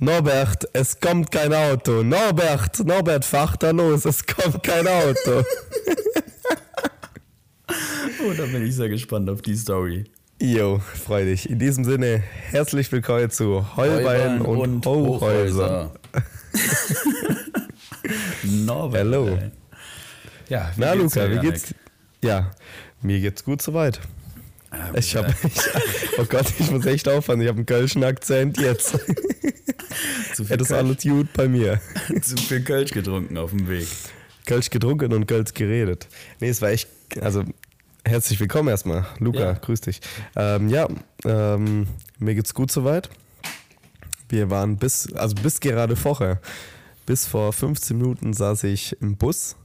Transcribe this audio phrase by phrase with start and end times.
[0.00, 2.04] Norbert, es kommt kein Auto.
[2.04, 5.40] Norbert, Norbert, fach da los, es kommt kein Auto.
[8.22, 10.04] oh, da bin ich sehr gespannt auf die Story.
[10.40, 11.50] Jo, freu dich.
[11.50, 15.92] In diesem Sinne, herzlich willkommen zu Heuballen und, und Hochhäuser.
[18.44, 19.00] Norbert.
[19.00, 19.26] Hallo.
[19.26, 19.50] Ey.
[20.48, 21.74] Ja, Na, geht's Luca, wie geht's?
[22.22, 22.52] Ja,
[23.02, 23.98] mir geht's gut soweit.
[24.70, 27.40] Ah, Ich ja, hab, ich, oh Gott, ich muss echt aufhören.
[27.40, 28.90] Ich habe einen kölschen Akzent jetzt.
[30.34, 31.80] zu, Ja, viel das ist alles gut bei mir.
[32.22, 33.86] zu viel Kölsch getrunken auf dem Weg.
[34.46, 36.06] Kölsch getrunken und Kölsch geredet.
[36.40, 36.88] Nee, es war echt,
[37.20, 37.44] also
[38.04, 39.06] herzlich willkommen erstmal.
[39.18, 39.52] Luca, Ja.
[39.54, 40.00] grüß dich.
[40.36, 40.88] Ähm, ja,
[41.24, 41.86] ähm,
[42.18, 43.08] mir geht's gut soweit.
[44.28, 46.40] Wir waren bis, also bis gerade vorher,
[47.06, 49.56] bis vor 15 Minuten saß ich im Bus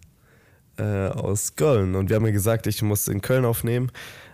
[0.77, 3.91] äh, aus Köln und wir haben mir gesagt, ich muss in Köln aufnehmen,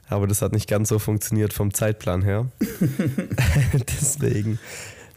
[0.10, 2.48] aber das hat nicht ganz so funktioniert vom Zeitplan her.
[3.88, 4.60] Deswegen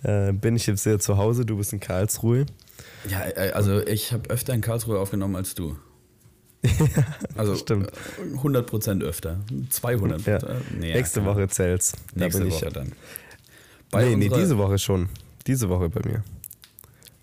[0.02, 2.46] äh, bin ich jetzt wieder zu Hause, du bist in Karlsruhe.
[3.08, 5.76] Ja, äh, also ich habe öfter in Karlsruhe aufgenommen als du.
[7.36, 7.88] Also stimmt.
[7.88, 9.40] äh, 100% öfter.
[9.70, 10.26] 200.
[10.26, 10.36] Ja.
[10.36, 11.92] äh, nee, Nächste ja, Woche zählt's.
[12.14, 12.54] Da Nächste bin ich.
[12.54, 12.92] Woche dann.
[13.94, 15.08] nee, nee, unserer- diese Woche schon.
[15.46, 16.22] Diese Woche bei mir.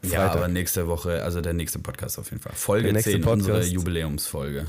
[0.02, 0.36] Ja, Freitag.
[0.36, 2.52] aber nächste Woche, also der nächste Podcast auf jeden Fall.
[2.54, 3.72] Folge Der nächste 10, unsere Podcast.
[3.74, 4.66] Jubiläumsfolge.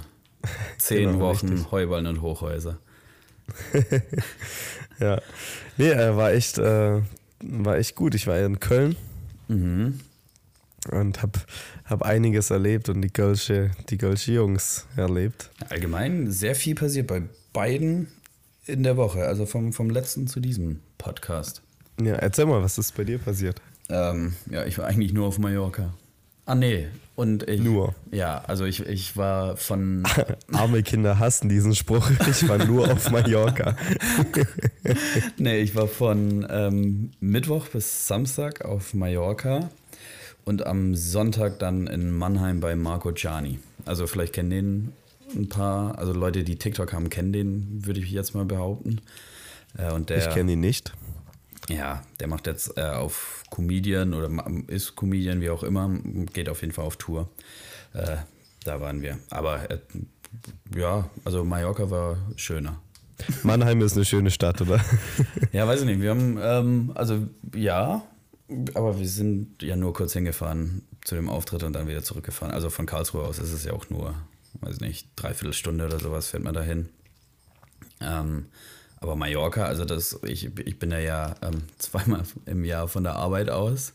[0.78, 1.70] Zehn Genau, Wochen richtig.
[1.72, 2.78] Heuballen und Hochhäuser.
[4.98, 5.20] Ja.
[5.78, 7.00] Nee, äh, war echt, äh,
[7.42, 8.14] war echt gut.
[8.14, 8.96] Ich war in Köln
[9.48, 9.98] Mhm.
[10.92, 11.38] und hab,
[11.86, 15.50] hab einiges erlebt und die Kölsche, die Kölsche Jungs erlebt.
[15.70, 18.08] Allgemein sehr viel passiert bei beiden
[18.66, 21.62] in der Woche, also vom, vom letzten zu diesem Podcast.
[22.00, 23.60] Ja, erzähl mal, was ist bei dir passiert?
[23.88, 25.94] Ähm, ja, ich war eigentlich nur auf Mallorca.
[26.50, 26.88] Ah, nee.
[27.14, 27.94] Und ich, Nur.
[28.10, 30.02] Ja, also ich, ich war von.
[30.52, 32.10] Arme Kinder hassen diesen Spruch.
[32.28, 33.76] Ich war nur auf Mallorca.
[35.38, 39.70] nee, ich war von ähm, Mittwoch bis Samstag auf Mallorca
[40.44, 43.60] und am Sonntag dann in Mannheim bei Marco Gianni.
[43.84, 44.92] Also vielleicht kennen den
[45.36, 49.02] ein paar, also Leute, die TikTok haben, kennen den, würde ich jetzt mal behaupten.
[49.78, 50.92] Äh, und der, Ich kenne ihn nicht.
[51.70, 54.28] Ja, der macht jetzt äh, auf Comedian oder
[54.66, 55.88] ist Comedian, wie auch immer,
[56.32, 57.28] geht auf jeden Fall auf Tour.
[57.92, 58.16] Äh,
[58.64, 59.18] da waren wir.
[59.30, 59.78] Aber äh,
[60.74, 62.80] ja, also Mallorca war schöner.
[63.42, 64.82] Mannheim ist eine schöne Stadt, oder?
[65.52, 66.00] Ja, weiß ich nicht.
[66.00, 68.02] Wir haben, ähm, also ja,
[68.74, 72.52] aber wir sind ja nur kurz hingefahren zu dem Auftritt und dann wieder zurückgefahren.
[72.52, 74.14] Also von Karlsruhe aus ist es ja auch nur,
[74.60, 76.88] weiß ich nicht, dreiviertel Stunde oder sowas fährt man dahin.
[78.00, 78.46] Ähm,
[79.00, 83.16] aber Mallorca, also das, ich, ich bin ja, ja ähm, zweimal im Jahr von der
[83.16, 83.94] Arbeit aus.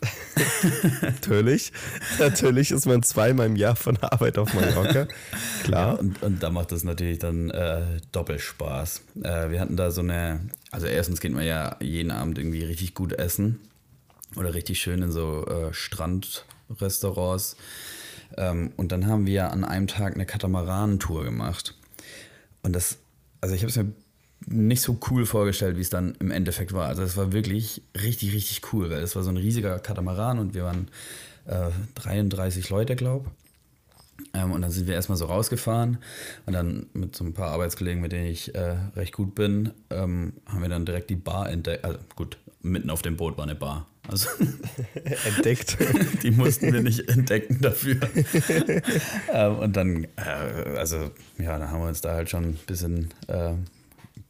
[1.02, 1.72] Natürlich.
[2.18, 5.08] Natürlich ist man zweimal im Jahr von der Arbeit auf Mallorca.
[5.64, 5.98] Klar.
[5.98, 9.02] Und, und da macht das natürlich dann äh, Doppelspaß.
[9.24, 12.94] Äh, wir hatten da so eine, also erstens geht man ja jeden Abend irgendwie richtig
[12.94, 13.58] gut essen
[14.36, 17.56] oder richtig schön in so äh, Strandrestaurants.
[18.36, 21.74] Ähm, und dann haben wir an einem Tag eine Katamaran-Tour gemacht.
[22.62, 22.98] Und das,
[23.40, 23.92] also ich habe es mir
[24.46, 26.86] nicht so cool vorgestellt, wie es dann im Endeffekt war.
[26.86, 30.54] Also es war wirklich richtig, richtig cool, weil es war so ein riesiger Katamaran und
[30.54, 30.88] wir waren
[31.46, 33.30] äh, 33 Leute, glaube
[34.34, 35.98] ähm, und dann sind wir erstmal so rausgefahren
[36.46, 40.34] und dann mit so ein paar Arbeitskollegen, mit denen ich äh, recht gut bin, ähm,
[40.46, 41.84] haben wir dann direkt die Bar entdeckt.
[41.84, 43.86] Also gut, mitten auf dem Boot war eine Bar.
[44.08, 44.28] Also
[45.26, 45.76] Entdeckt.
[46.22, 48.00] die mussten wir nicht entdecken dafür.
[49.32, 53.10] ähm, und dann, äh, also ja, dann haben wir uns da halt schon ein bisschen,
[53.28, 53.52] äh,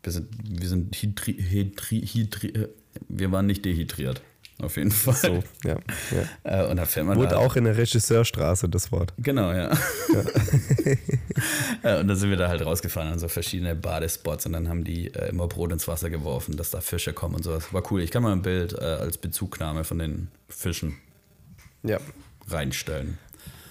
[0.02, 2.68] bisschen wir sind hydri, hydri, hydri,
[3.08, 4.20] wir waren nicht dehydriert.
[4.60, 5.14] Auf jeden Fall.
[5.14, 5.76] So, ja.
[6.10, 6.24] ja.
[6.42, 9.12] Äh, und da fährt man Wurde da, auch in der Regisseurstraße das Wort.
[9.18, 9.70] Genau, ja.
[9.70, 9.72] ja.
[12.00, 15.12] Und dann sind wir da halt rausgefahren an so verschiedene Badespots und dann haben die
[15.14, 17.72] äh, immer Brot ins Wasser geworfen, dass da Fische kommen und sowas.
[17.72, 18.02] War cool.
[18.02, 20.96] Ich kann mal ein Bild äh, als Bezugnahme von den Fischen
[21.84, 21.98] Ja.
[22.48, 23.18] reinstellen.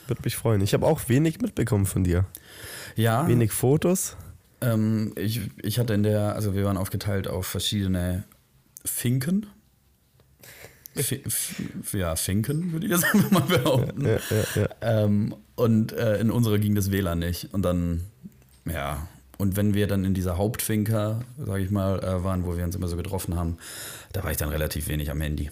[0.08, 0.62] Würde mich freuen.
[0.62, 2.26] Ich habe auch wenig mitbekommen von dir.
[2.96, 4.16] Ja, Wenig Fotos.
[4.62, 8.24] ähm, ich, ich hatte in der, also wir waren aufgeteilt auf verschiedene
[8.86, 9.48] Finken.
[11.94, 14.06] Ja, Finken, würde ich jetzt einfach mal behaupten.
[14.06, 15.04] Ja, ja, ja.
[15.04, 17.54] Ähm, und äh, in unserer ging das WLAN nicht.
[17.54, 18.02] Und dann,
[18.66, 19.08] ja.
[19.38, 22.76] Und wenn wir dann in dieser Hauptfinker, sage ich mal, äh, waren, wo wir uns
[22.76, 23.58] immer so getroffen haben,
[24.14, 25.52] da war ich dann relativ wenig am Handy.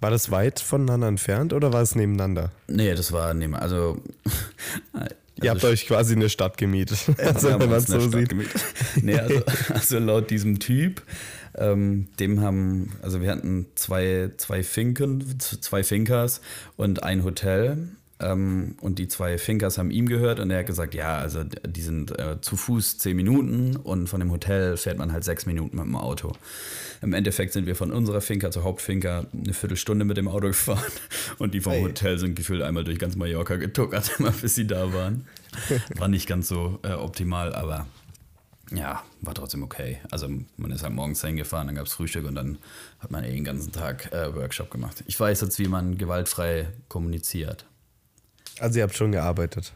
[0.00, 2.52] War das weit voneinander entfernt oder war es nebeneinander?
[2.68, 4.00] Nee, das war neben, also.
[5.42, 6.98] Ihr habt euch quasi eine Stadt gemietet.
[7.18, 8.28] Also, wir haben wenn man es so Stadt sieht.
[8.28, 8.60] gemietet.
[9.02, 9.42] Nee, also,
[9.72, 11.02] also laut diesem Typ,
[11.58, 16.40] ähm, dem haben, also wir hatten zwei, zwei Finken, zwei Finkers
[16.76, 17.88] und ein Hotel.
[18.20, 21.82] ähm, und die zwei Finkers haben ihm gehört und er hat gesagt, ja, also die
[21.82, 25.76] sind äh, zu Fuß zehn Minuten und von dem Hotel fährt man halt sechs Minuten
[25.76, 26.32] mit dem Auto.
[27.00, 30.92] Im Endeffekt sind wir von unserer Finca zur Hauptfinca eine Viertelstunde mit dem Auto gefahren
[31.38, 31.82] und die vom Hey.
[31.82, 35.24] Hotel sind gefühlt einmal durch ganz Mallorca getuckert, immer bis sie da waren.
[35.96, 37.86] War nicht ganz so äh, optimal, aber
[38.72, 39.98] ja, war trotzdem okay.
[40.10, 42.58] Also man ist halt morgens hingefahren, dann gab es Frühstück und dann
[42.98, 45.02] hat man eh den ganzen Tag äh, Workshop gemacht.
[45.06, 47.66] Ich weiß jetzt, wie man gewaltfrei kommuniziert.
[48.60, 49.72] Also ihr habt schon gearbeitet.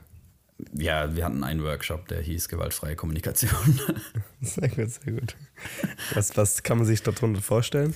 [0.75, 3.81] Ja, wir hatten einen Workshop, der hieß gewaltfreie Kommunikation.
[4.41, 5.37] Sehr gut, sehr gut.
[6.15, 7.95] Was, was kann man sich darunter vorstellen?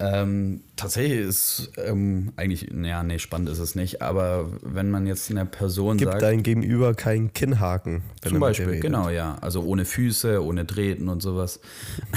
[0.00, 5.28] Ähm, tatsächlich ist ähm, eigentlich, naja, nee, spannend ist es nicht, aber wenn man jetzt
[5.30, 8.02] einer Person Gibt sagt, dein Gegenüber keinen Kinnhaken?
[8.22, 9.36] Zum Beispiel, genau, ja.
[9.40, 11.58] Also ohne Füße, ohne Treten und sowas.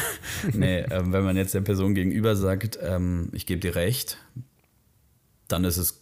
[0.53, 4.17] nee, ähm, wenn man jetzt der Person gegenüber sagt, ähm, ich gebe dir recht,
[5.47, 6.00] dann ist es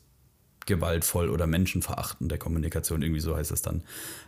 [0.70, 3.84] gewaltvoll oder menschenverachtende Kommunikation, irgendwie so heißt es dann.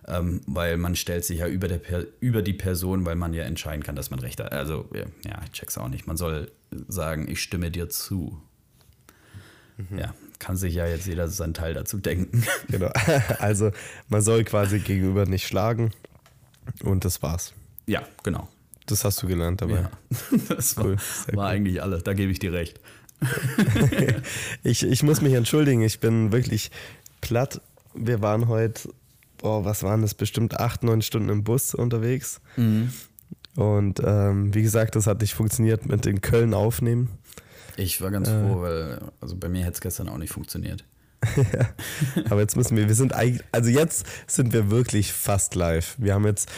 [0.05, 3.43] Ähm, weil man stellt sich ja über, der per über die Person, weil man ja
[3.43, 4.51] entscheiden kann, dass man recht hat.
[4.51, 6.05] Also, ja, ich check's auch nicht.
[6.07, 6.51] Man soll
[6.89, 8.41] sagen, ich stimme dir zu.
[9.97, 12.43] Ja, kann sich ja jetzt jeder seinen Teil dazu denken.
[12.69, 12.91] Genau.
[13.39, 13.71] Also
[14.09, 15.91] man soll quasi gegenüber nicht schlagen
[16.83, 17.53] und das war's.
[17.87, 18.47] ja, genau.
[18.87, 19.81] Das hast du gelernt dabei.
[19.81, 19.91] Ja,
[20.49, 20.97] das war, Cool,
[21.33, 22.03] war eigentlich alles.
[22.03, 22.79] Da gebe ich dir recht.
[24.63, 26.71] Ich, ich muss mich entschuldigen, ich bin wirklich
[27.21, 27.61] platt.
[27.93, 28.89] Wir waren heute,
[29.37, 32.41] boah, was waren das, bestimmt acht, neun Stunden im Bus unterwegs.
[33.55, 37.09] Und ähm, wie gesagt, das hat nicht funktioniert mit den Köln aufnehmen.
[37.77, 38.41] Ich war ganz Äh.
[38.41, 40.83] froh, weil also bei mir hätte es gestern auch nicht funktioniert.
[42.29, 45.95] Aber jetzt müssen wir, wir sind eigentlich, also jetzt sind wir wirklich fast live.
[45.99, 46.49] Wir haben jetzt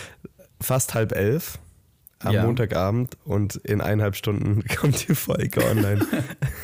[0.61, 1.59] fast halb elf
[2.25, 2.45] am Ja.
[2.45, 6.05] Montagabend und in eineinhalb Stunden kommt die Folge online.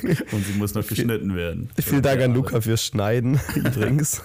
[0.32, 1.70] Und sie muss noch geschnitten werden.
[1.80, 4.22] Vielen Dank an Luca fürs Schneiden übrigens.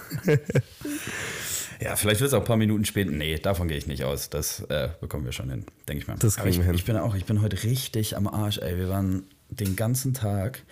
[1.81, 3.11] Ja, vielleicht wird es auch ein paar Minuten später.
[3.11, 4.29] Nee, davon gehe ich nicht aus.
[4.29, 6.15] Das äh, bekommen wir schon hin, denke ich mal.
[6.17, 6.75] Das kriegen ich, wir hin.
[6.75, 8.77] Ich bin auch, ich bin heute richtig am Arsch, ey.
[8.77, 10.63] Wir waren den ganzen Tag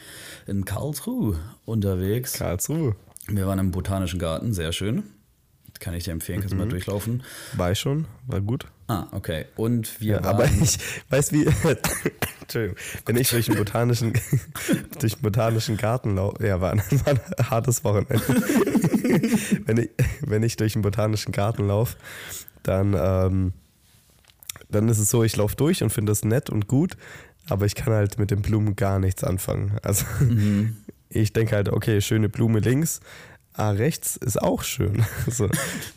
[0.47, 2.33] in Karlsruhe unterwegs.
[2.33, 2.95] Karlsruhe.
[3.27, 5.03] Wir waren im Botanischen Garten, sehr schön.
[5.83, 6.61] Kann ich dir empfehlen, kannst du Mhm.
[6.63, 7.23] mal durchlaufen.
[7.57, 8.67] War ich schon, war gut.
[8.87, 9.47] Ah, okay.
[9.57, 10.35] Und wir Ja, waren.
[10.35, 10.77] aber ich
[11.09, 11.45] weiß wie.
[12.41, 12.77] Entschuldigung.
[13.05, 14.13] Wenn ich durch den botanischen,
[14.99, 16.45] durch den botanischen Garten laufe.
[16.47, 18.21] Ja, war ein, war ein hartes Wochenende.
[19.65, 19.89] wenn, ich,
[20.21, 21.97] wenn ich durch den botanischen Garten laufe,
[22.63, 23.53] dann, ähm,
[24.69, 26.95] dann ist es so, ich laufe durch und finde das nett und gut,
[27.49, 29.77] aber ich kann halt mit den Blumen gar nichts anfangen.
[29.83, 30.05] Also
[31.09, 33.01] ich denke halt, okay, schöne Blume links.
[33.55, 35.05] Ah, rechts ist auch schön.
[35.27, 35.49] so.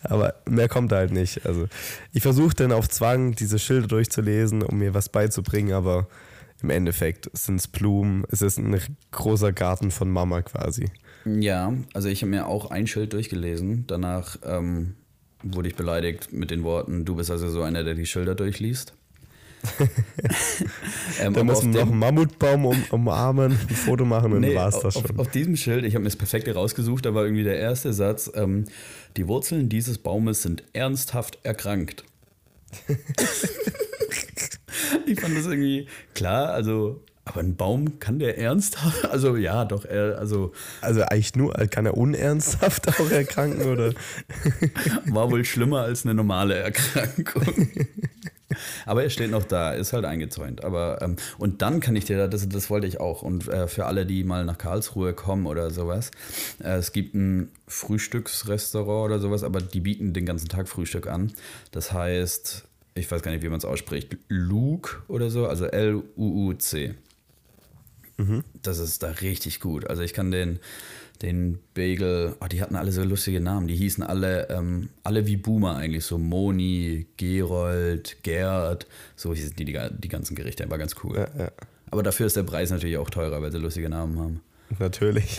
[0.03, 1.47] Aber mehr kommt halt nicht.
[1.47, 1.69] Also
[2.13, 6.09] ich versuche dann auf Zwang, diese Schilder durchzulesen, um mir was beizubringen, aber
[6.63, 8.25] im Endeffekt sind es Blumen.
[8.31, 8.79] Es ist ein
[9.11, 10.87] großer Garten von Mama quasi.
[11.25, 13.87] Ja, also ich habe mir auch ein Schild durchgelesen.
[13.87, 14.95] Danach ähm,
[15.43, 18.95] wurde ich beleidigt mit den Worten, du bist also so einer, der die Schilder durchliest.
[21.21, 24.49] ähm, Da muss auf man noch einen Mammutbaum um, umarmen, ein Foto machen und Nee,
[24.49, 25.19] dann war es das auf, schon.
[25.19, 28.31] auf diesem Schild, ich habe mir das perfekte rausgesucht, da war irgendwie der erste Satz,
[28.35, 28.65] ähm,
[29.17, 32.05] die Wurzeln dieses Baumes sind ernsthaft erkrankt.
[35.07, 39.85] ich fand das irgendwie klar, also, aber ein Baum kann der ernsthaft, also ja, doch,
[39.85, 43.93] er, also Also eigentlich nur, kann er unernsthaft auch erkranken oder?
[45.07, 47.69] war wohl schlimmer als eine normale Erkrankung.
[48.87, 50.65] Aber er steht noch da, ist halt eingezäunt.
[50.65, 53.23] Aber ähm, und dann kann ich dir, da- das, das wollte ich auch.
[53.23, 56.11] Und äh, für alle, die mal nach Karlsruhe kommen oder sowas,
[56.63, 61.33] äh, es gibt ein Frühstücksrestaurant oder sowas, aber die bieten den ganzen Tag Frühstück an.
[61.73, 66.95] Das heißt, ich weiß gar nicht, wie man es ausspricht, Luke oder so, also L-U-U-C.
[68.63, 69.87] Das ist da richtig gut.
[69.89, 70.59] Also ich kann den,
[71.23, 73.69] den Bagel, oh, die hatten alle so lustige Namen.
[73.69, 76.05] Die hießen alle, ähm, alle wie Boomer eigentlich.
[76.05, 78.87] So Moni, Gerold, Gerd.
[79.15, 80.69] So hießen die, die, die ganzen Gerichte.
[80.71, 81.17] War ganz cool.
[81.17, 81.51] Ja, ja.
[81.91, 84.41] Aber dafür ist der Preis natürlich auch teurer, weil sie lustige Namen haben.
[84.79, 85.39] Natürlich.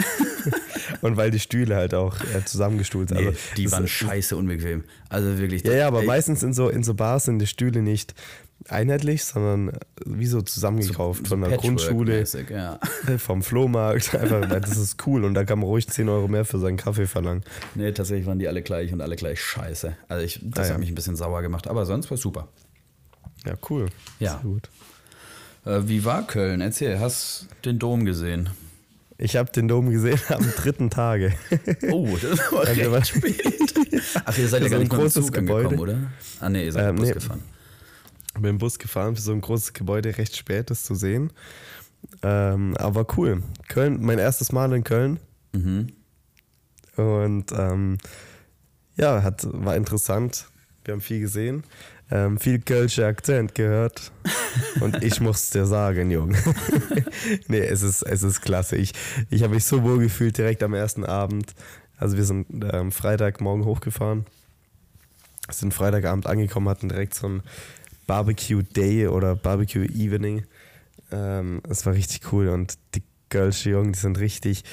[1.01, 3.19] und weil die Stühle halt auch äh, zusammengestuhlt sind.
[3.19, 4.83] Nee, Also, die waren scheiße unbequem.
[5.09, 5.63] Also wirklich.
[5.65, 8.15] Ja, ja, aber ey, meistens in so, in so Bars sind die Stühle nicht
[8.69, 9.71] einheitlich, sondern
[10.05, 12.79] wie so zusammengekauft von der Grundschule, Ja.
[13.17, 14.13] vom Flohmarkt.
[14.15, 17.07] Einfach, das ist cool und da kann man ruhig 10 Euro mehr für seinen Kaffee
[17.07, 17.43] verlangen.
[17.75, 19.95] Nee, tatsächlich waren die alle gleich und alle gleich scheiße.
[20.07, 20.73] Also ich, das Ah, ja.
[20.73, 22.47] hat mich ein bisschen sauer gemacht, aber sonst war super.
[23.45, 23.87] Ja, cool.
[24.19, 24.41] Ja.
[25.65, 26.59] Äh, wie war Köln?
[26.61, 28.49] Erzähl, hast den Dom gesehen?
[29.19, 31.33] Ich habe den Dom gesehen am dritten Tage.
[31.91, 33.73] Oh, das war Also, recht spät.
[34.25, 35.69] Ach, ihr seid ja gar nicht großes Gebäude.
[35.69, 35.97] angekommen, oder?
[36.39, 37.11] Ah, nee, ihr seid Ähm, nee.
[37.13, 37.43] gefahren.
[38.39, 41.31] Mit dem Bus gefahren für so ein großes Gebäude, recht spät das zu sehen.
[42.23, 43.43] Ähm, aber cool.
[43.67, 45.19] Köln, mein erstes Mal in Köln.
[45.53, 45.87] Mhm.
[46.95, 47.97] Und ähm,
[48.95, 50.47] ja, hat, war interessant.
[50.83, 51.63] Wir haben viel gesehen,
[52.09, 54.11] ähm, viel Kölsche Akzent gehört.
[54.79, 56.37] Und ich muss dir sagen, Junge.
[57.47, 58.77] nee, es ist, es ist klasse.
[58.77, 58.93] Ich,
[59.29, 61.53] ich habe mich so wohl gefühlt direkt am ersten Abend.
[61.97, 64.25] Also wir sind ähm, Freitagmorgen hochgefahren,
[65.49, 67.43] sind Freitagabend angekommen, hatten direkt so ein
[68.07, 70.45] Barbecue Day oder Barbecue Evening.
[71.11, 74.63] Ähm, es war richtig cool und die Kölsche Jungen, die sind richtig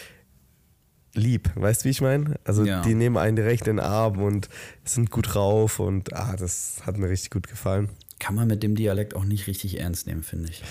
[1.14, 1.50] lieb.
[1.54, 2.38] Weißt du, wie ich meine?
[2.44, 2.82] Also Ja.
[2.82, 4.48] die nehmen einen direkt in den Arm und
[4.84, 7.90] sind gut drauf und ah, das hat mir richtig gut gefallen.
[8.20, 10.62] Kann man mit dem Dialekt auch nicht richtig ernst nehmen, finde ich.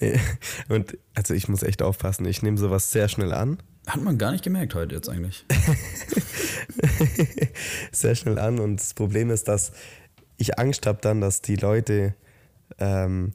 [0.68, 3.58] Und also ich muss echt aufpassen, ich nehme sowas sehr schnell an.
[3.86, 5.44] Hat man gar nicht gemerkt heute jetzt eigentlich.
[7.92, 9.72] sehr schnell an und das Problem ist, dass
[10.36, 12.14] ich Angst habe dann, dass die Leute
[12.78, 13.32] ähm,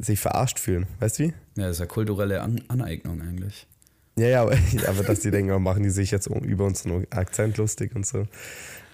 [0.00, 0.86] sich verarscht fühlen.
[1.00, 1.34] Weißt du wie?
[1.56, 3.66] Ja, das ist ja kulturelle An Aneignung eigentlich.
[4.18, 4.56] Ja, ja, aber,
[4.88, 8.26] aber dass die denken, oh, machen die sich jetzt über unseren Akzent lustig und so.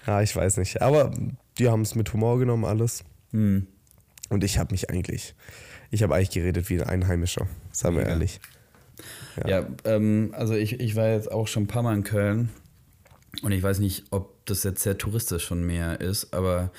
[0.05, 0.81] Ja, ich weiß nicht.
[0.81, 1.11] Aber
[1.57, 3.03] die haben es mit Humor genommen, alles.
[3.31, 3.67] Hm.
[4.29, 5.35] Und ich habe mich eigentlich,
[5.91, 8.13] ich habe eigentlich geredet wie ein Einheimischer, sagen wir Mega.
[8.13, 8.39] ehrlich.
[9.45, 12.49] Ja, ähm, also ich, ich war jetzt auch schon ein paar Mal in Köln
[13.41, 16.71] und ich weiß nicht, ob das jetzt sehr touristisch von mir ist, aber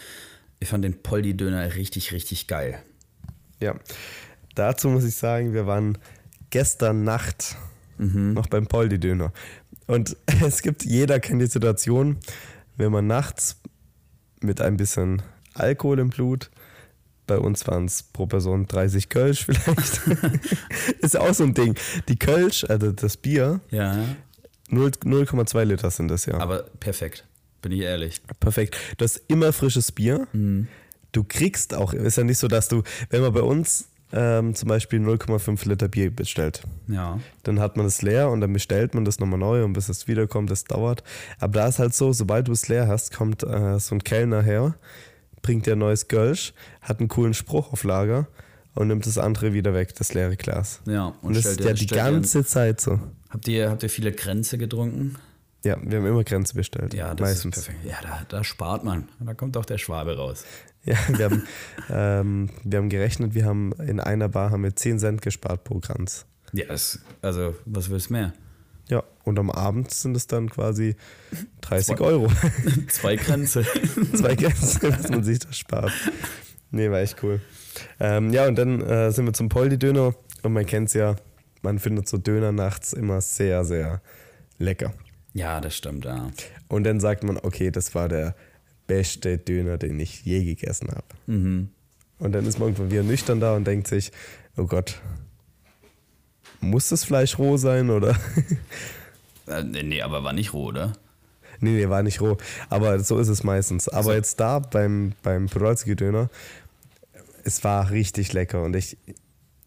[0.65, 2.79] ich fand den Poldi-Döner richtig, richtig geil.
[3.61, 3.75] Ja.
[4.55, 5.99] Dazu muss ich sagen, wir waren
[6.49, 7.57] gestern Nacht
[7.99, 9.31] noch beim Poldi-Döner.
[9.87, 12.17] Und es gibt, jeder kennt die Situation,
[12.79, 13.61] wenn man nachts
[14.41, 15.21] mit ein bisschen
[15.53, 16.51] Alkohol im Blut,
[17.27, 20.01] bei uns waren es pro Person 30 Kölsch vielleicht,
[21.01, 21.75] ist auch so ein Ding.
[22.09, 24.03] Die Kölsch, also das Bier, Ja,
[24.71, 26.39] 0 0,2 Liter sind das ja.
[26.39, 27.27] aber perfekt,
[27.65, 28.21] bin ich ehrlich.
[28.39, 28.77] Perfekt.
[28.99, 30.29] Du hast immer frisches Bier.
[31.13, 34.69] Du kriegst auch, ist ja nicht so, dass du, wenn man bei uns ähm, zum
[34.69, 37.19] Beispiel 0,5 Liter Bier bestellt, Ja.
[37.43, 40.07] dann hat man es leer und dann bestellt man das nochmal neu und bis es
[40.07, 41.03] wiederkommt, das dauert.
[41.41, 44.43] Aber da ist halt so, sobald du es leer hast, kommt äh, so ein Kellner
[44.43, 44.75] her,
[45.43, 48.29] bringt dir ein neues Kölsch, hat einen coolen Spruch auf Lager
[48.75, 50.81] und nimmt das andere wieder weg, das leere Glas.
[50.87, 53.01] Ja, Und, das stellt ist ja die ganze Zeit so.
[53.31, 55.17] Habt ihr, habt ihr viele Grenze getrunken?
[55.65, 56.95] Ja, wir haben immer Grenze bestellt.
[56.95, 57.57] Ja, das meistens.
[57.57, 57.85] ist perfekt.
[57.87, 59.09] Ja, da, da spart man.
[59.19, 60.45] Da kommt auch der Schwabe raus.
[60.87, 61.47] Ja, wir haben,
[61.89, 65.79] ähm, wir haben gerechnet, wir haben in einer Bar haben wir 10 Cent gespart pro
[65.81, 66.27] Kranz.
[66.53, 68.35] Ja, es, also, was willst du mehr?
[68.91, 70.95] Ja, und am Abend sind es dann quasi
[71.63, 72.31] 30 Zwei- Euro.
[72.91, 73.65] Zwei Grenze.
[74.15, 75.91] Zwei Gänse, dass man sich das spart.
[76.71, 77.41] Nee, war echt cool.
[77.99, 81.17] Ähm, ja, und dann äh, sind wir zum Poldi-Döner und man kennt es ja,
[81.63, 84.03] man findet so Döner nachts immer sehr, sehr
[84.59, 84.93] lecker.
[85.35, 86.31] Ja, das stimmt, ja.
[86.69, 88.35] Und dann sagt man, okay, das war der
[88.87, 91.05] beste Döner, den ich je gegessen habe.
[91.27, 91.69] Mhm.
[92.19, 94.13] Und dann ist man irgendwann wieder nüchtern da und denkt sich,
[94.57, 95.01] oh Gott,
[96.61, 98.17] muss das Fleisch roh sein oder?
[99.47, 100.95] Äh, nee, aber war nicht roh, oder?
[101.61, 102.39] nee, nee, war nicht roh.
[102.71, 103.91] Aber so ist es meistens.
[103.91, 104.13] Aber So.
[104.13, 106.31] jetzt da beim, beim Podolski-Döner,
[107.45, 108.97] es war richtig lecker und ich,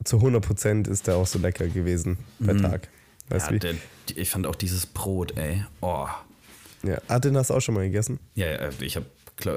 [0.03, 2.87] zu 100% ist der auch so lecker gewesen per Tag.
[3.29, 3.51] Weißt.
[3.51, 3.75] Ja, der,
[4.15, 5.63] ich fand auch dieses Brot, ey.
[5.81, 6.07] Oh.
[6.83, 6.99] Ja.
[7.07, 8.19] Ah, den hast du auch schon mal gegessen?
[8.35, 9.05] Ja, ja, ich habe,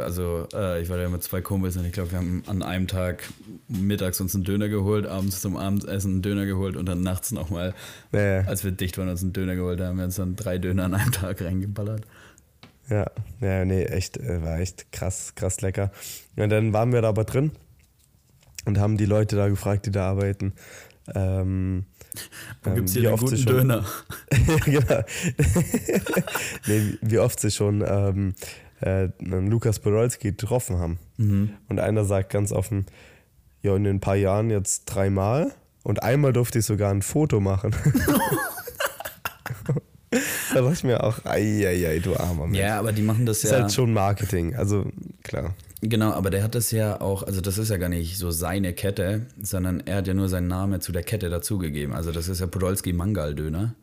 [0.03, 2.89] also äh, ich war da mit zwei Kumpels und ich glaube, wir haben an einem
[2.89, 3.23] Tag
[3.69, 7.75] mittags uns einen Döner geholt, abends zum Abendessen einen Döner geholt und dann nachts nochmal,
[8.13, 8.41] Ja, ja.
[8.47, 10.85] als wir dicht waren, uns einen Döner geholt, da haben wir uns dann drei Döner
[10.85, 12.03] an einem Tag reingeballert.
[12.89, 13.07] Ja,
[13.41, 15.93] ja, nee, echt, äh, war echt krass, krass lecker.
[16.37, 17.53] Und dann waren wir da aber drin
[18.65, 20.55] und haben die Leute da gefragt, die da arbeiten.
[21.15, 21.85] Ähm,
[22.63, 23.85] Wo ähm, gibt's hier wie den guten schon- Döner?
[24.65, 24.91] genau.
[26.67, 28.35] nee, wie oft sie schon ähm,
[28.81, 30.99] äh, einen Lukas Podolski getroffen haben.
[31.17, 31.51] Mhm.
[31.69, 32.87] Und einer sagt ganz offen,
[33.63, 35.53] ja, in ein paar Jahren jetzt dreimal
[35.83, 37.75] und einmal durfte ich sogar ein Foto machen.
[40.11, 42.59] da dachte ich mir auch, ei, ei, ei, du armer Mensch.
[42.59, 43.61] Ja, aber die machen das ist ja.
[43.61, 44.91] halt schon Marketing, also
[45.23, 45.55] klar.
[45.83, 48.75] Genau, aber der hat das ja auch, also das ist ja gar nicht so seine
[48.75, 51.95] Kette, sondern er hat ja nur seinen Namen zu der Kette dazugegeben.
[51.95, 53.75] Also das ist ja Podolski Mangal-Döner.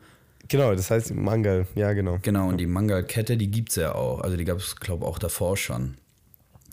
[0.47, 2.19] Genau, das heißt Mangal, ja genau.
[2.21, 4.21] Genau, und die Mangal-Kette, die gibt's ja auch.
[4.21, 5.95] Also die gab es, glaube ich, auch davor schon.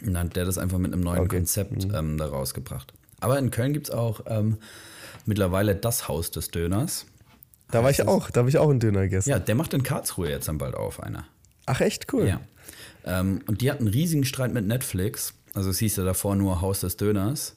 [0.04, 1.36] Und dann hat der das einfach mit einem neuen Okay.
[1.38, 2.92] Konzept ähm, da rausgebracht.
[3.20, 4.58] Aber in Köln gibt's auch ähm,
[5.24, 7.06] mittlerweile das Haus des Döners.
[7.70, 9.30] Da war ich auch, da habe ich auch einen Döner gegessen.
[9.30, 11.24] Ja, der macht in Karlsruhe jetzt dann bald auf, einer.
[11.66, 12.28] Ach echt cool.
[12.28, 12.40] Ja.
[13.04, 15.34] Ähm, und die hatten einen riesigen Streit mit Netflix.
[15.54, 17.56] Also es hieß ja davor nur Haus des Döners.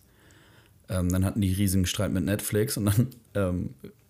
[0.89, 3.70] Ähm, dann hatten die riesigen Streit mit Netflix und dann ähm,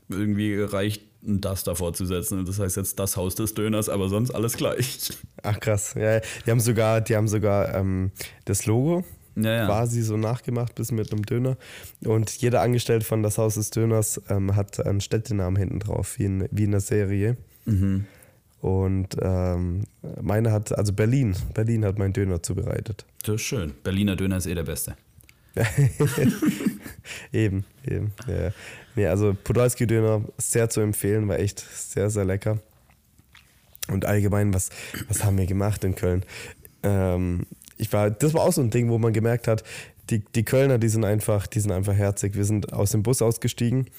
[0.09, 2.45] irgendwie reicht ein das davor zu setzen.
[2.45, 5.09] Das heißt jetzt das Haus des Döners, aber sonst alles gleich.
[5.43, 5.93] Ach krass.
[5.97, 8.11] Ja, die haben sogar, die haben sogar ähm,
[8.45, 9.03] das Logo
[9.35, 9.65] Ja, ja.
[9.65, 11.57] quasi so nachgemacht, bis mit einem Döner.
[12.05, 16.25] Und jeder Angestellte von das Haus des Döners ähm, hat einen Städtenamen hinten drauf, wie
[16.25, 17.37] in, wie in der Serie.
[17.65, 18.05] Mhm.
[18.61, 19.83] Und ähm,
[20.21, 23.05] meine hat, also Berlin, Berlin hat meinen Döner zubereitet.
[23.23, 23.73] Das ist schön.
[23.83, 24.95] Berliner Döner ist eh der beste.
[27.31, 28.13] eben, eben.
[28.27, 28.51] Ja.
[28.95, 32.59] Nee, also Podolski-Döner sehr zu empfehlen, war echt sehr, sehr lecker.
[33.87, 34.69] Und allgemein, was,
[35.07, 36.23] was haben wir gemacht in Köln?
[36.83, 37.45] Ähm,
[37.77, 39.63] ich war, das war auch so ein Ding, wo man gemerkt hat,
[40.09, 42.35] die, die Kölner, die sind einfach, die sind einfach herzig.
[42.35, 43.89] Wir sind aus dem Bus ausgestiegen.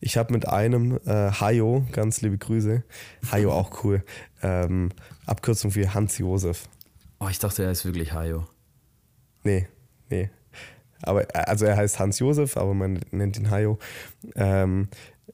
[0.00, 2.82] Ich habe mit einem äh, Hayo, ganz liebe Grüße,
[3.30, 4.04] Hayo auch cool,
[4.42, 4.90] ähm,
[5.26, 6.68] Abkürzung für Hans Josef.
[7.20, 8.46] Oh, ich dachte, er ist wirklich Hayo.
[9.42, 9.68] Nee,
[10.10, 10.30] nee.
[11.02, 13.78] Aber also er heißt Hans Josef, aber man nennt ihn Hayo.
[14.36, 14.88] Ähm,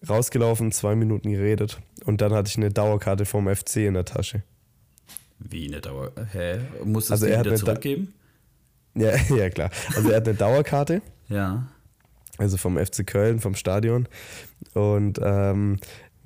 [0.09, 4.43] rausgelaufen, zwei Minuten geredet und dann hatte ich eine Dauerkarte vom FC in der Tasche.
[5.39, 6.13] Wie eine Dauer?
[6.33, 6.61] Hä?
[6.85, 8.15] Muss Also das er also hat wieder zurückgeben?
[9.01, 9.71] Ja, ja, klar.
[9.97, 11.67] Also er hat eine Dauerkarte, Ja.
[12.39, 14.09] also vom FC Köln, vom Stadion.
[14.75, 15.79] Und ähm,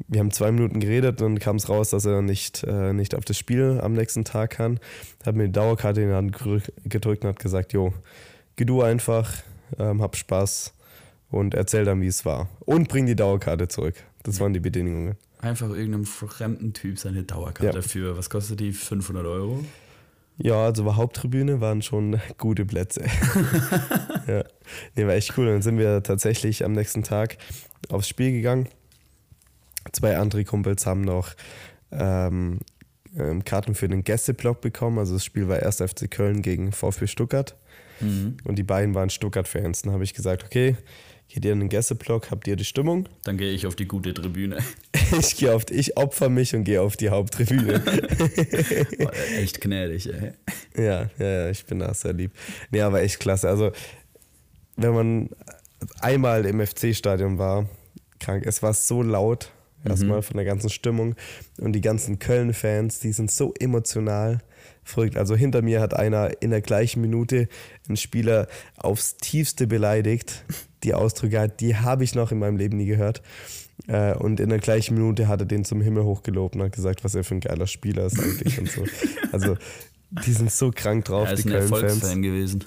[0.08, 3.24] wir haben zwei Minuten geredet und kam es raus, dass er nicht, äh, nicht auf
[3.24, 4.80] das Spiel am nächsten Tag kann.
[5.24, 6.36] Hat mir die Dauerkarte in die Hand
[6.84, 7.94] gedrückt und hat gesagt, jo,
[8.56, 9.32] geh du einfach,
[9.78, 10.74] ähm, hab Spaß
[11.30, 12.48] und erzähl dann, wie es war.
[12.60, 13.94] Und bring die Dauerkarte zurück.
[14.24, 15.16] Das waren die Bedingungen.
[15.40, 17.82] Einfach irgendeinem fremden Typ seine Dauerkarte Ja.
[17.82, 18.72] für, was kostet die?
[18.72, 19.64] 500 Euro?
[20.36, 23.04] Ja, also war Haupttribüne waren schon gute Plätze.
[24.26, 24.44] ja.
[24.94, 25.46] Nee, war echt cool.
[25.46, 27.38] Dann sind wir tatsächlich am nächsten Tag
[27.88, 28.68] aufs Spiel gegangen.
[29.92, 31.34] Zwei andere Kumpels haben noch
[31.92, 32.58] ähm,
[33.16, 34.98] ähm, Karten für den Gästeblock bekommen.
[34.98, 37.56] Also das Spiel war erst FC Köln gegen VfB Stuttgart.
[38.00, 39.82] Und die beiden waren Stuttgart-Fans.
[39.82, 40.76] Dann habe ich gesagt, okay,
[41.28, 43.08] geht ihr in den Gästeblock, habt ihr die Stimmung?
[43.24, 44.58] Dann gehe ich auf die gute Tribüne.
[45.18, 47.78] Ich gehe auf, ich opfer mich und gehe auf die Haupttribüne.
[48.98, 50.32] Boah, echt gnädig, ey.
[50.76, 52.32] Ja, ja, ja, ich bin da sehr lieb.
[52.70, 53.48] Nee, aber echt klasse.
[53.48, 53.70] Also,
[54.76, 55.30] wenn man
[56.00, 57.68] einmal im FC-Stadion war,
[58.18, 59.52] krank, es war so laut,
[59.84, 61.14] erstmal von der ganzen Stimmung.
[61.58, 64.40] Und die ganzen Köln-Fans, die sind so emotional.
[64.84, 65.16] Verrückt.
[65.16, 67.48] Also hinter mir hat einer in der gleichen Minute
[67.88, 70.44] einen Spieler aufs tiefste beleidigt.
[70.82, 73.22] Die Ausdrücke, hat, die habe ich noch in meinem Leben nie gehört.
[73.88, 77.02] Äh, Und in der gleichen Minute hat er den zum Himmel hochgelobt und hat gesagt,
[77.04, 78.84] was er für ein geiler Spieler ist eigentlich und so.
[79.32, 79.56] Also
[80.10, 82.12] die sind so krank drauf, Er die ist ein Köln-Fans.
[82.20, 82.64] Gewesen.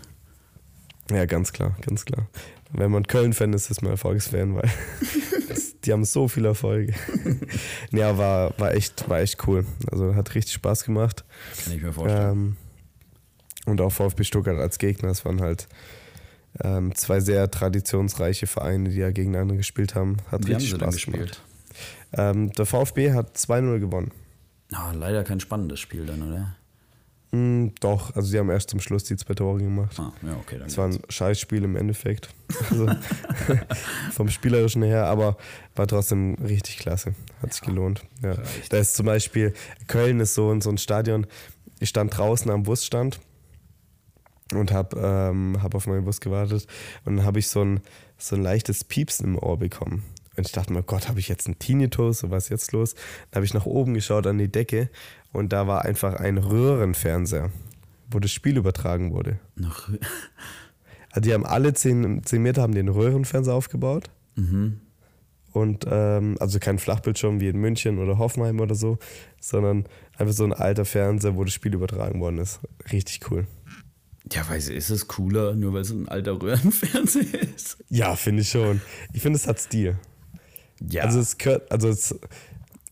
[1.12, 2.28] Ja, ganz klar, ganz klar.
[2.74, 4.70] Wenn man Köln-Fan ist, ist man Erfolgsfan, weil
[5.86, 6.94] die haben so viel Erfolge.
[7.92, 9.66] ja, war, war, echt, war echt cool.
[9.92, 11.24] Also hat richtig Spaß gemacht.
[11.64, 12.32] Kann ich mir vorstellen.
[12.32, 12.58] Ähm,
[13.66, 15.10] und auch VfB Stuttgart als Gegner.
[15.10, 15.68] Es waren halt
[16.64, 20.18] ähm, zwei sehr traditionsreiche Vereine, die ja gegeneinander gespielt haben.
[20.32, 21.16] Hat Wie haben richtig sie denn Spaß gespielt?
[21.16, 21.42] gemacht.
[22.14, 24.12] Ähm, der VfB hat 2-0 gewonnen.
[24.72, 26.56] Ah, leider kein spannendes Spiel dann, oder?
[27.32, 30.00] Mm, doch, also sie haben erst zum Schluss die zwei Tore gemacht.
[30.00, 30.58] Ah, ja, okay.
[30.60, 31.00] Dann Es war ein.
[31.10, 32.30] Scheißspiel im Endeffekt.
[32.70, 32.88] Also,
[34.12, 35.38] vom Spielerischen her, aber
[35.76, 37.14] war trotzdem richtig klasse.
[37.42, 38.04] Hat sich gelohnt.
[38.24, 38.32] Ja.
[38.32, 38.72] Reicht.
[38.72, 39.54] Da ist zum Beispiel,
[39.88, 41.28] Köln ist so, so ein Stadion.
[41.80, 43.20] Ich stand draußen am Busstand
[44.54, 46.68] und habe ähm, hab auf meinen Bus gewartet.
[47.06, 47.82] Und dann habe ich so ein,
[48.18, 50.04] so ein leichtes Piepsen im Ohr bekommen.
[50.38, 52.20] Und ich dachte mir, Gott, habe ich jetzt einen Tinnitus?
[52.20, 52.94] So, was ist jetzt los?
[53.32, 54.90] Dann habe ich nach oben geschaut an die Decke
[55.34, 57.52] und da war einfach ein Röhrenfernseher,
[58.12, 59.40] wo das Spiel übertragen wurde.
[59.56, 59.90] Noch,
[61.12, 64.10] Also die haben alle 10, 10 Meter haben den Röhrenfernseher aufgebaut.
[64.36, 64.82] mhm.
[65.54, 69.00] Und ähm, also kein Flachbildschirm wie in München oder Hoffenheim oder so,
[69.42, 72.60] sondern einfach so ein alter Fernseher, wo das Spiel übertragen worden ist.
[72.92, 73.48] Richtig cool.
[74.32, 77.84] Ja, weiß ist es cooler, nur weil es ein alter Röhrenfernseher ist?
[77.90, 78.82] Ja, finde ich schon.
[79.14, 79.98] Ich finde, es hat Stil.
[80.90, 81.04] Ja.
[81.04, 82.16] Also es gehört, also es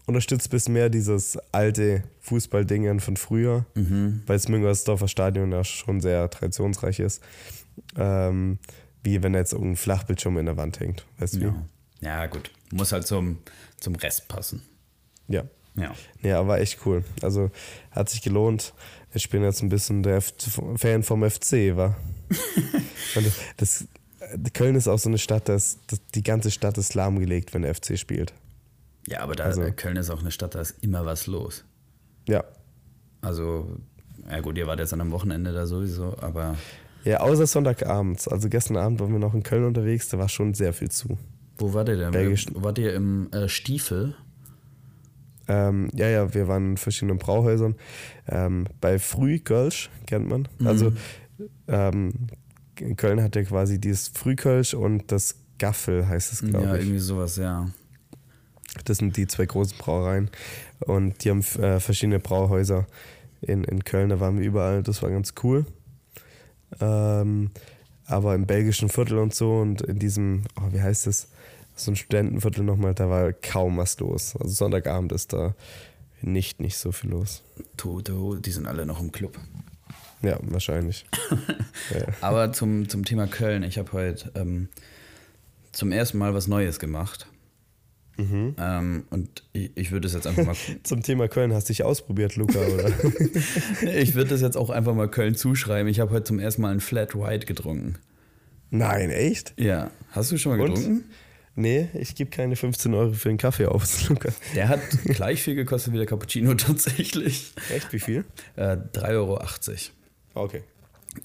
[0.05, 4.23] unterstützt ein bisschen mehr dieses alte Fußballdingen von früher, mhm.
[4.25, 7.21] weil das Müngersdorfer Stadion ja schon sehr traditionsreich ist.
[7.97, 8.59] Ähm,
[9.03, 11.05] wie wenn jetzt irgendein Flachbildschirm in der Wand hängt.
[11.19, 11.43] Weißt du wie?
[11.43, 11.55] ja.
[12.01, 12.51] ja, gut.
[12.71, 13.39] Muss halt zum,
[13.79, 14.61] zum Rest passen.
[15.27, 15.43] Ja.
[15.75, 15.93] Ja.
[16.21, 17.03] Ja, war echt cool.
[17.21, 17.51] Also
[17.91, 18.73] hat sich gelohnt.
[19.13, 20.33] Ich bin jetzt ein bisschen der F
[20.77, 21.95] Fan vom FC, war.
[23.57, 23.87] Das,
[24.53, 25.79] Köln ist auch so eine Stadt, dass,
[26.13, 28.33] die ganze Stadt ist lahmgelegt, wenn der FC spielt.
[29.07, 31.63] Ja, aber da, Also- äh, Köln ist auch eine Stadt, da ist immer was los.
[32.27, 32.43] Ja.
[33.21, 33.77] Also,
[34.29, 36.55] ja gut, ihr wart jetzt an einem Wochenende da sowieso, aber
[37.03, 38.27] Ja, außer Sonntagabends.
[38.27, 41.17] Also gestern Abend waren wir noch in Köln unterwegs, da war schon sehr viel zu.
[41.57, 42.11] wo wart ihr denn?
[42.11, 44.15] Belgisch- Wart ihr im äh, Stiefel?
[45.47, 47.75] Ähm, ja, ja, wir waren in verschiedenen Brauhäusern.
[48.27, 50.47] Ähm, bei Frühkölsch kennt man.
[50.63, 50.91] Also
[51.67, 52.13] ähm,
[52.79, 56.81] in Köln hat er quasi dieses Frühkölsch und das Gaffel heißt es, glaube Ja, ich.
[56.81, 57.69] irgendwie sowas, ja.
[58.83, 60.29] Das sind die zwei großen Brauereien.
[60.81, 62.87] Und die haben äh, verschiedene Brauhäuser
[63.41, 64.09] in, in Köln.
[64.09, 64.83] Da waren wir überall.
[64.83, 65.65] Das war ganz cool.
[66.81, 67.51] Ähm,
[68.05, 71.29] aber im belgischen Viertel und so und in diesem, oh, wie heißt das?
[71.77, 74.35] So ein Studentenviertel nochmal, da war kaum was los.
[74.37, 75.55] Also Sonntagabend ist da
[76.21, 77.43] Nicht, nicht so viel los.
[77.77, 79.37] Toto, die sind alle noch im Club.
[80.21, 81.05] Ja, wahrscheinlich.
[81.91, 82.05] ja.
[82.21, 84.69] Aber zum, zum Thema Köln, ich habe heute ähm,
[85.71, 87.27] zum ersten Mal was Neues gemacht.
[88.17, 88.55] Mhm.
[88.57, 90.55] Ähm, und ich, ich würde es jetzt einfach mal.
[90.83, 92.87] Zum Thema Köln hast du dich ausprobiert, Luca, oder?
[93.93, 95.89] ich würde das jetzt auch einfach mal Köln zuschreiben.
[95.89, 97.97] Ich habe heute zum ersten Mal ein Flat White getrunken.
[98.69, 99.53] Nein, echt?
[99.57, 99.91] Ja.
[100.11, 100.75] Hast du schon mal Und?
[100.75, 101.03] getrunken?
[101.57, 104.29] Nee, ich gebe keine 15 Euro für einen Kaffee aus, Luca.
[104.55, 107.53] Der hat gleich viel gekostet wie der Cappuccino tatsächlich.
[107.73, 108.25] Echt, wie viel?
[108.57, 109.39] Äh, 3,80 Euro.
[110.35, 110.63] Okay.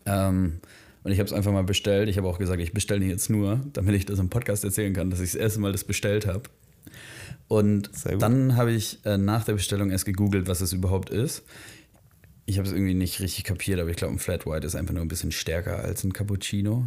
[0.06, 0.60] Ähm,
[1.02, 2.08] und ich habe es einfach mal bestellt.
[2.08, 5.10] Ich habe auch gesagt, ich bestelle jetzt nur, damit ich das im Podcast erzählen kann,
[5.10, 6.42] dass ich das erste Mal das bestellt habe.
[7.48, 8.22] Und Sehr gut.
[8.22, 11.42] dann habe ich äh, nach der Bestellung erst gegoogelt, was es überhaupt ist.
[12.46, 14.94] Ich habe es irgendwie nicht richtig kapiert, aber ich glaube, ein Flat White ist einfach
[14.94, 16.86] nur ein bisschen stärker als ein Cappuccino.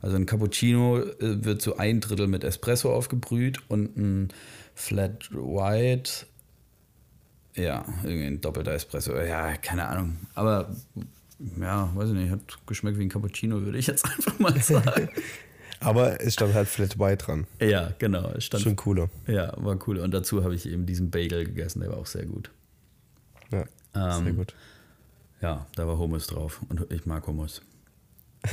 [0.00, 4.28] Also ein Cappuccino äh, wird zu ein Drittel mit Espresso aufgebrüht und ein
[4.74, 6.26] Flat White,
[7.54, 9.14] ja, irgendwie ein doppelter Espresso.
[9.16, 10.16] Ja, keine Ahnung.
[10.34, 10.74] Aber
[11.60, 15.08] ja, weiß ich nicht, hat geschmeckt wie ein Cappuccino, würde ich jetzt einfach mal sagen.
[15.80, 17.46] Aber es stand halt Flat White dran.
[17.60, 18.30] ja, genau.
[18.36, 19.08] Es stand, Schon cooler.
[19.26, 19.98] ja, war cool.
[19.98, 22.50] Und dazu habe ich eben diesen Bagel gegessen, der war auch sehr gut.
[23.50, 24.54] Ja, Ähm, sehr gut.
[25.40, 27.62] Ja, da war Hummus drauf und ich mag Hummus.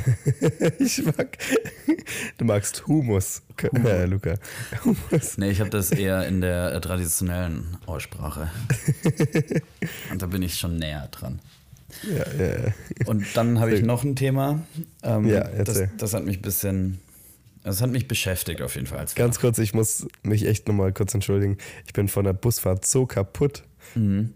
[0.79, 1.37] Ich mag.
[2.37, 3.41] Du magst Humus,
[3.73, 4.35] äh, Luca.
[4.85, 5.37] Humus.
[5.37, 8.49] Nee, ich habe das eher in der traditionellen Aussprache.
[10.11, 11.39] Und da bin ich schon näher dran.
[12.03, 12.73] Ja, ja, ja.
[13.05, 14.61] Und dann habe ich noch ein Thema.
[15.03, 15.91] Ähm, Ja, das, erzähl.
[15.97, 16.99] das hat mich ein bisschen.
[17.63, 19.05] Das hat mich beschäftigt auf jeden Fall.
[19.15, 21.57] Ganz kurz, ich muss mich echt nochmal kurz entschuldigen.
[21.85, 23.63] Ich bin von der Busfahrt so kaputt.
[23.95, 24.33] Mhm.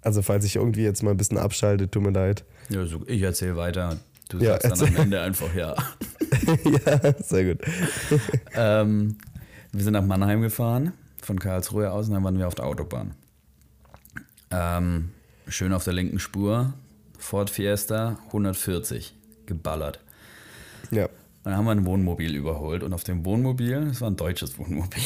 [0.00, 2.44] Also, falls ich irgendwie jetzt mal ein bisschen abschalte, tut mir leid.
[2.70, 3.98] Ja, so, ich erzähle weiter.
[4.30, 5.02] Du Ja, sagst dann am erzähl.
[5.02, 5.76] Ende einfach ja.
[6.86, 7.64] ja, sehr gut.
[8.54, 9.16] ähm,
[9.72, 13.14] wir sind nach Mannheim gefahren, von Karlsruhe aus, und dann waren wir auf der Autobahn.
[14.50, 15.10] Ähm,
[15.48, 16.72] schön auf der linken Spur,
[17.22, 19.14] Ford Fiesta, 140,
[19.46, 20.00] geballert.
[20.90, 21.08] Ja.
[21.44, 25.02] Dann haben wir ein Wohnmobil überholt und auf dem Wohnmobil, das war ein deutsches Wohnmobil,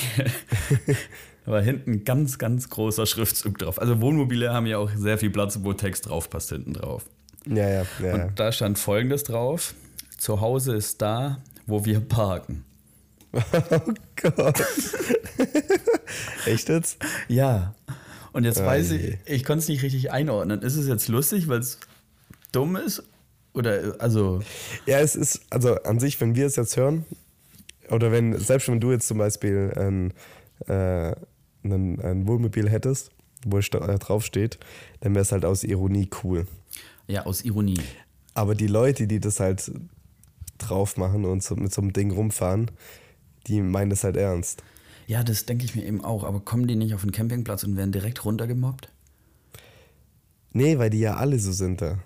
[1.44, 3.80] da war hinten ganz, ganz großer Schriftzug drauf.
[3.80, 7.04] Also Wohnmobile haben ja auch sehr viel Platz, wo Text drauf passt hinten drauf.
[7.46, 8.14] Ja, ja, ja.
[8.14, 8.28] Und ja.
[8.34, 9.74] da stand folgendes drauf:
[10.18, 12.64] Zu Hause ist da, wo wir parken.
[13.70, 14.62] Oh Gott.
[16.46, 16.96] Echt jetzt?
[17.28, 17.74] Ja.
[18.32, 20.62] Und jetzt Ah, weiß ich, ich konnte es nicht richtig einordnen.
[20.62, 21.78] Ist es jetzt lustig, weil es
[22.52, 23.02] dumm ist?
[23.54, 24.40] Oder, also,
[24.86, 27.04] Ja, es ist, also an sich, wenn wir es jetzt hören,
[27.90, 30.12] oder wenn, selbst wenn du jetzt zum Beispiel ein,
[30.68, 31.14] äh,
[31.64, 33.10] ein, ein Wohnmobil hättest,
[33.46, 34.58] wo es da- äh, draufsteht,
[35.00, 36.46] dann wäre es halt aus Ironie cool.
[37.06, 37.80] ja, aus Ironie.
[38.34, 39.70] Aber die Leute, die das halt
[40.58, 42.70] drauf machen und so, mit so einem Ding rumfahren,
[43.46, 44.62] die meinen das halt ernst.
[45.06, 46.24] Ja, das denke ich mir eben auch.
[46.24, 48.88] Aber kommen die nicht auf den Campingplatz und werden direkt runtergemobbt?
[50.52, 51.98] Nee, weil die ja alle so sind da.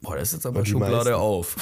[0.00, 1.12] Boah, das ist jetzt aber Schublade meisten.
[1.14, 1.56] auf.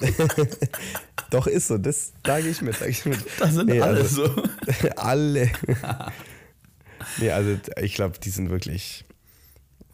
[1.30, 2.76] Doch, ist so, das sage ich mit.
[2.76, 3.18] Sag ich mit.
[3.38, 4.42] Da sind Nee, alle also- so.
[4.96, 5.50] alle.
[7.18, 9.04] nee, also ich glaube, die sind wirklich.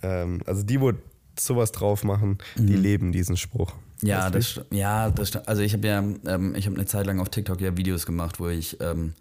[0.03, 0.93] Ähm, also die, wo
[1.39, 3.73] sowas drauf machen, die leben diesen Spruch.
[4.03, 4.09] Mhm.
[4.09, 5.49] Ja, das, ja, das stimmt.
[5.49, 8.39] Also ich habe ja, ähm, ich habe eine Zeit lang auf TikTok ja Videos gemacht,
[8.39, 9.15] wo ich, ähm,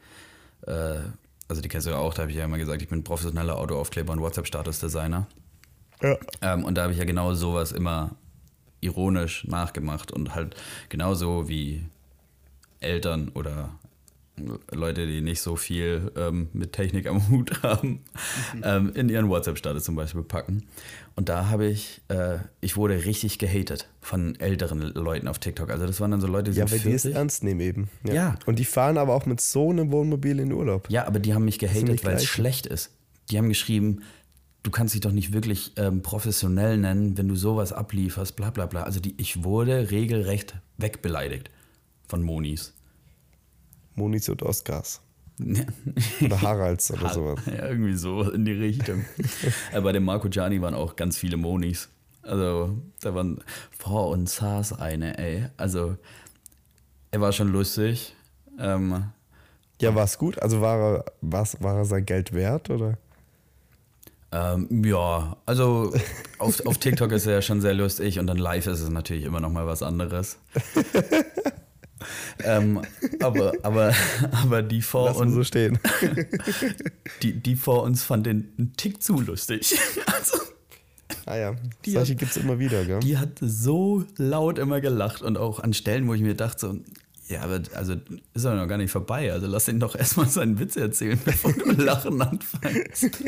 [0.68, 0.96] äh,
[1.48, 3.58] also die kennst du ja auch, da habe ich ja immer gesagt, ich bin professioneller
[3.58, 5.28] Autoaufkleber und WhatsApp-Status-Designer.
[6.02, 6.18] Ja.
[6.42, 8.12] Ähm, und da habe ich ja genau sowas immer
[8.84, 10.56] ironisch nachgemacht und halt
[10.90, 11.86] genauso wie
[12.80, 13.70] Eltern oder
[14.72, 18.04] Leute, die nicht so viel ähm, mit Technik am Hut haben,
[18.64, 20.64] ähm, in ihren WhatsApp-Status zum Beispiel packen.
[21.16, 25.70] Und da habe ich, äh, ich wurde richtig gehatet von älteren Leuten auf TikTok.
[25.70, 27.16] Also das waren dann so Leute, die Ja, sind weil die es 40.
[27.16, 27.90] ernst nehmen eben.
[28.12, 28.40] Ja.
[28.48, 30.90] Und die fahren aber auch mit so einem Wohnmobil in Urlaub.
[30.90, 32.90] Ja, aber die haben mich gehatet, weil es schlecht ist.
[33.30, 34.02] Die haben geschrieben,
[34.64, 38.66] du kannst dich doch nicht wirklich ähm, professionell nennen, wenn du sowas ablieferst, bla bla
[38.66, 38.84] bla.
[38.84, 41.52] Also die, ich wurde regelrecht wegbeleidigt
[42.08, 42.74] von Monis.
[43.96, 45.02] Monis und Oscars.
[46.22, 47.40] Oder Haralds oder sowas.
[47.46, 49.06] Ja, irgendwie so in die Richtung.
[49.72, 51.90] äh, bei dem Marco Gianni waren auch ganz viele Monis.
[52.22, 53.44] Also da waren
[53.78, 55.48] Frau und Saß eine, ey.
[55.58, 55.98] Also
[57.12, 58.16] er war schon lustig.
[58.58, 59.06] Ähm,
[59.82, 60.42] Ja, war es gut?
[60.42, 62.70] Also war er, war er sein Geld wert?
[62.70, 62.98] Oder?
[64.34, 65.94] Ähm, ja, also
[66.40, 69.26] auf, auf TikTok ist er ja schon sehr lustig und dann live ist es natürlich
[69.26, 70.40] immer noch mal was anderes.
[72.44, 72.82] ähm,
[73.22, 73.94] aber, aber,
[74.32, 75.78] aber die vor Lass uns, so stehen.
[77.22, 79.78] die, die vor uns fand den einen Tick zu lustig.
[80.08, 80.40] Also,
[81.26, 83.00] ah ja, Die solche gibt es immer wieder, gell?
[83.02, 86.78] die hat so laut immer gelacht und auch an Stellen, wo ich mir dachte, so,
[87.30, 87.96] Ja, aber also
[88.34, 89.32] ist er noch gar nicht vorbei.
[89.32, 93.22] Also lass ihn doch erstmal seinen Witz erzählen, bevor du Lachen anfängst.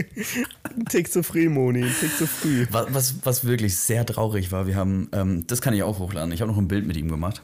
[0.64, 2.68] Ein Tick zu früh, Moni, ein Tick zu früh.
[2.72, 6.34] Was, was, was wirklich sehr traurig war, wir haben, ähm, das kann ich auch hochladen,
[6.34, 7.42] ich habe noch ein Bild mit ihm gemacht.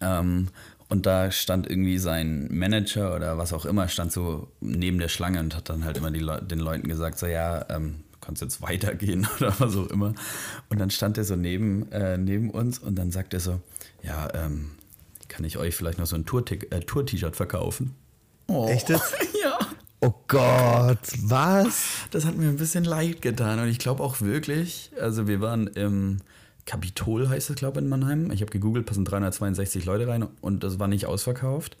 [0.00, 0.48] Ähm,
[0.88, 5.40] und da stand irgendwie sein Manager oder was auch immer, stand so neben der Schlange
[5.40, 9.26] und hat dann halt immer Le den Leuten gesagt, so ja, ähm, kannst jetzt weitergehen
[9.36, 10.14] oder was auch immer.
[10.70, 13.60] Und dann stand er so neben, äh, neben uns und dann sagt er so,
[14.02, 14.70] ja, ähm,
[15.34, 17.96] kann ich euch vielleicht noch so ein Tour-T-Shirt äh, Tour verkaufen?
[18.46, 18.68] Oh.
[18.68, 19.12] Echt jetzt?
[19.42, 19.58] ja.
[20.00, 21.86] Oh Gott, was?
[22.12, 25.66] Das hat mir ein bisschen leid getan und ich glaube auch wirklich, also wir waren
[25.66, 26.18] im
[26.66, 28.30] Kapitol, heißt es, glaube ich, in Mannheim.
[28.30, 31.78] Ich habe gegoogelt, passen 362 Leute rein und das war nicht ausverkauft.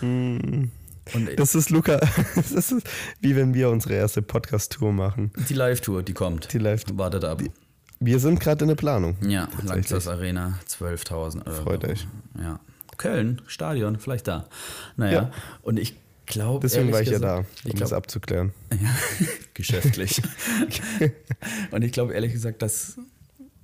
[0.00, 0.70] Hm.
[1.14, 2.00] Und das ist Luca,
[2.34, 2.74] das ist
[3.20, 5.32] wie wenn wir unsere erste Podcast-Tour machen.
[5.48, 6.52] Die Live-Tour, die kommt.
[6.52, 7.38] Die Live Wartet ab.
[7.38, 7.50] Die,
[7.98, 9.16] wir sind gerade in der Planung.
[9.22, 11.48] Ja, Lanxess Arena, 12.000.
[11.50, 12.06] Freut euch.
[12.38, 12.60] Ja.
[13.00, 14.46] Köln, Stadion, vielleicht da.
[14.98, 15.30] Naja, ja.
[15.62, 16.60] und ich glaube.
[16.60, 18.52] Deswegen war ich gesagt, ja da, um glaub, das abzuklären.
[18.70, 18.94] Ja,
[19.54, 20.20] geschäftlich.
[21.70, 22.98] und ich glaube ehrlich gesagt, dass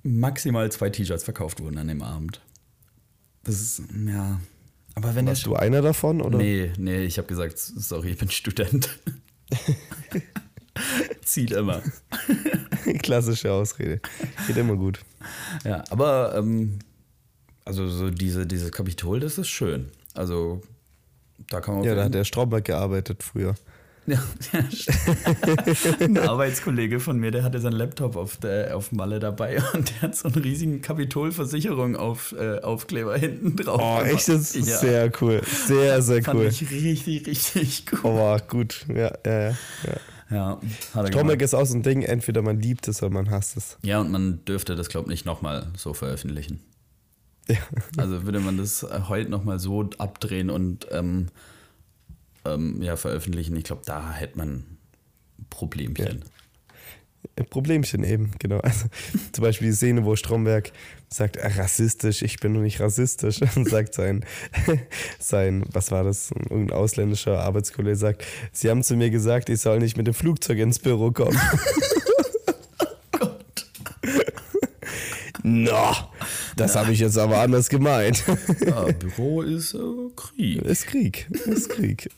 [0.02, 2.40] maximal zwei T-Shirts verkauft wurden an dem Abend.
[3.44, 4.40] Das ist, ja.
[4.94, 6.38] Aber wenn Warst du einer davon, oder?
[6.38, 8.98] Nee, nee, ich habe gesagt, sorry, ich bin Student.
[11.22, 11.82] Zieht immer.
[13.02, 14.00] Klassische Ausrede.
[14.46, 15.00] Geht immer gut.
[15.62, 16.78] Ja, aber ähm,
[17.66, 19.90] also so diese, dieses Kapitol, das ist schön.
[20.14, 20.62] Also
[21.50, 21.84] da kann man.
[21.84, 23.54] Ja, da hat der Strauberg gearbeitet früher.
[24.08, 24.22] Ja,
[25.98, 30.02] Ein Arbeitskollege von mir, der hatte seinen Laptop auf, der, auf Malle dabei und der
[30.02, 33.80] hat so einen riesigen Kapitolversicherung auf, äh, Aufkleber hinten drauf.
[33.82, 34.28] Oh, echt?
[34.28, 34.78] Das ist ja.
[34.78, 35.42] sehr cool.
[35.44, 36.46] Sehr, sehr Fand cool.
[36.46, 37.98] Ich richtig, richtig cool.
[38.04, 38.86] Oh, gut.
[38.88, 39.56] Ja, ja, ja.
[40.30, 40.60] Ja,
[41.08, 43.76] Stromberg ist auch so ein Ding, entweder man liebt es oder man hasst es.
[43.82, 46.60] Ja, und man dürfte das, glaube ich, nicht nochmal so veröffentlichen.
[47.48, 47.58] Ja.
[47.96, 51.28] Also würde man das heute nochmal so abdrehen und ähm,
[52.44, 54.64] ähm, ja, veröffentlichen, ich glaube, da hätte man
[55.50, 56.24] Problemchen.
[57.36, 57.44] Ja.
[57.44, 58.58] Problemchen eben, genau.
[58.60, 58.86] Also,
[59.32, 60.72] zum Beispiel die Szene, wo Stromberg
[61.08, 63.40] sagt, ah, rassistisch, ich bin nur nicht rassistisch.
[63.56, 64.24] Und sagt sein,
[65.18, 69.78] sein, was war das, irgendein ausländischer Arbeitskollege sagt, sie haben zu mir gesagt, ich soll
[69.78, 71.38] nicht mit dem Flugzeug ins Büro kommen.
[73.12, 73.44] Gott.
[75.46, 75.94] No,
[76.56, 78.24] das habe ich jetzt aber anders gemeint.
[78.66, 79.78] Ja, Büro ist äh,
[80.16, 80.62] Krieg.
[80.62, 81.28] Ist Krieg.
[81.46, 82.10] Ist Krieg.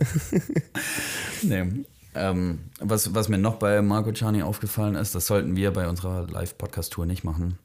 [1.43, 1.85] nee.
[2.15, 6.27] Ähm, was, was mir noch bei Marco Ciani aufgefallen ist, das sollten wir bei unserer
[6.27, 7.59] Live-Podcast-Tour nicht machen.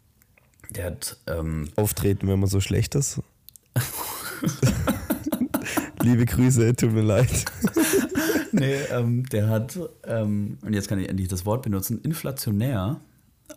[0.69, 1.17] Der hat.
[1.27, 3.21] Ähm, Auftreten, wenn man so schlecht ist.
[6.01, 7.45] Liebe Grüße, tut mir leid.
[8.51, 12.99] nee, ähm, der hat, ähm, und jetzt kann ich endlich das Wort benutzen, inflationär,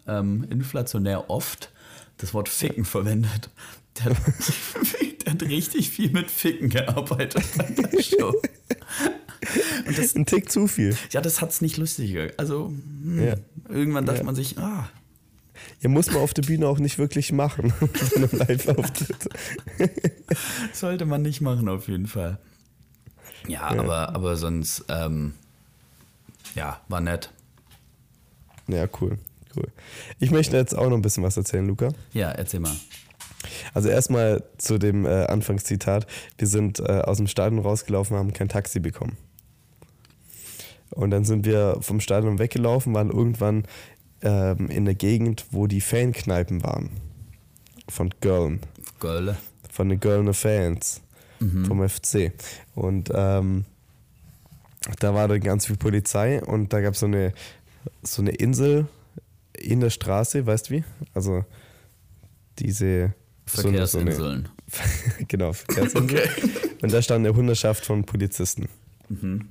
[0.07, 1.73] ähm, inflationär oft
[2.19, 3.51] das Wort Ficken verwendet.
[3.99, 4.17] Der hat,
[5.25, 8.35] der hat richtig viel mit Ficken gearbeitet bei der Show.
[9.87, 10.97] Und das, ein Tick zu viel.
[11.11, 12.31] Ja, das hat es nicht lustiger.
[12.37, 13.35] Also, hm, ja.
[13.69, 14.25] irgendwann dachte ja.
[14.25, 14.89] man sich, ah.
[15.81, 19.29] Ja, muss man auf der Bühne auch nicht wirklich machen, bei einem Live-Auftritt.
[20.73, 22.39] Sollte man nicht machen, auf jeden Fall.
[23.47, 23.81] Ja, ja.
[23.81, 25.35] Aber, aber sonst, ähm,
[26.55, 27.31] ja, war nett.
[28.69, 29.19] Ja, cool
[29.57, 29.69] cool.
[30.19, 31.89] Ich möchte jetzt auch noch ein bisschen was erzählen, Luca.
[32.13, 32.77] Ja, erzähl mal.
[33.75, 36.07] Also erstmal zu dem äh, Anfangszitat.
[36.39, 39.17] Wir sind äh, aus dem Stadion rausgelaufen, haben kein Taxi bekommen.
[40.91, 43.65] Und dann sind wir vom Stadion weggelaufen, waren irgendwann
[44.23, 46.91] ähm, in der Gegend, wo die Fankneipen waren.
[47.89, 48.61] Von Girlen.
[49.01, 49.37] Girl.
[49.71, 51.03] Von den Girlner Fans.
[51.39, 51.67] Mhm.
[51.67, 52.33] Vom FC.
[52.75, 53.65] Und ähm,
[55.01, 57.33] da war dann ganz viel Polizei und da gab es so eine,
[58.03, 58.87] so eine Insel,
[59.59, 60.85] in der Straße, weißt du wie?
[61.15, 61.45] Also
[62.59, 63.15] diese
[63.47, 64.49] Verkehrsinseln.
[64.69, 66.05] So eine, genau, Verkehrsinseln.
[66.05, 66.51] Okay.
[66.83, 68.69] Und da stand eine Hunderschaft von Polizisten.
[69.09, 69.49] Mhm.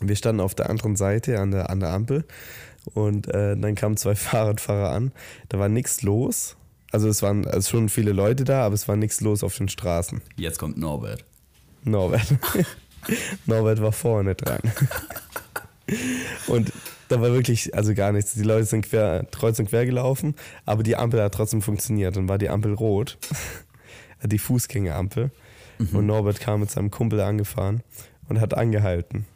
[0.00, 2.24] Wir standen auf der anderen Seite an der, an der Ampel
[2.92, 5.12] und äh, dann kamen zwei Fahrradfahrer an.
[5.48, 6.56] Da war nichts los.
[6.90, 9.68] Also es waren also schon viele Leute da, aber es war nichts los auf den
[9.68, 10.20] Straßen.
[10.36, 11.24] Jetzt kommt Norbert.
[11.82, 12.26] Norbert.
[13.46, 14.60] Norbert war vorne dran.
[16.46, 16.72] Und
[17.08, 18.34] da war wirklich, also gar nichts.
[18.34, 22.16] Die Leute sind quer, kreuz und quer gelaufen, aber die Ampel hat trotzdem funktioniert.
[22.16, 23.18] Dann war die Ampel rot,
[24.24, 25.30] die Fußgängerampel.
[25.78, 25.96] Mhm.
[25.96, 27.82] Und Norbert kam mit seinem Kumpel angefahren
[28.28, 29.26] und hat angehalten.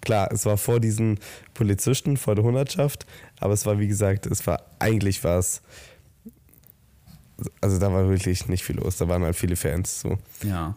[0.00, 1.18] Klar, es war vor diesen
[1.54, 3.06] Polizisten, vor der Hundertschaft,
[3.40, 5.62] aber es war, wie gesagt, es war, eigentlich war es,
[7.60, 8.98] also da war wirklich nicht viel los.
[8.98, 10.18] Da waren halt viele Fans so.
[10.42, 10.74] Ja.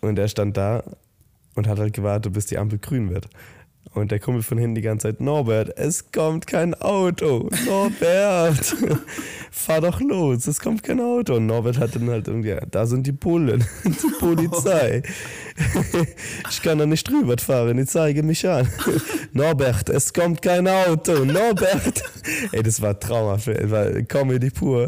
[0.00, 0.84] Und er stand da
[1.54, 3.28] und hat halt gewartet, bis die Ampel grün wird.
[3.94, 7.48] Und der Kumpel von hinten die ganze Zeit, Norbert, es kommt kein Auto.
[7.66, 8.76] Norbert,
[9.50, 11.36] fahr doch los, es kommt kein Auto.
[11.36, 15.02] Und Norbert hat dann halt irgendwie, da sind die Bullen, die Polizei.
[16.50, 18.68] Ich kann da nicht drüber fahren, die zeige mich an.
[19.32, 21.24] Norbert, es kommt kein Auto.
[21.24, 22.02] Norbert.
[22.52, 24.86] Ey, das war traumhaft, das war Comedy pur.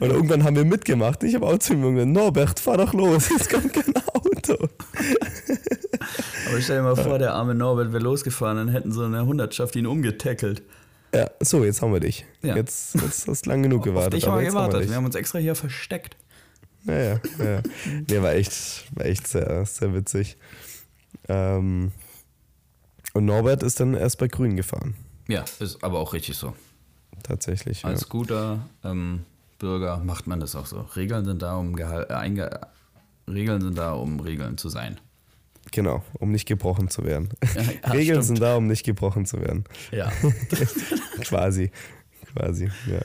[0.00, 1.24] Und irgendwann haben wir mitgemacht.
[1.24, 4.23] Ich habe auch zu ihm gesagt, Norbert, fahr doch los, es kommt kein Auto.
[6.48, 9.76] Aber stell dir mal vor, der arme Norbert wäre losgefahren, dann hätten so eine Hundertschaft
[9.76, 10.62] ihn umgetackelt.
[11.14, 12.24] Ja, so, jetzt haben wir dich.
[12.42, 12.56] Ja.
[12.56, 14.14] Jetzt, jetzt hast du lang genug gewartet.
[14.14, 14.94] Auf dich aber haben wir wir gewartet.
[14.94, 16.16] haben uns extra hier versteckt.
[16.84, 17.62] Ja, ja, ja.
[18.10, 20.36] Nee, war echt, war echt sehr, sehr witzig.
[21.28, 21.92] Ähm,
[23.12, 24.94] und Norbert ist dann erst bei Grün gefahren.
[25.28, 26.54] Ja, ist aber auch richtig so.
[27.22, 27.82] Tatsächlich.
[27.82, 27.90] Ja.
[27.90, 29.24] Als guter ähm,
[29.58, 30.80] Bürger macht man das auch so.
[30.96, 32.12] Regeln sind da, um Gehal äh,
[33.28, 35.00] Regeln sind da, um Regeln zu sein.
[35.72, 37.30] Genau, um nicht gebrochen zu werden.
[37.54, 38.24] ja, Regeln stimmt.
[38.24, 39.64] sind da, um nicht gebrochen zu werden.
[39.90, 40.12] Ja.
[41.22, 41.70] Quasi.
[42.32, 43.00] Quasi, ja.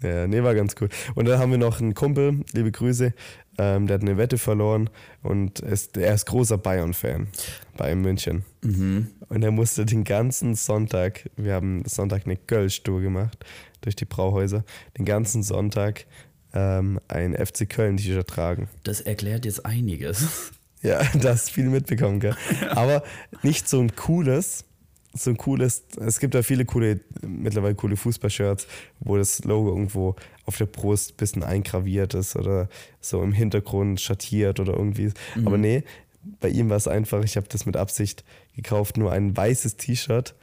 [0.00, 0.88] Ja, nee, war ganz cool.
[1.16, 3.12] Und dann haben wir noch einen Kumpel, liebe Grüße,
[3.58, 4.88] ähm, der hat eine Wette verloren
[5.22, 7.26] und ist, er ist großer Bayern-Fan
[7.76, 8.44] bei München.
[8.62, 9.08] mhm.
[9.28, 13.44] Und er musste den ganzen Sonntag, wir haben Sonntag eine Kölsch-Tour gemacht
[13.80, 14.64] durch die Brauhäuser,
[14.96, 16.06] den ganzen Sonntag
[16.54, 18.68] ähm, ein FC Köln-T-Shirt tragen.
[18.84, 20.52] Das erklärt jetzt einiges.
[20.80, 22.36] Ja, da hast viel mitbekommen, gell?
[22.70, 23.02] Aber
[23.42, 24.64] nicht so ein cooles,
[25.12, 28.68] so ein cooles, es gibt ja viele coole, mittlerweile coole Fußballshirts,
[29.00, 32.68] wo das Logo irgendwo auf der Brust ein bisschen eingraviert ist oder
[33.00, 35.10] so im Hintergrund schattiert oder irgendwie.
[35.44, 35.82] Aber nee,
[36.40, 40.34] bei ihm war es einfach, ich habe das mit Absicht gekauft, nur ein weißes T-Shirt,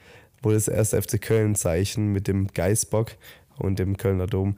[0.42, 3.16] wo das erste FC Köln-Zeichen mit dem Geißbock
[3.58, 4.58] und dem Kölner Dom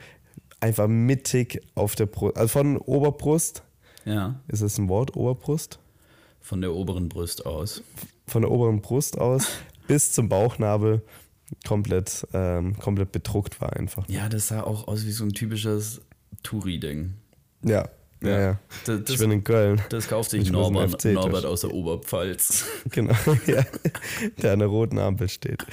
[0.60, 3.64] einfach mittig auf der Brust, also von Oberbrust,
[4.06, 4.40] Ja.
[4.48, 5.80] ist es ein Wort, Oberbrust?
[6.42, 7.82] Von der oberen Brust aus.
[8.28, 9.48] von der oberen Brust aus
[9.88, 11.02] bis zum Bauchnabel
[11.66, 14.08] komplett, ähm, komplett bedruckt war einfach.
[14.10, 16.02] Ja, das sah auch aus wie so ein typisches
[16.44, 17.14] Touri-Ding.
[17.64, 17.88] Ja,
[18.22, 18.40] ja, Ja.
[18.40, 18.60] ja.
[18.86, 19.82] Das, Ich das, bin in Köln.
[19.90, 22.66] das kauft sich ich ein Norbert, aus der Oberpfalz.
[22.92, 23.14] Genau,
[23.46, 23.64] ja.
[24.42, 25.66] Der an der roten Ampel steht.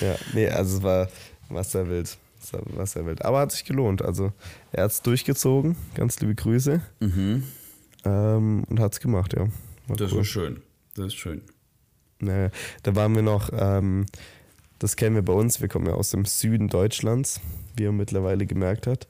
[0.00, 1.08] ja, nee, also es war,
[1.48, 2.16] war sehr wild.
[2.52, 3.24] War sehr wild.
[3.24, 4.02] Aber hat sich gelohnt.
[4.02, 4.32] Also
[4.72, 5.76] er hat es durchgezogen.
[5.94, 6.80] Ganz liebe Grüße.
[7.00, 7.44] Mhm.
[8.04, 9.48] Ähm, und hat es gemacht, ja.
[9.86, 10.20] War Das cool.
[10.20, 10.62] ist schön.
[10.94, 11.42] Das ist schön.
[12.20, 12.50] Naja,
[12.82, 14.06] da waren wir noch, ähm,
[14.78, 17.40] das kennen wir bei uns, wir kommen ja aus dem Süden Deutschlands,
[17.76, 19.06] wie ihr mittlerweile gemerkt habt.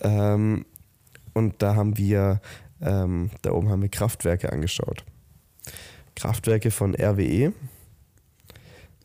[0.00, 0.64] Ähm,
[1.34, 2.40] und da haben wir,
[2.80, 5.04] ähm, da oben haben wir Kraftwerke angeschaut.
[6.14, 7.52] Kraftwerke von RWE,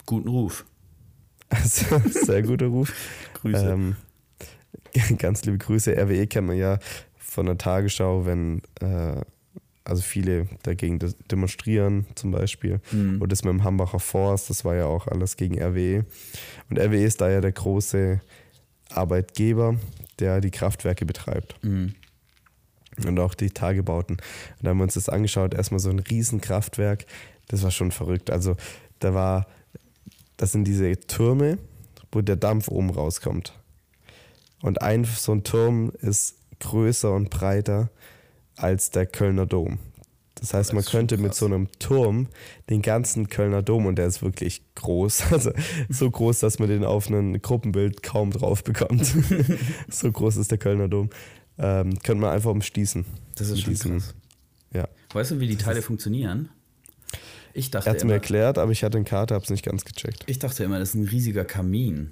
[0.05, 0.65] Guten Ruf.
[1.49, 2.93] also sehr guter Ruf.
[3.41, 3.69] Grüße.
[3.71, 3.95] Ähm,
[5.17, 5.95] ganz liebe Grüße.
[5.97, 6.79] RWE kennt man ja
[7.17, 9.21] von der Tagesschau, wenn äh,
[9.83, 12.79] also viele dagegen de- demonstrieren, zum Beispiel.
[12.91, 13.21] Mhm.
[13.21, 16.05] Und das mit dem Hambacher Forst, das war ja auch alles gegen RWE.
[16.69, 18.21] Und RWE ist da ja der große
[18.89, 19.75] Arbeitgeber,
[20.19, 21.95] der die Kraftwerke betreibt Mhm.
[23.07, 24.17] und auch die Tagebauten.
[24.17, 27.05] Und da haben wir uns das angeschaut, erstmal so ein Riesenkraftwerk,
[27.47, 28.29] das war schon verrückt.
[28.29, 28.55] Also
[28.99, 29.47] da war,
[30.37, 31.57] das sind diese Türme,
[32.11, 33.53] wo der Dampf oben rauskommt.
[34.61, 37.89] Und ein so ein Turm ist größer und breiter
[38.55, 39.79] als der Kölner Dom.
[40.35, 42.27] Das heißt, Das man schon könnte mit so einem Turm
[42.69, 45.51] den ganzen Kölner Dom, und der ist wirklich groß, also
[45.89, 49.05] so groß, dass man den auf ein Gruppenbild kaum drauf bekommt.
[49.89, 51.09] so groß ist der Kölner Dom.
[51.57, 53.05] Ähm, könnte man einfach umstießen.
[53.35, 54.15] Das ist schon diesem- krass.
[54.73, 54.87] Ja.
[55.13, 56.49] Weißt du, wie die Teile funktionieren?
[57.53, 59.65] Ich dachte, Er hat es mir erklärt, aber ich hatte eine Karte, habe es nicht
[59.65, 60.23] ganz gecheckt.
[60.27, 62.11] ich dachte immer, das ist ein riesiger Kamin.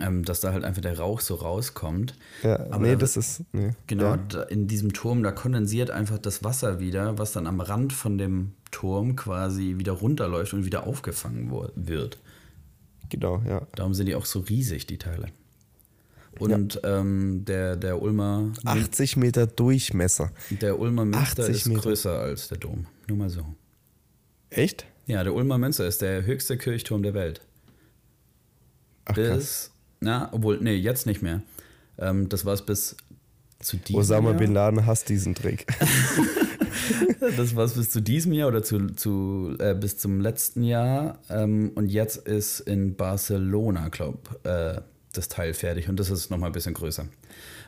[0.00, 2.16] Ähm, dass da halt einfach der Rauch so rauskommt.
[2.42, 3.44] Ja, Aber nee, da- das ist.
[3.52, 3.70] Nee.
[3.86, 4.42] Genau, Ja.
[4.48, 8.54] in diesem Turm, da kondensiert einfach das Wasser wieder, was dann am Rand von dem
[8.72, 12.18] Turm quasi wieder runterläuft und wieder aufgefangen wird.
[13.08, 13.68] Genau, ja.
[13.76, 15.28] Darum sind die auch so riesig, die Teile.
[16.40, 20.32] Und ähm, der, der Ulmer 80 Meter Durchmesser.
[20.50, 21.82] der Ulmer Münster 80 ist Meter.
[21.82, 22.86] größer als der Dom.
[23.06, 23.44] Nur mal so.
[24.54, 24.86] Echt?
[25.06, 27.40] Ja, der Ulmer Münster ist der höchste Kirchturm der Welt.
[29.04, 29.36] Ach, krass.
[29.36, 31.42] Bis, na, obwohl, nee, jetzt nicht mehr.
[31.98, 32.96] Ähm, das war es bis
[33.60, 34.38] zu diesem Osama Jahr.
[34.38, 35.66] Bin Laden hasst diesen Trick.
[37.36, 41.18] Das war es bis zu diesem Jahr oder zu, zu, äh, bis zum letzten Jahr.
[41.30, 44.80] Ähm, und jetzt ist in Barcelona, glaube äh,
[45.12, 47.06] das Teil fertig und das ist nochmal ein bisschen größer.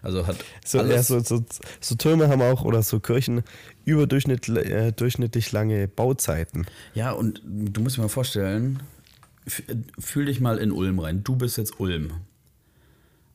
[0.02, 1.44] Also hat So, alles, ja, so, so,
[1.80, 3.42] so Türme haben auch, oder so Kirchen,
[3.84, 6.66] überdurchschnittlich äh, durchschnittlich lange Bauzeiten.
[6.94, 8.80] ja, und du musst dir mal vorstellen,
[9.99, 11.22] fühl dich mal in Ulm rein.
[11.24, 12.12] Du bist jetzt Ulm.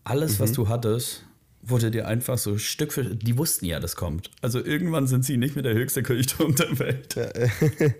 [0.03, 0.43] Alles, Mhm.
[0.43, 1.23] was du hattest,
[1.61, 4.31] wurde dir einfach so Stück für Die wussten ja, das kommt.
[4.41, 7.15] Also irgendwann sind sie nicht mehr der höchste Kirchturm der Welt.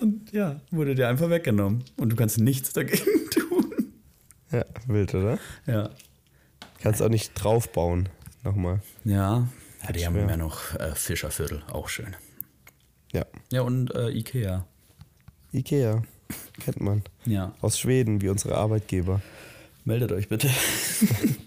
[0.00, 1.84] Und ja, wurde dir einfach weggenommen.
[1.96, 3.92] Und du kannst nichts dagegen tun.
[4.50, 5.38] Ja, wild, oder?
[5.66, 5.90] Ja.
[6.82, 8.08] Kannst auch nicht draufbauen.
[8.42, 8.80] Nochmal.
[9.04, 9.48] Ja.
[9.84, 12.16] Ja, die haben ja noch äh, Fischerviertel, auch schön.
[13.12, 13.24] Ja.
[13.50, 14.66] Ja, und äh, Ikea.
[15.52, 16.02] Ikea.
[16.64, 17.02] Kennt man.
[17.24, 17.54] Ja.
[17.60, 19.20] Aus Schweden, wie unsere Arbeitgeber.
[19.84, 20.48] Meldet euch bitte.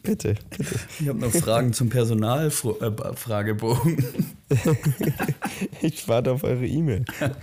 [0.03, 0.75] Bitte, bitte.
[0.99, 3.97] Ich habe noch Fragen zum Personalfragebogen.
[5.81, 7.03] Ich warte auf eure E-Mail.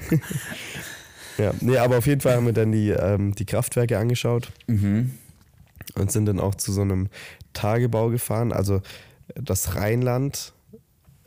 [1.39, 5.11] ja, nee, aber auf jeden Fall haben wir dann die, ähm, die Kraftwerke angeschaut mhm.
[5.97, 7.09] und sind dann auch zu so einem
[7.53, 8.53] Tagebau gefahren.
[8.53, 8.83] Also
[9.35, 10.53] das Rheinland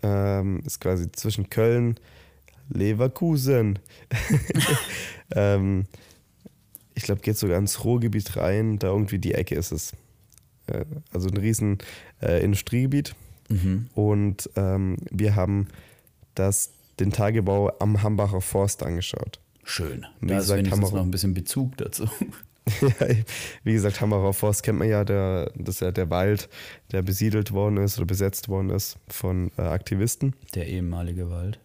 [0.04, 2.00] ähm, ist quasi zwischen Köln,
[2.70, 3.80] Leverkusen.
[5.36, 5.86] ähm,
[6.94, 9.94] ich glaube, geht sogar ins Ruhrgebiet rein, da irgendwie die Ecke ist es.
[10.68, 11.80] Äh, also ein riesen
[12.22, 13.16] äh, Industriegebiet.
[13.50, 13.88] Mhm.
[13.94, 15.68] Und ähm, wir haben
[16.34, 19.40] das, den Tagebau am Hambacher Forst angeschaut.
[19.64, 20.06] Schön.
[20.22, 22.08] Da ist wenigstens noch ein bisschen Bezug dazu.
[22.82, 23.08] Ja,
[23.64, 26.50] Wie gesagt, Hambacher Forst kennt man ja, der, das ist ja der Wald,
[26.92, 30.36] der besiedelt worden ist oder besetzt worden ist von äh, Aktivisten.
[30.56, 31.60] Der ehemalige Wald.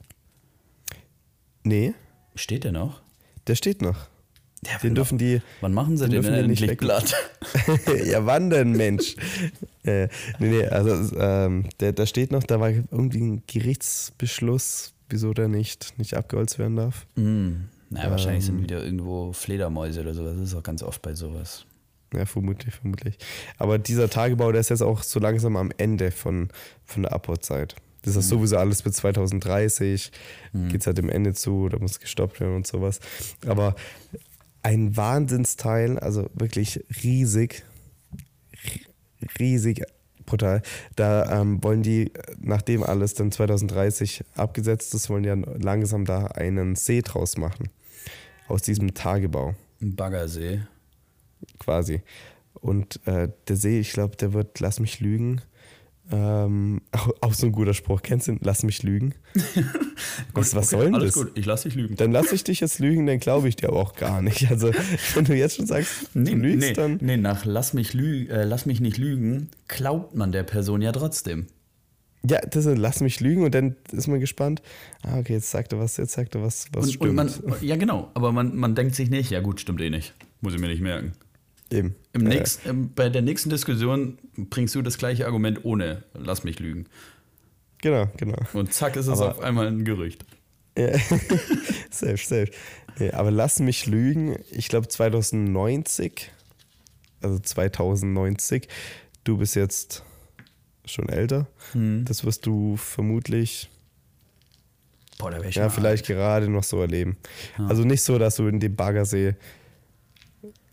[1.65, 1.95] Nee,
[2.35, 3.03] Steht der noch?
[3.47, 4.09] der steht noch.
[4.65, 7.15] Ja, Den dürfen die, Wann machen sie den den, nicht endlich platt?
[8.05, 9.17] ja, wann denn, Mensch?
[9.85, 15.33] äh, nee, nee, also ähm, der, der steht noch, da war irgendwie ein Gerichtsbeschluss, wieso
[15.33, 17.07] der nicht, nicht abgeholzt werden darf.
[17.17, 17.69] Hm.
[17.91, 18.57] Na, wahrscheinlich Ähm.
[18.57, 20.35] sind wieder irgendwo Fledermäuse oder sowas.
[20.39, 21.67] Das ist auch ganz oft bei sowas.
[22.15, 23.19] Ja, vermutlich, vermutlich.
[23.59, 26.49] Aber dieser Tagebau, der ist jetzt auch so langsam am Ende von,
[26.85, 27.77] von der Abbautzeit.
[28.03, 30.11] Das ist sowieso alles bis 2030,
[30.71, 32.99] geht es halt dem Ende zu, da muss gestoppt werden und sowas.
[33.47, 33.75] Aber
[34.63, 37.63] ein Wahnsinnsteil, also wirklich riesig,
[38.65, 38.87] ri-
[39.39, 39.83] riesig,
[40.25, 40.63] brutal.
[40.97, 42.11] Da ähm, wollen die,
[42.41, 47.69] nachdem alles dann 2030 abgesetzt ist, wollen die dann langsam da einen See draus machen.
[48.51, 50.61] Aus diesem Tagebau Ein Baggersee.
[51.59, 52.03] quasi.
[52.55, 55.41] Und äh, der See, ich glaube, der wird, lass mich lügen.
[56.13, 58.03] Ähm, auch, auch so ein guter Spruch.
[58.03, 58.41] Kennst du den?
[58.43, 59.15] Lass mich lügen?
[60.35, 61.23] was was soll denn Alles das?
[61.23, 61.95] gut, ich lasse dich lügen.
[61.95, 64.51] Dann lass ich dich jetzt lügen, dann glaube ich dir aber auch gar nicht.
[64.51, 64.73] Also,
[65.15, 66.99] wenn du jetzt schon sagst, du lügst, nee, dann.
[67.01, 70.91] nee, nach lass mich, lü äh, lass mich nicht lügen, glaubt man der Person ja
[70.93, 71.47] trotzdem.
[72.29, 74.61] Ja, das ist, lass mich lügen und dann ist man gespannt.
[75.03, 77.09] Ah, okay, jetzt sagt er was, jetzt sagt er was, was Und, stimmt.
[77.11, 80.15] und man, ja, genau, aber man, man denkt sich nicht, ja gut, stimmt eh nicht.
[80.43, 81.13] Muss ich mir nicht merken.
[81.71, 81.95] Eben.
[82.13, 86.45] Im Äh, nächsten, ähm, bei der nächsten Diskussion bringst du das gleiche Argument ohne lass
[86.45, 86.87] mich lügen.
[87.83, 88.37] Genau, genau.
[88.53, 90.25] Und zack ist es Aber- auf einmal ein Gerücht.
[90.77, 90.93] Ja.
[91.91, 92.51] safe, safe.
[92.99, 94.37] Nee, aber lass mich lügen.
[94.51, 96.31] Ich glaube 2090,
[97.23, 98.69] also 2090,
[99.25, 100.05] du bist jetzt
[100.93, 101.47] schon älter.
[101.73, 102.05] Hm.
[102.05, 103.71] Das wirst du vermutlich,
[105.19, 107.17] Boah, da ja, vielleicht gerade noch so erleben.
[107.69, 109.35] Also nicht so, dass du in dem Baggersee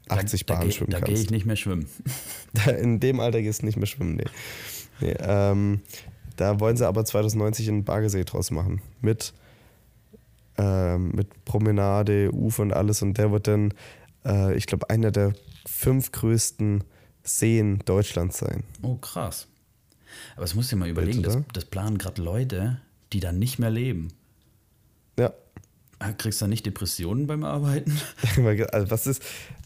[0.09, 1.23] 80 da, da, Bahnen geh- schwimmen Da gehe kannst.
[1.23, 1.87] ich nicht mehr schwimmen.
[2.81, 4.25] In dem Alter gehst du nicht mehr schwimmen, nee.
[5.01, 5.81] nee ähm,
[6.37, 8.81] da wollen sie aber 2090 einen Baggersee draus machen.
[9.01, 9.33] Mit,
[10.57, 13.01] ähm, mit Promenade, Ufer und alles.
[13.01, 13.73] Und der wird dann,
[14.23, 15.33] äh, ich glaube, einer der
[15.67, 16.83] fünf größten
[17.23, 18.63] Seen Deutschlands sein.
[18.81, 19.47] Oh, krass.
[20.35, 21.45] Aber das musst du dir mal überlegen, das, oder?
[21.53, 22.79] das planen gerade Leute,
[23.13, 24.09] die dann nicht mehr leben.
[25.19, 25.33] Ja.
[25.99, 27.99] Ah, Kriegst du dann nicht Depressionen beim Arbeiten?
[28.71, 29.23] Also was ist,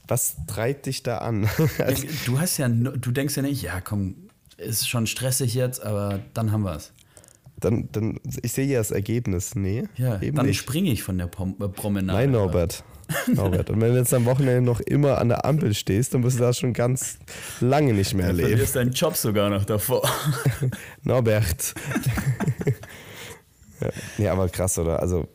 [0.07, 1.49] was treibt dich da an?
[1.79, 4.15] Also, Du hast ja, du denkst ja nicht, ja komm,
[4.57, 6.93] ist schon stressig jetzt, aber dann haben wir es.
[7.59, 9.55] dann, dann, ich sehe ja das Ergebnis.
[9.55, 12.17] Nee, Ja, eben dann springe ich von der Pom äh, Promenade.
[12.19, 12.83] Nein, Norbert.
[13.33, 13.69] Norbert.
[13.69, 16.43] Und wenn du jetzt am Wochenende noch immer an der Ampel stehst, dann wirst du
[16.43, 17.17] das schon ganz
[17.59, 18.49] lange nicht mehr Du erleben.
[18.49, 20.07] verlierst deinen Job sogar noch davor.
[21.03, 21.73] Norbert.
[23.81, 23.89] ja.
[24.17, 24.99] Nee, aber krass, oder?
[25.01, 25.27] Also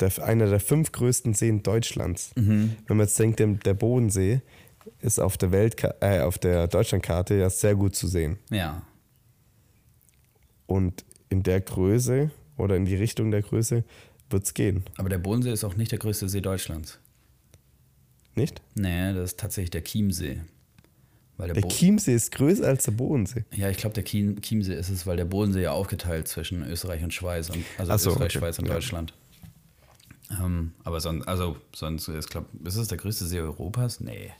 [0.00, 2.30] der, einer der fünf größten Seen Deutschlands.
[2.34, 4.40] Wenn man jetzt denkt, der, der Bodensee
[5.00, 8.38] ist auf der Welt, äh, auf der Deutschlandkarte ja sehr gut zu sehen.
[8.50, 8.82] Ja.
[10.66, 13.84] Und in der Größe oder in die Richtung der Größe
[14.30, 16.98] wird es gehen, Aber der Bodensee ist auch nicht der größte See Deutschlands.
[18.36, 18.60] Nicht?
[18.74, 20.40] Nee, das ist tatsächlich der Chiemsee.
[21.36, 23.44] Weil der Der Bo Chiemsee ist größer als der Bodensee.
[23.52, 27.02] ja, ich glaube, der Chiem Chiemsee ist es, weil der Bodensee ja aufgeteilt zwischen Österreich
[27.02, 27.50] und Schweiz.
[27.50, 28.38] Und, also so, Österreich, okay.
[28.38, 28.74] Schweiz und Ja.
[28.74, 29.12] Deutschland.
[30.40, 33.98] Ähm, aber sonst, also sonst, ich glaube, ist es der größte See Europas?
[34.00, 34.30] Nee.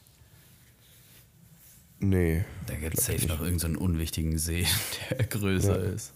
[1.98, 2.44] Nee.
[2.66, 4.64] Da gibt es safe noch irgendeinen unwichtigen See,
[5.10, 5.90] der größer Ja.
[5.90, 6.12] ist.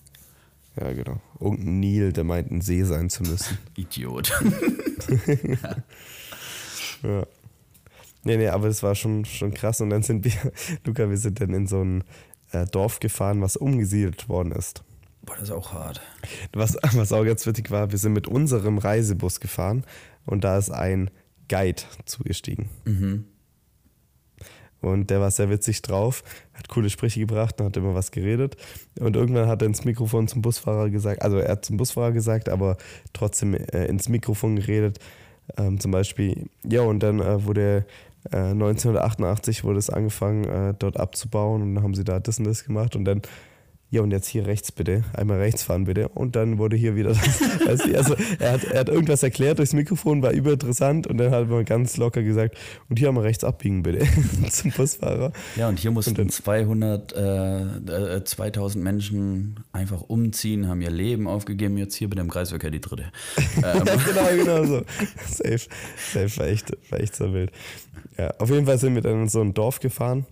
[0.80, 1.20] Ja, genau.
[1.40, 3.58] Irgendein Nil, der meint, ein See sein zu müssen.
[3.76, 4.30] Idiot.
[7.02, 7.26] Ja.
[8.28, 9.80] Nee, nee, aber es war schon, schon krass.
[9.80, 10.52] Und dann sind wir,
[10.84, 12.04] Luca, wir sind dann in so ein
[12.52, 14.84] äh, Dorf gefahren, was umgesiedelt worden ist.
[15.22, 16.02] Boah, das ist auch hart.
[16.52, 19.82] Was, was auch ganz witzig war, wir sind mit unserem Reisebus gefahren
[20.26, 21.10] und da ist ein
[21.48, 22.68] Guide zugestiegen.
[24.82, 26.22] Und der war sehr witzig drauf,
[26.52, 28.58] hat coole Sprüche gebracht und hat immer was geredet.
[29.00, 32.50] Und irgendwann hat er ins Mikrofon zum Busfahrer gesagt, also er hat zum Busfahrer gesagt,
[32.50, 32.76] aber
[33.14, 34.98] trotzdem äh, ins Mikrofon geredet.
[35.56, 37.86] Ähm, zum Beispiel, ja, und dann äh, wurde
[38.36, 42.64] 1988 wurde es angefangen, äh, dort abzubauen und dann haben sie da das und das
[42.64, 43.22] gemacht und dann
[43.90, 46.08] ja, und jetzt hier rechts bitte, einmal rechts fahren bitte.
[46.08, 47.40] Und dann wurde hier wieder das.
[47.66, 51.64] Also, er, hat, er hat irgendwas erklärt durchs Mikrofon, war überinteressant und dann hat man
[51.64, 52.56] ganz locker gesagt,
[52.88, 54.06] und hier einmal rechts abbiegen bitte
[54.50, 55.32] zum Busfahrer.
[55.56, 61.26] Ja, und hier mussten dann- 200, äh, äh, 2000 Menschen einfach umziehen, haben ihr Leben
[61.26, 63.04] aufgegeben, jetzt hier bei dem Kreisverkehr die dritte.
[63.58, 64.82] Ähm, genau, genau so.
[65.26, 65.58] Safe,
[65.96, 67.50] safe, war echt, war echt so wild.
[68.16, 70.26] Ja, auf jeden Fall sind wir dann in so ein Dorf gefahren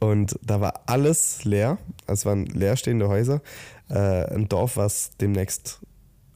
[0.00, 1.78] und da war alles leer.
[2.06, 3.40] Es waren leerstehende Häuser.
[3.88, 5.80] Äh, ein Dorf, was demnächst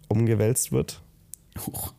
[0.08, 1.02] umgewälzt wird,
[1.66, 1.92] huch.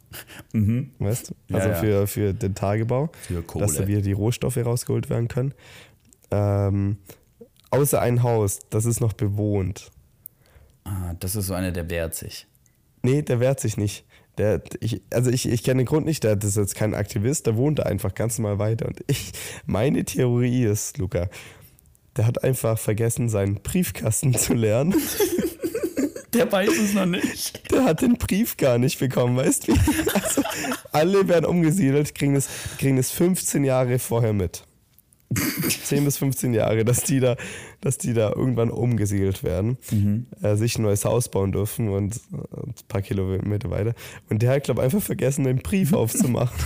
[0.53, 0.91] mhm.
[0.99, 1.35] weißt du?
[1.49, 1.75] Ja, Also ja.
[1.75, 3.65] Für, für den Tagebau, Für Kohle.
[3.65, 5.53] dass da wieder die Rohstoffe rausgeholt werden können.
[6.31, 6.97] Ähm,
[7.71, 9.91] außer ein Haus, das ist noch bewohnt.
[10.85, 12.47] ah, das ist so einer, der wehrt sich.
[13.01, 14.05] Nee, der wehrt sich nicht.
[14.37, 17.55] Der, ich, also ich, ich kenne den Grund nicht, der ist jetzt kein Aktivist, der
[17.55, 18.87] wohnt da einfach ganz normal weiter.
[18.87, 19.31] Und ich,
[19.65, 21.29] meine Theorie ist, Luca,
[22.17, 24.95] der hat einfach vergessen, seinen Briefkasten zu lernen.
[26.33, 27.71] Der weiß es noch nicht.
[27.71, 29.73] Der hat den Brief gar nicht bekommen, weißt du?
[30.13, 30.41] Also,
[30.91, 34.65] alle werden umgesiedelt, kriegen das, kriegen das 15 Jahre vorher mit.
[35.83, 37.35] 10 bis 15 Jahre, dass die da,
[37.85, 39.77] dass die da irgendwann umgesiedelt werden,
[40.41, 43.93] äh, sich ein neues Haus bauen dürfen und ein paar Kilometer weiter.
[44.27, 46.57] Und der hat, glaube ich, einfach vergessen, den Brief aufzumachen.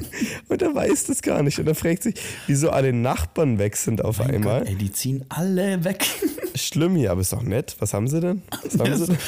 [0.48, 1.58] und er weiß das gar nicht.
[1.58, 2.14] Und er fragt sich,
[2.46, 4.60] wieso alle Nachbarn weg sind auf Mein einmal.
[4.60, 6.06] Gott, ey, die ziehen alle weg.
[6.54, 7.74] Schlimm hier, aber ist doch nett.
[7.80, 8.42] Was haben sie denn?
[8.62, 9.18] Was haben sie denn?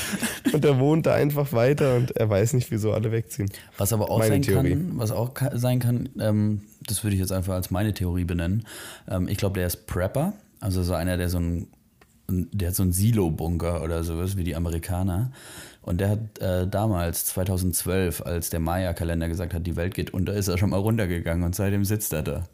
[0.52, 3.50] Und er wohnt da einfach weiter und er weiß nicht, wieso alle wegziehen.
[3.76, 4.70] Was aber auch Meine sein Theorie.
[4.70, 8.66] kann, was auch sein kann, ähm, das würde ich jetzt einfach als meine Theorie benennen.
[9.08, 11.68] Ähm, ich glaube, der ist Prepper, also so einer, der so ein,
[12.28, 15.32] der hat so einen Silo-Bunker oder sowas wie die Amerikaner.
[15.82, 20.34] Und der hat äh, damals, 2012, als der Maya-Kalender gesagt hat, die Welt geht unter,
[20.34, 22.48] ist er schon mal runtergegangen und seitdem sitzt er da.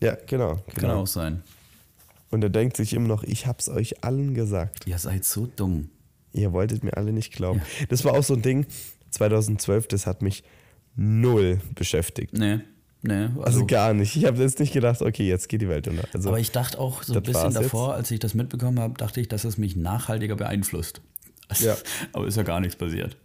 [0.00, 0.54] Ja, genau.
[0.54, 1.02] Kann genau.
[1.02, 1.42] auch sein.
[2.30, 4.86] Und er denkt sich immer noch, ich hab's euch allen gesagt.
[4.86, 5.90] Ihr seid so dumm.
[6.32, 7.62] Ihr wolltet mir alle nicht glauben.
[7.88, 8.66] Das war auch so ein Ding,
[9.10, 10.44] 2012, das hat mich
[10.94, 12.36] null beschäftigt.
[12.36, 12.60] Nee,
[13.02, 13.28] nee.
[13.42, 14.16] Also gar nicht.
[14.16, 16.04] Ich habe jetzt nicht gedacht, okay, jetzt geht die Welt unter.
[16.12, 19.20] Also, Aber ich dachte auch so ein bisschen davor, als ich das mitbekommen habe, dachte
[19.20, 21.00] ich, dass es mich nachhaltiger beeinflusst.
[21.60, 21.76] Ja.
[22.12, 23.16] Aber ist ja gar nichts passiert.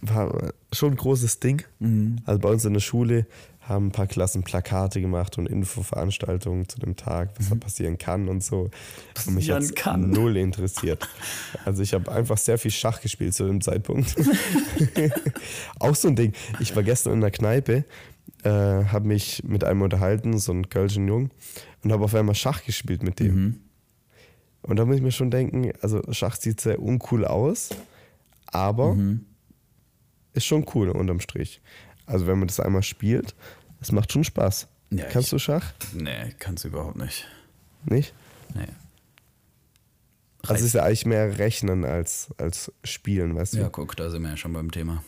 [0.00, 1.62] war schon ein großes Ding.
[1.78, 2.16] Mhm.
[2.24, 3.24] Also bei uns in der Schule
[3.60, 8.28] haben ein paar Klassen Plakate gemacht und Infoveranstaltungen zu dem Tag, was da passieren kann
[8.28, 8.62] und so.
[8.62, 9.34] und mich Mhm.
[9.36, 10.10] Passieren hat's kann.
[10.10, 11.08] null interessiert.
[11.64, 14.16] Also ich habe einfach sehr viel Schach gespielt zu dem Zeitpunkt.
[15.78, 16.32] Auch so ein Ding.
[16.60, 17.84] Ich war gestern in der Kneipe,
[18.44, 21.30] äh, habe mich mit einem unterhalten, so ein Kölschen Jung,
[21.84, 23.34] und habe auf einmal Schach gespielt mit dem.
[23.34, 23.60] Mhm.
[24.62, 27.70] Und da muss ich mir schon denken, also Schach sieht sehr uncool aus,
[28.46, 29.26] aber Mhm.
[30.34, 31.60] ist schon cool unterm Strich.
[32.06, 33.34] Also wenn man das einmal spielt,
[33.80, 34.68] es macht schon Spaß.
[34.90, 35.72] Ja, Kannst ich- du Schach?
[35.94, 37.26] Nee, kannst du überhaupt nicht.
[37.84, 38.14] Nicht?
[38.54, 38.66] Nee.
[40.42, 43.58] Also es ist ja eigentlich mehr Rechnen als, als Spielen, weißt du?
[43.58, 45.02] Ja, guck, da sind wir ja schon beim Thema.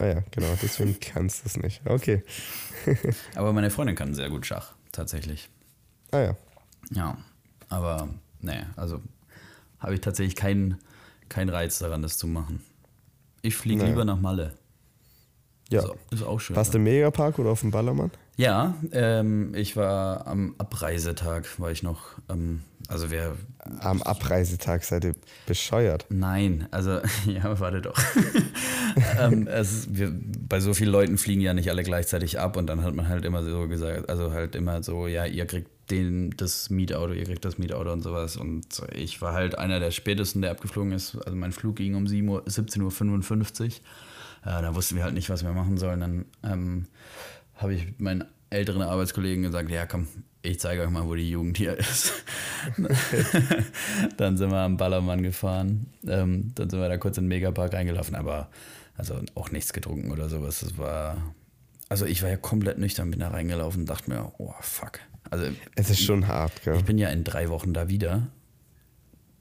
[0.00, 1.82] Ah ja, genau, deswegen kannst du es nicht.
[1.84, 2.22] Okay.
[3.34, 5.48] Aber meine Freundin kann sehr gut Schach, tatsächlich.
[6.10, 6.36] Ah ja.
[6.92, 7.16] Ja,
[7.68, 8.08] aber
[8.40, 9.00] nee, also
[9.78, 10.78] habe ich tatsächlich keinen
[11.28, 12.64] keinen Reiz daran, das zu machen.
[13.42, 13.90] Ich fliege Naja.
[13.90, 14.54] lieber nach Malle.
[15.70, 15.84] Ja.
[15.84, 16.56] Ist, ist auch schön.
[16.56, 18.10] Warst du im Megapark oder auf dem Ballermann?
[18.40, 23.36] Ja, ähm, ich war am Abreisetag, war ich noch, ähm, also wer,
[23.80, 25.14] Am Abreisetag seid ihr
[25.44, 26.06] bescheuert.
[26.08, 28.00] nein, also, ja, warte doch.
[29.20, 30.10] ähm, es, wir,
[30.48, 33.26] bei so vielen Leuten fliegen ja nicht alle gleichzeitig ab und dann hat man halt
[33.26, 37.44] immer so gesagt, also halt immer so, ja, ihr kriegt den, das Mietauto, ihr kriegt
[37.44, 38.64] das Mietauto und sowas und
[38.94, 42.26] ich war halt einer der spätesten, der abgeflogen ist, also mein Flug ging um 7
[42.26, 43.68] Uhr, 17.55 Uhr,
[44.46, 46.86] äh, da wussten wir halt nicht, was wir machen sollen, dann ähm,
[47.60, 50.08] habe ich meinen älteren Arbeitskollegen gesagt, ja komm,
[50.42, 52.12] ich zeige euch mal, wo die Jugend hier ist.
[54.16, 57.72] dann sind wir am Ballermann gefahren, ähm, dann sind wir da kurz in den Megapark
[57.72, 58.48] reingelaufen, aber
[58.96, 60.60] also auch nichts getrunken oder sowas.
[60.60, 61.16] Das war,
[61.88, 65.00] also ich war ja komplett nüchtern, bin da reingelaufen und dachte mir, oh fuck.
[65.30, 65.46] Also
[65.76, 66.76] Es ist schon hart, gell?
[66.76, 68.28] ich bin ja in drei Wochen da wieder.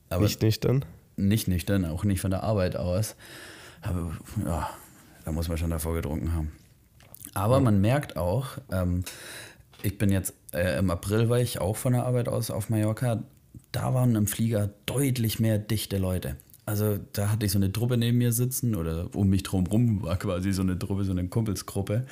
[0.09, 0.85] Aber Nicht nüchtern?
[1.17, 3.15] nicht nüchtern, auch nicht von der Arbeit aus.
[3.81, 4.11] Aber
[4.45, 4.69] ja,
[5.25, 6.51] da muss man schon davor getrunken haben.
[7.33, 9.03] Aber man merkt auch, ähm,
[9.83, 13.23] ich bin jetzt äh, im April war ich auch von der Arbeit aus auf Mallorca.
[13.71, 16.35] Da waren im Flieger deutlich mehr dichte Leute.
[16.65, 20.03] also da hatte ich so eine Truppe neben mir sitzen oder um mich drum rum
[20.03, 22.05] war quasi so eine Truppe, so eine Kumpelsgruppe.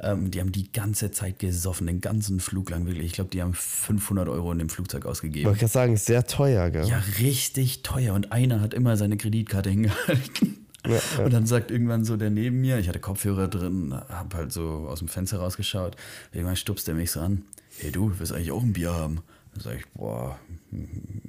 [0.00, 3.06] Ähm, die haben die ganze Zeit gesoffen, den ganzen Flug lang wirklich.
[3.06, 5.48] Ich glaube, die haben 500 Euro in dem Flugzeug ausgegeben.
[5.48, 6.86] Wollte ich sagen, sehr teuer, gell?
[6.86, 8.14] Ja, richtig teuer.
[8.14, 10.65] Und einer hat immer seine Kreditkarte hingehalten.
[10.88, 11.24] Ja.
[11.24, 14.86] Und dann sagt irgendwann so der neben mir, ich hatte Kopfhörer drin, hab halt so
[14.88, 15.96] aus dem Fenster rausgeschaut.
[16.32, 17.42] Irgendwann stupst er mich so an.
[17.78, 19.20] Hey du, willst eigentlich auch ein Bier haben?
[19.54, 20.38] Dann sag ich, boah,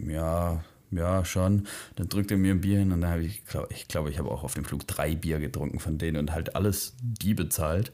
[0.07, 1.67] ja, ja, schon.
[1.95, 4.19] Dann drückt er mir ein Bier hin und dann habe ich, glaub, ich glaube, ich
[4.19, 7.91] habe auch auf dem Flug drei Bier getrunken von denen und halt alles die bezahlt.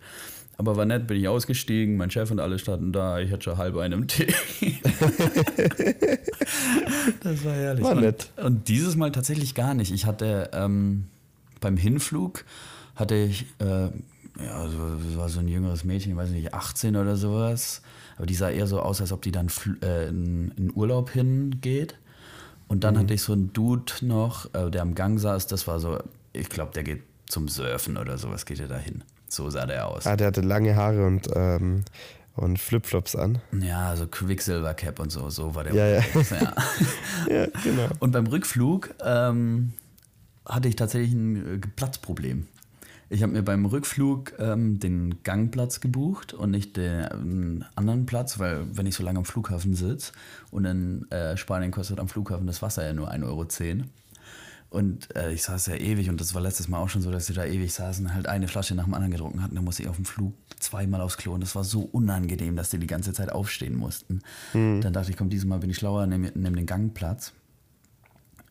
[0.57, 3.57] Aber war nett, bin ich ausgestiegen, mein Chef und alle standen da, ich hatte schon
[3.57, 4.28] halb einen Tee.
[7.22, 7.84] das war herrlich.
[7.84, 8.30] War nett.
[8.38, 9.91] Und, und, dieses Mal tatsächlich gar nicht.
[9.91, 11.05] Ich hatte ähm,
[11.64, 12.45] beim Hinflug
[12.95, 13.89] hatte ich, äh,
[14.39, 17.82] ja, so, war so ein jüngeres Mädchen, ich weiß nicht, 18 oder sowas.
[18.18, 19.49] Aber die sah eher so aus, als ob die dann
[19.82, 21.95] äh, in, in Urlaub hingeht.
[22.68, 22.99] Und dann mhm.
[22.99, 25.99] hatte ich so einen Dude noch, äh, der am Gang saß, das war so,
[26.32, 29.03] ich glaube, der geht zum Surfen oder sowas, geht er da hin.
[29.28, 30.05] So sah der aus.
[30.05, 31.84] Ah, der hatte lange Haare und, ähm,
[32.36, 33.41] und Flipflops an.
[33.59, 35.74] Ja, so Quicksilver Cap und so, so war der.
[35.74, 36.03] Ja, ja.
[36.30, 36.53] ja.
[37.36, 37.47] ja.
[37.64, 37.89] genau.
[37.99, 39.74] Und beim Rückflug ähm,
[40.46, 42.48] hatte ich tatsächlich ein äh, Platzproblem.
[43.10, 48.66] Ich habe mir beim Rückflug ähm, den Gangplatz gebucht und nicht den anderen Platz, weil
[48.76, 50.14] wenn ich so lange am Flughafen sitze
[50.50, 53.46] und in äh, Spanien kostet am Flughafen das Wasser ja nur 1,10 Euro.
[54.72, 57.28] Und äh, ich saß ja ewig und das war letztes Mal auch schon so, dass
[57.28, 59.54] sie da ewig saßen, halt eine Flasche nach dem anderen getrunken hatten.
[59.54, 62.72] Da musste ich auf dem Flug zweimal aufs Klo und das war so unangenehm, dass
[62.72, 64.22] die die ganze Zeit aufstehen mussten.
[64.54, 64.82] Mhm.
[64.82, 67.34] Dann dachte ich, komm, dieses Mal bin ich schlauer, nehme nehm den Gangplatz.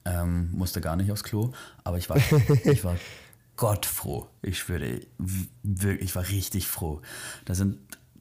[0.05, 1.53] Ähm, musste gar nicht aufs Klo,
[1.85, 2.17] aber ich war,
[2.65, 2.97] ich war
[3.57, 4.29] Gott froh.
[4.43, 5.01] Ich schwöre,
[5.63, 7.01] wirklich, ich war richtig froh.
[7.45, 7.79] Da sind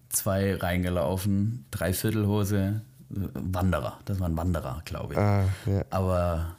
[0.09, 3.99] zwei reingelaufen, Dreiviertelhose, Wanderer.
[4.05, 5.19] Das waren Wanderer, glaube ich.
[5.19, 5.83] Ah, ja.
[5.89, 6.55] Aber.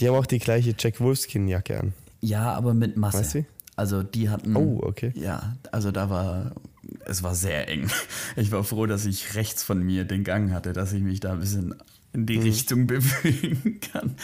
[0.00, 1.92] Die haben auch die gleiche Jack Wolfskin-Jacke an.
[2.20, 3.18] Ja, aber mit Masse.
[3.18, 3.46] Weißt du?
[3.76, 4.56] Also die hatten.
[4.56, 5.12] Oh, okay.
[5.14, 6.52] Ja, also da war.
[7.04, 7.90] Es war sehr eng.
[8.36, 11.32] Ich war froh, dass ich rechts von mir den Gang hatte, dass ich mich da
[11.32, 11.74] ein bisschen
[12.12, 12.42] in die mhm.
[12.42, 14.16] Richtung bewegen kann.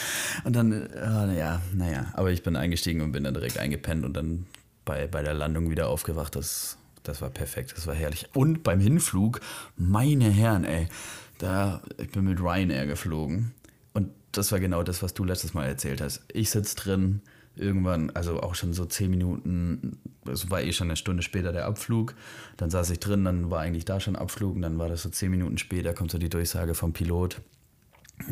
[0.44, 4.14] Und dann, äh, ja, naja, aber ich bin eingestiegen und bin dann direkt eingepennt und
[4.14, 4.46] dann
[4.84, 6.36] bei, bei der Landung wieder aufgewacht.
[6.36, 8.26] Das, das war perfekt, das war herrlich.
[8.34, 9.40] Und beim Hinflug,
[9.76, 10.88] meine Herren, ey,
[11.38, 13.52] da, ich bin mit Ryanair geflogen.
[13.92, 16.22] Und das war genau das, was du letztes Mal erzählt hast.
[16.32, 17.20] Ich sitze drin,
[17.56, 19.98] irgendwann, also auch schon so zehn Minuten,
[20.30, 22.14] es war eh schon eine Stunde später der Abflug.
[22.56, 25.10] Dann saß ich drin, dann war eigentlich da schon Abflug und dann war das so
[25.10, 27.40] zehn Minuten später, kommt so die Durchsage vom Pilot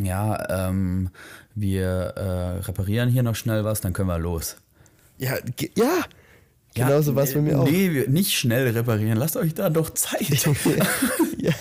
[0.03, 1.11] ja, ähm,
[1.55, 4.57] wir äh, reparieren hier noch schnell was, dann können wir los.
[5.18, 5.35] Ja,
[5.76, 6.05] ja.
[6.74, 7.68] Genauso ja, was bei mir auch.
[7.68, 9.18] Nee, nicht schnell reparieren.
[9.18, 10.28] Lasst euch da doch Zeit.
[11.37, 11.53] ja.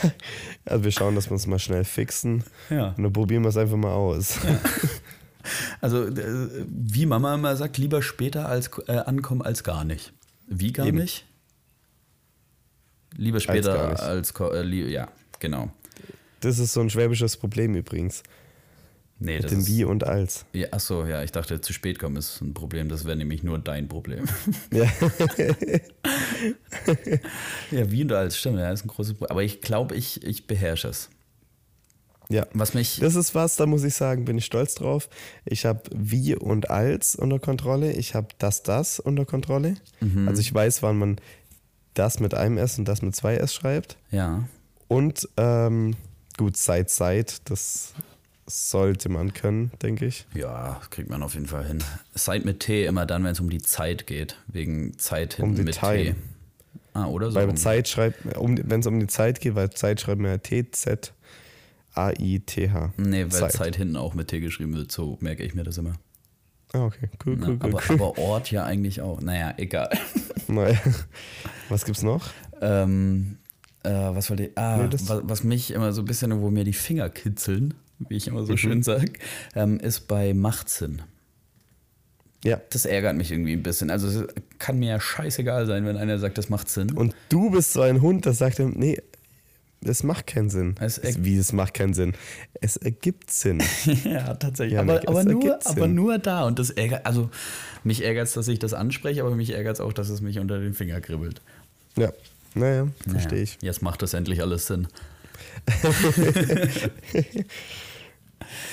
[0.63, 2.45] Also wir schauen, dass wir es mal schnell fixen.
[2.69, 2.93] Ja.
[2.95, 4.37] Und dann probieren wir es einfach mal aus.
[4.43, 4.59] Ja.
[5.81, 10.13] Also, wie Mama immer sagt, lieber später als, äh, ankommen als gar nicht.
[10.47, 10.99] Wie gar Eben.
[10.99, 11.25] nicht?
[13.15, 15.07] Lieber später als, als äh, ja,
[15.39, 15.71] genau.
[16.41, 18.23] Das ist so ein schwäbisches Problem übrigens.
[19.23, 20.45] Nee, Mit dem Wie und Als.
[20.51, 22.89] Ja, achso, ja, ich dachte, zu spät kommen ist ein Problem.
[22.89, 24.25] Das wäre nämlich nur dein Problem.
[24.73, 24.85] Ja.
[27.71, 29.31] ja, Wie und Als, stimmt, ja, ist ein großes Problem.
[29.31, 31.09] Aber ich glaube, ich, ich beherrsche es.
[32.29, 32.99] Ja, was mich.
[32.99, 35.07] Das ist was, da muss ich sagen, bin ich stolz drauf.
[35.45, 37.91] Ich habe wie und als unter Kontrolle.
[37.91, 39.75] Ich habe das, das unter Kontrolle.
[39.99, 40.27] Mhm.
[40.27, 41.21] Also ich weiß, wann man
[41.93, 43.97] das mit einem S und das mit zwei S schreibt.
[44.09, 44.47] Ja.
[44.87, 45.95] Und ähm,
[46.37, 47.93] Gut, seit Seit, das
[48.47, 50.25] sollte man können, denke ich.
[50.33, 51.83] Ja, kriegt man auf jeden Fall hin.
[52.13, 54.37] Seit mit T immer dann, wenn es um die Zeit geht.
[54.47, 56.13] Wegen Zeit hinten um mit Time.
[56.13, 56.15] T.
[56.93, 57.35] Ah, oder so.
[57.35, 60.37] Weil Zeit schreibt, um, wenn es um die Zeit geht, weil Zeit schreibt man ja
[60.37, 61.13] T-Z.
[61.93, 62.93] A-I-T-H.
[62.97, 63.51] Nee, weil Zeit.
[63.53, 63.75] Zeit.
[63.75, 65.93] hinten auch mit T geschrieben wird, so merke ich mir das immer.
[66.73, 67.69] Ah, okay, cool, Na, cool, cool.
[67.69, 69.21] Aber, aber, Ort ja eigentlich auch.
[69.21, 69.89] Naja, egal.
[70.47, 70.77] Naja.
[71.69, 72.29] Was gibt's noch?
[72.59, 73.37] Ähm,
[73.83, 76.63] äh, was wollte ich, ah, nee, was, was, mich immer so ein bisschen, wo mir
[76.63, 78.57] die Finger kitzeln, wie ich immer so mhm.
[78.57, 79.13] schön sage,
[79.55, 81.01] ähm, ist bei Machtsinn.
[82.43, 82.59] Ja.
[82.71, 83.91] Das ärgert mich irgendwie ein bisschen.
[83.91, 84.27] Also es
[84.57, 86.91] kann mir ja scheißegal sein, wenn einer sagt, das macht Sinn.
[86.91, 88.97] Und du bist so ein Hund, der sagt, nee,
[89.83, 90.75] es macht keinen Sinn.
[90.79, 92.13] Es es, wie, es macht keinen Sinn?
[92.59, 93.61] Es ergibt Sinn.
[94.03, 94.73] ja, tatsächlich.
[94.73, 96.45] Ja, aber, aber, nur, aber nur da.
[96.45, 97.29] Und das ärgert, also
[97.83, 100.39] mich ärgert es, dass ich das anspreche, aber mich ärgert es auch, dass es mich
[100.39, 101.41] unter den Finger kribbelt.
[101.97, 102.11] Ja,
[102.53, 103.57] naja, verstehe naja, ich.
[103.61, 104.87] Jetzt macht das endlich alles Sinn.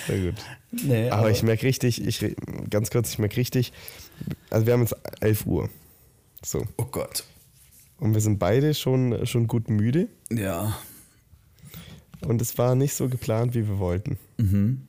[0.06, 0.34] Sehr gut.
[0.70, 2.36] Nee, aber, aber, ich merke richtig, ich,
[2.70, 3.72] ganz kurz, ich merke richtig,
[4.50, 5.70] also wir haben jetzt 11 Uhr.
[6.44, 6.66] So.
[6.76, 7.24] Oh Gott.
[7.98, 10.08] Und wir sind beide schon, schon gut müde.
[10.30, 10.78] Ja.
[12.20, 14.18] Und es war nicht so geplant, wie wir wollten.
[14.38, 14.82] Mhm.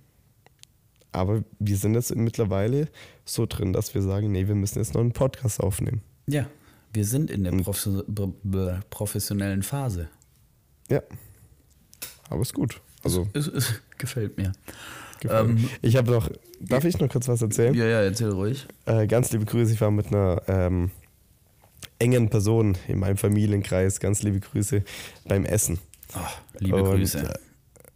[1.12, 2.88] aber wir sind jetzt mittlerweile
[3.26, 6.02] so drin, dass wir sagen, nee, wir müssen jetzt noch einen Podcast aufnehmen.
[6.28, 6.48] Ja,
[6.94, 10.10] wir sind in der b- professionellen Phase.
[10.90, 11.02] Ja.
[12.30, 12.82] Aber ist gut.
[13.04, 14.52] Also, Es, es gefällt mir.
[15.20, 15.60] gefällt mir.
[15.62, 16.30] Ähm, ich habe noch,
[16.60, 17.74] darf ich noch kurz was erzählen?
[17.74, 18.68] Ja, ja, erzähl ruhig.
[18.86, 20.92] Äh, ganz liebe Grüße, ich war mit einer ähm,
[22.00, 24.84] engen Person in meinem Familienkreis, ganz liebe Grüße
[25.26, 25.80] beim Essen.
[26.14, 27.34] Ach, liebe Und, Grüße.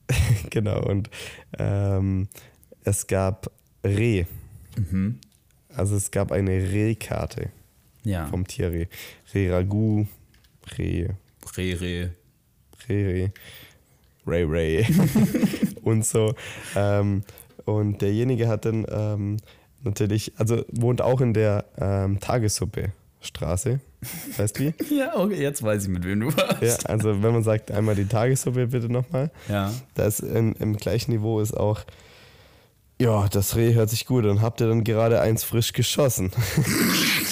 [0.07, 0.13] äh,
[0.49, 1.09] genau, und
[1.57, 2.27] ähm,
[2.83, 3.51] es gab
[3.85, 4.25] Reh.
[4.77, 5.19] Mhm.
[5.69, 7.49] Also es gab eine Rehkarte
[8.03, 8.87] Ja, vom Tierreh.
[9.33, 10.07] Reh-Ragout,
[10.77, 11.09] Reh,
[11.57, 12.09] Reh, Reh.
[12.89, 13.29] Reh,
[14.25, 14.85] Ray Ray
[15.83, 16.33] und so.
[16.75, 17.23] Ähm,
[17.65, 19.37] und derjenige hat dann ähm,
[19.83, 23.79] natürlich, also wohnt auch in der ähm, Tagessuppe-Straße.
[24.37, 24.73] Weißt du wie?
[24.95, 26.61] Ja, okay, jetzt weiß ich, mit wem du warst.
[26.61, 29.31] Ja, also wenn man sagt, einmal die Tagessuppe bitte nochmal.
[29.47, 29.73] Ja.
[29.95, 31.81] Da ist in, im gleichen Niveau ist auch,
[33.01, 34.41] ja, das Reh hört sich gut an.
[34.41, 36.31] Habt ihr dann gerade eins frisch geschossen?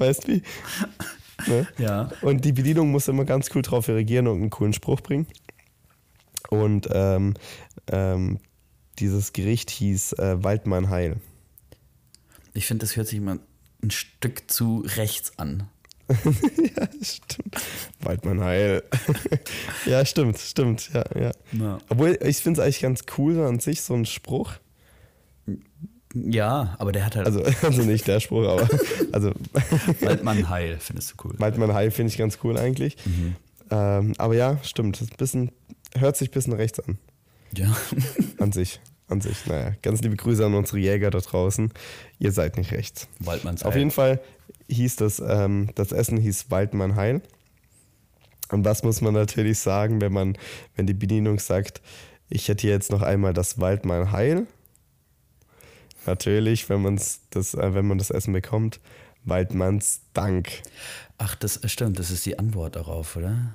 [0.00, 0.42] weißt wie?
[1.46, 1.66] Ne?
[1.78, 2.10] Ja.
[2.20, 5.26] Und die Bedienung muss immer ganz cool drauf reagieren und einen coolen Spruch bringen.
[6.50, 7.34] Und ähm,
[7.90, 8.40] ähm,
[8.98, 11.16] dieses Gericht hieß äh, Waldmann Heil.
[12.52, 13.38] Ich finde, das hört sich immer
[13.82, 15.68] ein Stück zu rechts an.
[16.08, 17.56] ja, stimmt.
[18.00, 18.82] Waldmann Heil.
[19.86, 20.90] ja, stimmt, stimmt.
[20.92, 21.32] Ja, ja.
[21.52, 21.78] Ja.
[21.88, 24.54] Obwohl, ich finde es eigentlich ganz cool an sich, so ein Spruch.
[26.14, 28.68] Ja, aber der hat halt Also, also nicht der Spruch, aber
[29.12, 29.32] also
[30.00, 31.34] Waldmann Heil, findest du cool.
[31.38, 32.96] Waldmann Heil finde ich ganz cool eigentlich.
[33.70, 35.16] Ähm, aber ja, stimmt.
[35.16, 35.52] Bisschen,
[35.96, 36.98] hört sich ein bisschen rechts an.
[37.56, 37.76] Ja.
[38.38, 38.80] An sich.
[39.08, 39.46] An sich.
[39.46, 41.72] Naja, ganz liebe Grüße an unsere Jäger da draußen.
[42.18, 43.08] Ihr seid nicht rechts.
[43.20, 43.68] Waldmanns Heil.
[43.68, 44.20] Auf jeden Fall
[44.68, 47.22] hieß das, ähm, das Essen hieß Waldmann Heil.
[48.50, 50.36] Und was muss man natürlich sagen, wenn man,
[50.74, 51.80] wenn die Bedienung sagt,
[52.28, 54.46] ich hätte jetzt noch einmal das Waldmann Heil.
[56.06, 58.80] Natürlich, wenn, man's das, äh, wenn man das Essen bekommt,
[59.24, 60.48] Waldmanns Dank.
[61.18, 63.54] Ach, das stimmt, das ist die Antwort darauf, oder?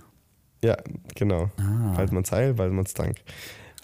[0.64, 0.78] Ja,
[1.16, 1.52] genau.
[1.58, 1.98] Ah.
[1.98, 3.18] Waldmanns Heil, Waldmanns Dank.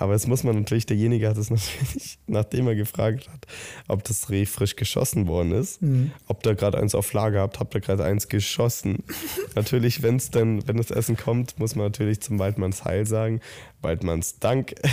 [0.01, 3.45] Aber jetzt muss man natürlich, derjenige hat es natürlich, nachdem er gefragt hat,
[3.87, 5.79] ob das Reh frisch geschossen worden ist,
[6.27, 9.03] ob da gerade eins auf Lager habt, habt ihr gerade eins geschossen.
[9.55, 13.41] natürlich, wenn es dann, wenn das Essen kommt, muss man natürlich zum Waldmanns Heil sagen,
[13.83, 14.73] Waldmanns Dank.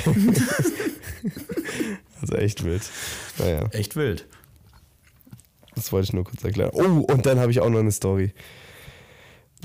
[2.20, 2.82] also echt wild.
[3.38, 4.26] Naja, Echt wild.
[5.74, 6.70] das wollte ich nur kurz erklären.
[6.72, 8.32] Oh, und dann habe ich auch noch eine Story.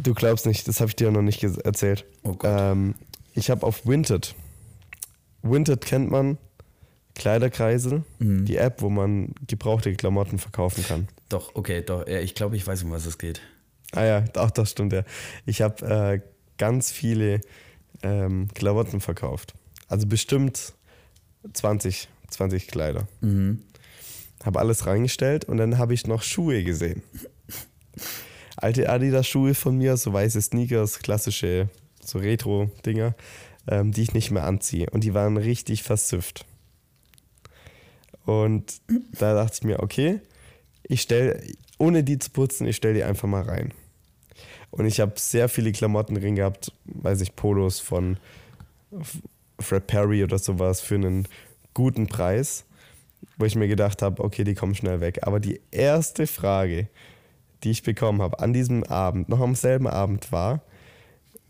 [0.02, 2.06] Du glaubst nicht, das habe ich dir noch nicht erzählt.
[2.24, 2.52] Oh Gott.
[2.52, 2.96] Ähm,
[3.34, 4.36] ich habe auf Vinted.
[5.42, 6.38] Vinted kennt man,
[7.16, 8.46] Kleiderkreisel, Mhm.
[8.46, 11.08] die App, wo man gebrauchte Klamotten verkaufen kann.
[11.30, 12.08] Doch, okay, doch.
[12.08, 13.42] Ja, ich glaube, ich weiß, um was es geht.
[13.92, 15.04] Ah ja, auch das stimmt ja.
[15.46, 16.22] Ich habe äh,
[16.58, 17.42] ganz viele
[18.02, 19.54] ähm, Klamotten verkauft.
[19.88, 20.74] Also bestimmt
[21.54, 23.08] 20, 20 Kleider.
[23.22, 23.64] Mhm.
[24.44, 27.02] Habe alles reingestellt und dann habe ich noch Schuhe gesehen.
[28.58, 31.70] Alte Adidas-Schuhe von mir, so weiße Sneakers, klassische,
[32.04, 33.16] so Retro-Dinger,
[33.68, 34.90] ähm, die ich nicht mehr anziehe.
[34.90, 36.46] Und die waren richtig versüfft.
[38.26, 38.82] Und
[39.20, 40.20] da dachte ich mir, okay,
[40.84, 41.42] ich stelle,
[41.78, 43.74] ohne die zu putzen, ich stelle die einfach mal rein.
[44.72, 48.18] Und ich habe sehr viele Klamotten drin gehabt, weiß ich, Polos von
[49.60, 51.28] Fred Perry oder sowas für einen
[51.74, 52.66] guten Preis,
[53.38, 55.20] wo ich mir gedacht habe, okay, die kommen schnell weg.
[55.24, 56.88] Aber die erste Frage,
[57.64, 60.62] die ich bekommen habe an diesem Abend, noch am selben Abend war,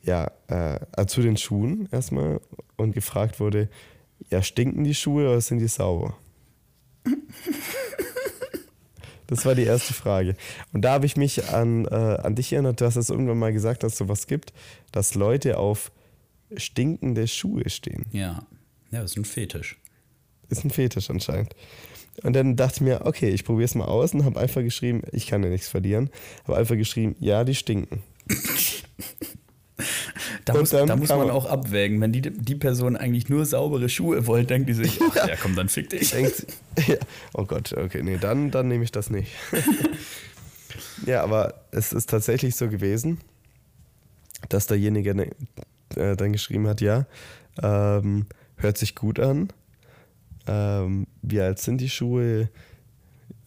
[0.03, 2.41] ja, äh, äh, zu den Schuhen erstmal
[2.75, 3.69] und gefragt wurde,
[4.29, 6.15] ja, stinken die Schuhe oder sind die sauber?
[9.27, 10.35] Das war die erste Frage.
[10.73, 13.53] Und da habe ich mich an, äh, an dich erinnert, du hast es irgendwann mal
[13.53, 14.53] gesagt, dass es sowas gibt,
[14.91, 15.91] dass Leute auf
[16.55, 18.05] stinkende Schuhe stehen.
[18.11, 18.45] Ja.
[18.91, 19.79] Ja, das ist ein Fetisch.
[20.53, 21.55] Ist ein Fetisch anscheinend.
[22.21, 25.01] Und dann dachte ich mir, okay, ich probiere es mal aus und habe einfach geschrieben,
[25.11, 26.11] ich kann ja nichts verlieren,
[26.43, 28.03] habe einfach geschrieben, ja, die stinken.
[30.45, 31.99] Da muss, da muss man auch abwägen.
[31.99, 35.55] Wenn die, die Person eigentlich nur saubere Schuhe wollte, denkt die sich, ach ja, komm,
[35.55, 36.11] dann fick dich.
[36.11, 36.45] Denkt,
[36.87, 36.97] ja,
[37.33, 39.31] oh Gott, okay, nee, dann, dann nehme ich das nicht.
[41.07, 43.21] ja, aber es ist tatsächlich so gewesen,
[44.49, 45.31] dass derjenige
[45.95, 47.07] äh, dann geschrieben hat, ja,
[47.61, 48.27] ähm,
[48.57, 49.49] hört sich gut an.
[50.47, 52.49] Ähm, wie alt sind die Schuhe?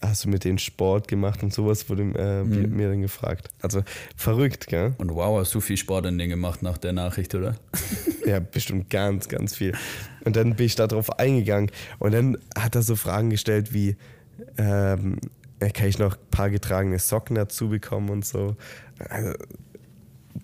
[0.00, 3.48] Hast du mit denen Sport gemacht und sowas wurde äh, mir- mir dann gefragt.
[3.62, 3.82] Also
[4.14, 4.94] verrückt, gell?
[4.98, 7.56] Und wow, hast du viel Sport in den gemacht nach der Nachricht, oder?
[8.26, 9.72] Ja, bestimmt ganz, ganz viel.
[10.24, 11.70] Und dann bin ich darauf eingegangen
[12.00, 13.96] und dann hat er so Fragen gestellt wie,
[14.58, 15.18] ähm,
[15.60, 18.56] äh, kann ich noch ein paar getragene Socken dazu bekommen und so.
[19.08, 19.32] Also,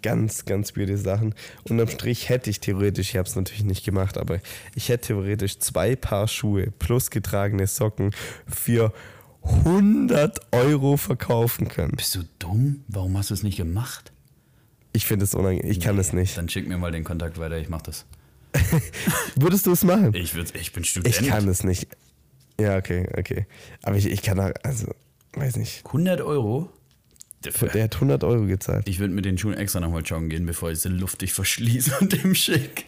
[0.01, 1.35] ganz, ganz weirde Sachen.
[1.69, 4.41] Unterm Strich hätte ich theoretisch, ich habe es natürlich nicht gemacht, aber
[4.75, 8.13] ich hätte theoretisch zwei Paar Schuhe plus getragene Socken
[8.47, 8.93] für
[9.45, 11.93] 100 Euro verkaufen können.
[11.97, 12.85] Bist du dumm?
[12.89, 14.13] Warum hast du es nicht gemacht?
[14.93, 15.71] Ich finde es unangenehm.
[15.71, 16.37] Ich kann es nicht.
[16.37, 18.05] Dann schick mir mal den Kontakt weiter, ich mach das.
[19.37, 20.15] Würdest du es machen?
[20.15, 21.21] Ich, würd, ich bin Student.
[21.21, 21.89] Ich kann es nicht.
[22.61, 23.47] Ja, okay, okay.
[23.83, 24.95] Aber ich, ich kann da, also,
[25.33, 25.87] weiß nicht.
[25.87, 26.71] 100 Euro?
[27.75, 28.89] Der hat 100 Euro gezahlt.
[28.89, 32.13] Ich würde mit den Schuhen extra nochmal joggen gehen, bevor ich sie luftig verschließe und
[32.23, 32.85] dem schick.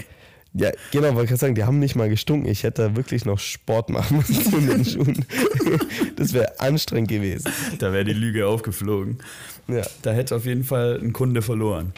[0.56, 2.48] Ja, genau, wollte gerade sagen, die haben nicht mal gestunken.
[2.48, 5.24] Ich hätte da wirklich noch Sport machen müssen mit den Schuhen.
[6.16, 7.50] Das wäre anstrengend gewesen.
[7.80, 9.18] Da wäre die Lüge aufgeflogen.
[9.66, 9.82] Ja.
[10.02, 11.92] Da hätte auf jeden Fall ein Kunde verloren.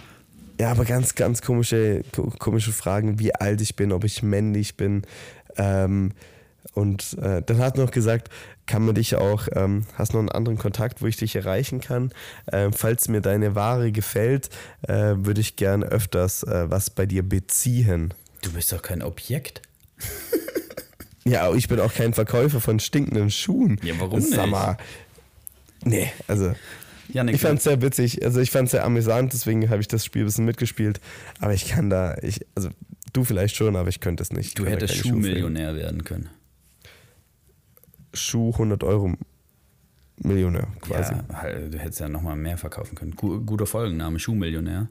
[0.59, 4.77] Ja, aber ganz, ganz komische, ko- komische Fragen, wie alt ich bin, ob ich männlich
[4.79, 5.03] bin.
[5.59, 6.13] Ähm,
[6.75, 8.31] und äh, dann hat noch gesagt,
[8.67, 12.13] kann man dich auch, ähm, hast noch einen anderen Kontakt, wo ich dich erreichen kann.
[12.53, 14.51] Ähm, falls mir deine Ware gefällt,
[14.83, 18.13] äh, würde ich gern öfters äh, was bei dir beziehen.
[18.43, 19.63] Du bist doch kein Objekt.
[21.27, 23.81] Ja, ich bin auch kein Verkäufer von stinkenden Schuhen.
[23.83, 24.51] Ja, warum Sag nicht?
[24.53, 24.77] mal.
[25.85, 26.55] Nee, also
[27.09, 28.25] Janik, ich fand es sehr witzig.
[28.25, 31.01] Also ich fand es sehr amüsant, deswegen habe ich das Spiel ein bisschen mitgespielt.
[31.41, 32.69] Aber ich kann da, ich, also
[33.13, 34.49] du vielleicht schon, aber ich könnte es nicht.
[34.49, 36.31] Ich du hättest Schuhmillionär werden können.
[38.17, 39.13] Schuh 100 Euro
[40.23, 41.13] Millionär quasi.
[41.13, 43.15] Ja, halt, du hättest ja nochmal mehr verkaufen können.
[43.17, 44.89] Gu guter Folgenname, Schuhmillionär.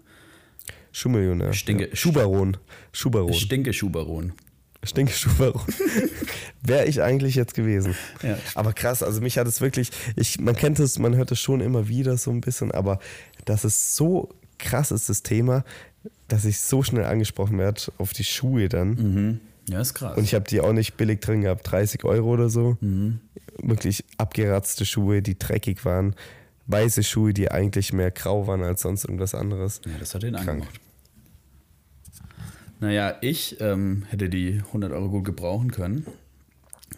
[0.91, 1.51] Schuhmillionär.
[1.53, 1.95] Stinke- ja.
[1.95, 2.57] Schuhbaron.
[2.91, 3.34] Schuhbaron.
[3.34, 4.34] Stinke Schuhbaron.
[4.84, 5.61] Stinke Schuhbaron.
[6.61, 7.95] Wäre ich eigentlich jetzt gewesen.
[8.21, 8.38] Ja.
[8.53, 11.59] Aber krass, also mich hat es wirklich, ich, man kennt es, man hört es schon
[11.61, 12.99] immer wieder so ein bisschen, aber
[13.45, 15.63] das ist so krass ist das Thema,
[16.28, 18.89] dass ich so schnell angesprochen werde auf die Schuhe dann.
[18.91, 19.39] Mhm.
[19.70, 20.18] Ja, ist krass.
[20.18, 22.78] Und ich habe die auch nicht billig drin gehabt, 30 Euro oder so.
[22.82, 23.20] Mhm.
[23.57, 26.16] Wirklich abgeratzte Schuhe, die dreckig waren.
[26.68, 29.82] Weiße Schuhe, die eigentlich mehr grau waren als sonst irgendwas anderes.
[29.86, 30.49] ja, das hat den Krank.
[30.49, 30.80] angemacht.
[32.80, 36.05] Naja, ich ähm, hätte die 100 Euro gut gebrauchen können,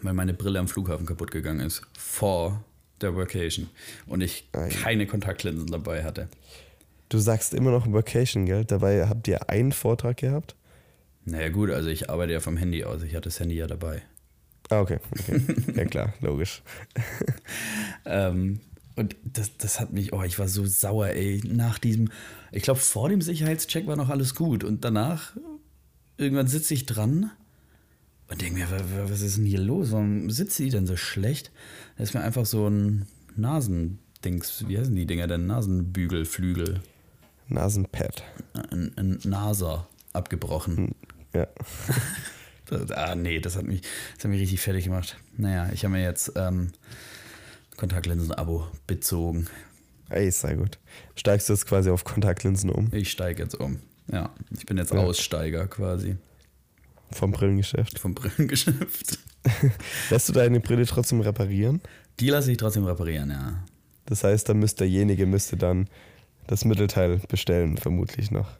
[0.02, 1.82] weil meine Brille am Flughafen kaputt gegangen ist.
[1.96, 2.64] Vor
[3.00, 3.68] der Vacation.
[4.06, 4.68] Und ich Ei.
[4.68, 6.28] keine Kontaktlinsen dabei hatte.
[7.08, 8.64] Du sagst immer noch Vacation, gell?
[8.64, 10.56] Dabei habt ihr einen Vortrag gehabt?
[11.30, 13.02] Naja, gut, also ich arbeite ja vom Handy aus.
[13.02, 14.02] Ich hatte das Handy ja dabei.
[14.70, 14.98] Ah, okay.
[15.12, 15.40] okay.
[15.74, 16.62] ja klar, logisch.
[18.04, 18.60] Ähm,
[18.96, 21.40] und das, das hat mich, oh, ich war so sauer, ey.
[21.46, 22.10] Nach diesem,
[22.52, 24.64] ich glaube, vor dem Sicherheitscheck war noch alles gut.
[24.64, 25.36] Und danach,
[26.16, 27.30] irgendwann sitze ich dran
[28.28, 29.92] und denke mir, wa- wa- was ist denn hier los?
[29.92, 31.50] Warum sitzt die denn so schlecht?
[31.96, 33.06] Da ist mir einfach so ein
[33.36, 35.46] Nasendings, wie heißen die Dinger denn?
[35.46, 36.80] Nasenbügelflügel,
[37.48, 38.24] Nasenpad.
[38.70, 40.94] ein, ein Naser abgebrochen.
[41.34, 41.46] Ja.
[42.70, 43.80] Das, ah, nee, das hat, mich,
[44.16, 45.16] das hat mich richtig fertig gemacht.
[45.38, 46.72] Naja, ich habe mir jetzt ähm,
[47.78, 49.46] Kontaktlinsen-Abo bezogen.
[50.10, 50.78] Ey, sei gut.
[51.16, 53.78] Steigst du jetzt quasi auf Kontaktlinsen um Ich steige jetzt um.
[54.12, 54.98] Ja, ich bin jetzt Ja.
[54.98, 56.16] Aussteiger quasi
[57.10, 57.98] vom Brillengeschäft?
[57.98, 59.18] vom Brillengeschäft.
[60.10, 61.80] Lässt du deine Brille trotzdem reparieren?
[62.20, 63.64] Die lasse ich trotzdem reparieren, ja.
[64.04, 65.88] Das heißt, dann müsste derjenige müsste dann
[66.46, 68.50] das Mittelteil bestellen, vermutlich noch.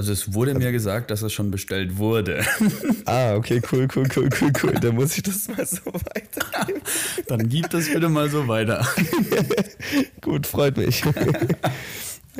[0.00, 2.42] Also es wurde mir gesagt, dass es schon bestellt wurde.
[3.04, 4.72] Ah, okay, cool, cool, cool, cool, cool.
[4.72, 6.80] Dann muss ich das mal so weitergeben.
[7.28, 8.86] Dann gib das bitte mal so weiter.
[10.22, 11.02] Gut, freut mich.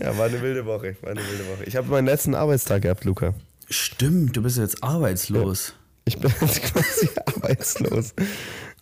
[0.01, 0.97] ja, war eine wilde Woche.
[1.03, 1.65] War eine wilde Woche.
[1.67, 3.35] Ich habe meinen letzten Arbeitstag gehabt, Luca.
[3.69, 5.75] Stimmt, du bist jetzt arbeitslos.
[6.07, 8.15] Ich bin jetzt quasi arbeitslos.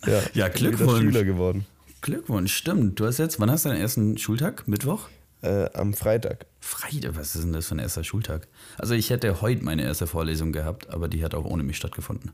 [0.07, 1.01] Ja, Ja, bin wieder Glückwunsch.
[1.01, 1.67] Schüler geworden.
[2.01, 3.01] Glückwunsch, stimmt.
[3.01, 4.69] Du hast jetzt, wann hast du deinen ersten Schultag?
[4.69, 5.09] Mittwoch?
[5.43, 6.47] Äh, am Freitag.
[6.61, 8.49] Freitag, was ist denn das für ein erster Schultag?
[8.77, 12.33] Also ich hätte heute meine erste Vorlesung gehabt, aber die hat auch ohne mich stattgefunden.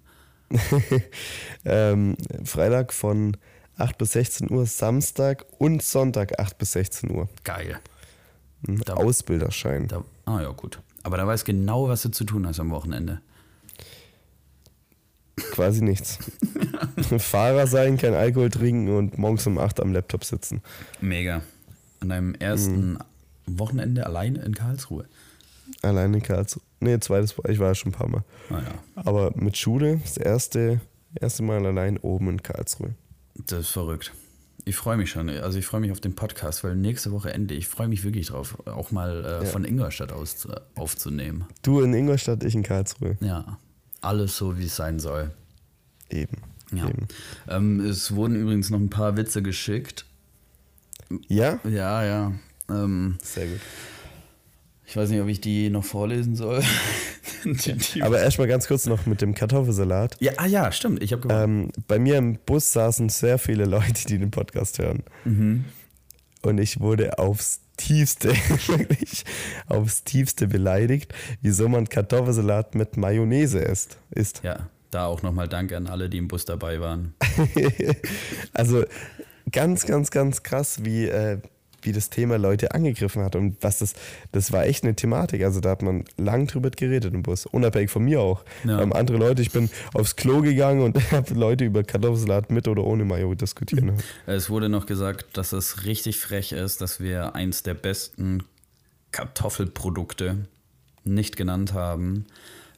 [1.65, 3.37] ähm, Freitag von
[3.77, 7.29] 8 bis 16 Uhr, Samstag und Sonntag 8 bis 16 Uhr.
[7.45, 7.79] Geil.
[8.63, 9.89] Da- Ausbilderschein.
[9.89, 10.81] Da, ah ja, gut.
[11.03, 13.21] Aber da weißt genau, was du zu tun hast am Wochenende.
[15.53, 16.19] Quasi nichts.
[17.19, 20.63] Fahrer sein, kein Alkohol trinken und morgens um 8 am Laptop sitzen.
[21.01, 21.43] Mega.
[22.05, 22.99] An deinem ersten
[23.47, 25.07] Wochenende allein in Karlsruhe.
[25.81, 26.63] Alleine in Karlsruhe.
[26.81, 27.51] Nee, zweites Mal.
[27.51, 28.25] Ich war ja schon ein paar Mal.
[28.51, 30.83] Naja, Aber mit Schule, das erste,
[31.19, 32.95] erste Mal allein oben in Karlsruhe.
[33.47, 34.13] das ist verrückt.
[34.67, 35.31] Ich freue mich schon.
[35.31, 37.55] Also ich freue mich auf den Podcast, weil nächste Woche Ende.
[37.55, 39.51] Ich freue mich wirklich drauf, auch mal äh, Ja.
[39.51, 41.47] von Ingolstadt aus äh, aufzunehmen.
[41.63, 43.17] Du in Ingolstadt, ich in Karlsruhe.
[43.21, 43.59] Ja,
[44.03, 45.31] alles so, wie es sein soll.
[46.11, 46.37] Eben.
[46.71, 46.87] Ja.
[46.87, 47.09] Eben.
[47.49, 50.05] Ähm, es wurden übrigens noch ein paar Witze geschickt.
[51.29, 51.61] Ja?
[51.65, 52.33] Ja, ja.
[52.69, 53.61] Ähm, Sehr gut.
[54.87, 56.63] ich weiß nicht, ob ich die noch vorlesen soll.
[58.01, 60.17] Aber erstmal ganz kurz noch mit dem Kartoffelsalat.
[60.21, 61.03] ja, ah, ja, stimmt.
[61.03, 61.65] Ich habe gewonnen.
[61.65, 65.03] Ähm, bei mir im Bus saßen sehr viele Leute, die den Podcast hören.
[65.25, 65.65] Mhm.
[66.43, 68.29] Und ich wurde aufs tiefste,
[68.67, 69.25] wirklich
[69.67, 71.13] aufs tiefste beleidigt,
[71.43, 73.99] wieso man Kartoffelsalat mit Mayonnaise isst.
[74.11, 74.43] isst.
[74.45, 77.15] Ja, da auch nochmal Danke an alle, die im Bus dabei waren.
[78.53, 78.85] also
[79.53, 81.39] ganz, ganz, ganz krass, wie, äh,
[81.83, 83.95] wie das Thema Leute angegriffen hat und was das,
[84.33, 85.43] das war echt eine Thematik.
[85.43, 88.45] Also da hat man lang drüber geredet im Bus, unabhängig von mir auch.
[88.65, 88.81] Ja.
[88.81, 92.85] Ähm, andere Leute, ich bin aufs Klo gegangen und habe Leute über Kartoffelsalat mit oder
[92.85, 93.93] ohne Mayo diskutieren.
[93.93, 94.03] hören.
[94.27, 98.45] Es wurde noch gesagt, dass es richtig frech ist, dass wir eins der besten
[99.13, 100.47] Kartoffelprodukte
[101.05, 102.27] nicht genannt haben.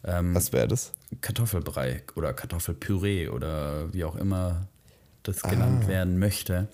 [0.04, 0.92] Ähm, Was wäre das?
[1.20, 4.66] Kartoffelbrei oder Kartoffelpüree oder wie auch immer
[5.28, 6.68] das genannt werden möchte.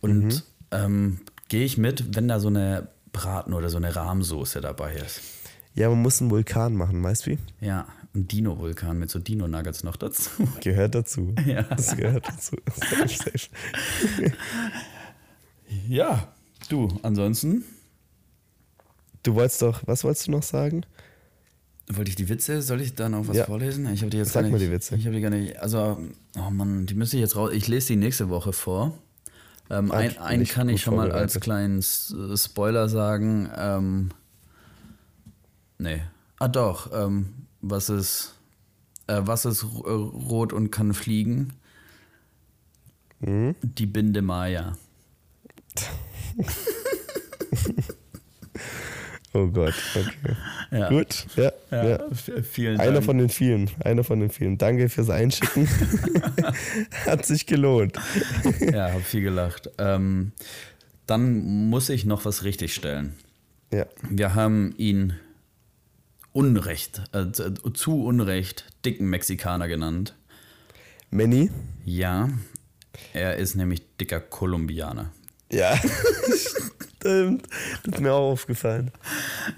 [0.00, 4.94] Und ähm, gehe ich mit, wenn da so eine Braten oder so eine Rahmsoße dabei
[4.94, 5.20] ist.
[5.74, 7.38] Ja, man muss einen Vulkan machen, weißt du wie?
[7.60, 10.30] Ja, ein Dino-Vulkan mit so Dino-Nuggets noch dazu.
[10.60, 11.34] Gehört dazu.
[11.46, 11.62] Ja.
[11.62, 12.56] Das gehört dazu.
[15.88, 16.28] Ja,
[16.68, 17.64] du, ansonsten
[19.24, 20.84] Du wolltest doch, was wolltest du noch sagen?
[21.88, 23.44] Wollte ich die Witze, soll ich da noch was Ja.
[23.44, 23.86] vorlesen?
[23.92, 24.96] Ich habe die jetzt Sag gar mal nicht, die Witze.
[24.96, 25.98] Ich habe die gar nicht, also,
[26.38, 28.98] oh Mann, die müsste ich jetzt raus, ich lese die nächste Woche vor.
[29.70, 33.50] Ähm, ein, bin einen kann ich schon mal als kleinen Spoiler sagen.
[33.56, 34.10] Ähm,
[35.78, 36.02] nee.
[36.38, 38.34] Ah doch, ähm, was ist,
[39.06, 41.52] äh, was ist äh, rot und kann fliegen?
[43.20, 43.54] Mhm.
[43.62, 44.76] Die Binde Maya.
[49.34, 50.36] Oh Gott, okay.
[50.70, 50.88] Ja.
[50.88, 51.52] Gut, ja.
[51.70, 51.98] Ja, ja.
[52.42, 53.04] vielen Einer Dank.
[53.04, 54.58] von den vielen, einer von den vielen.
[54.58, 55.68] Danke fürs Einschicken.
[57.06, 57.96] Hat sich gelohnt.
[58.60, 59.70] ja, habe viel gelacht.
[59.78, 60.32] Ähm,
[61.06, 63.14] dann muss ich noch was richtigstellen.
[63.72, 63.86] Ja.
[64.08, 65.14] Wir haben ihn
[66.32, 67.26] Unrecht, äh,
[67.74, 70.14] zu Unrecht dicken Mexikaner genannt.
[71.10, 71.50] Manny?
[71.84, 72.30] Ja,
[73.12, 75.12] er ist nämlich dicker Kolumbianer.
[75.54, 75.78] Ja.
[76.98, 77.46] Stimmt.
[77.84, 78.90] Das ist mir auch aufgefallen.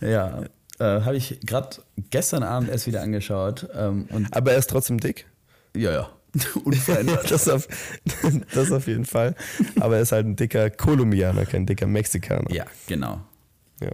[0.01, 0.43] Ja,
[0.79, 1.79] äh, habe ich gerade
[2.11, 3.69] gestern Abend erst wieder angeschaut.
[3.75, 5.27] Ähm, Aber er ist trotzdem dick.
[5.75, 6.11] ja, ja,
[6.65, 7.31] unverändert.
[7.31, 7.67] das, auf,
[8.55, 9.35] das auf jeden Fall.
[9.81, 12.53] Aber er ist halt ein dicker Kolumbianer, kein dicker Mexikaner.
[12.53, 13.23] ja, genau.
[13.81, 13.91] Ja.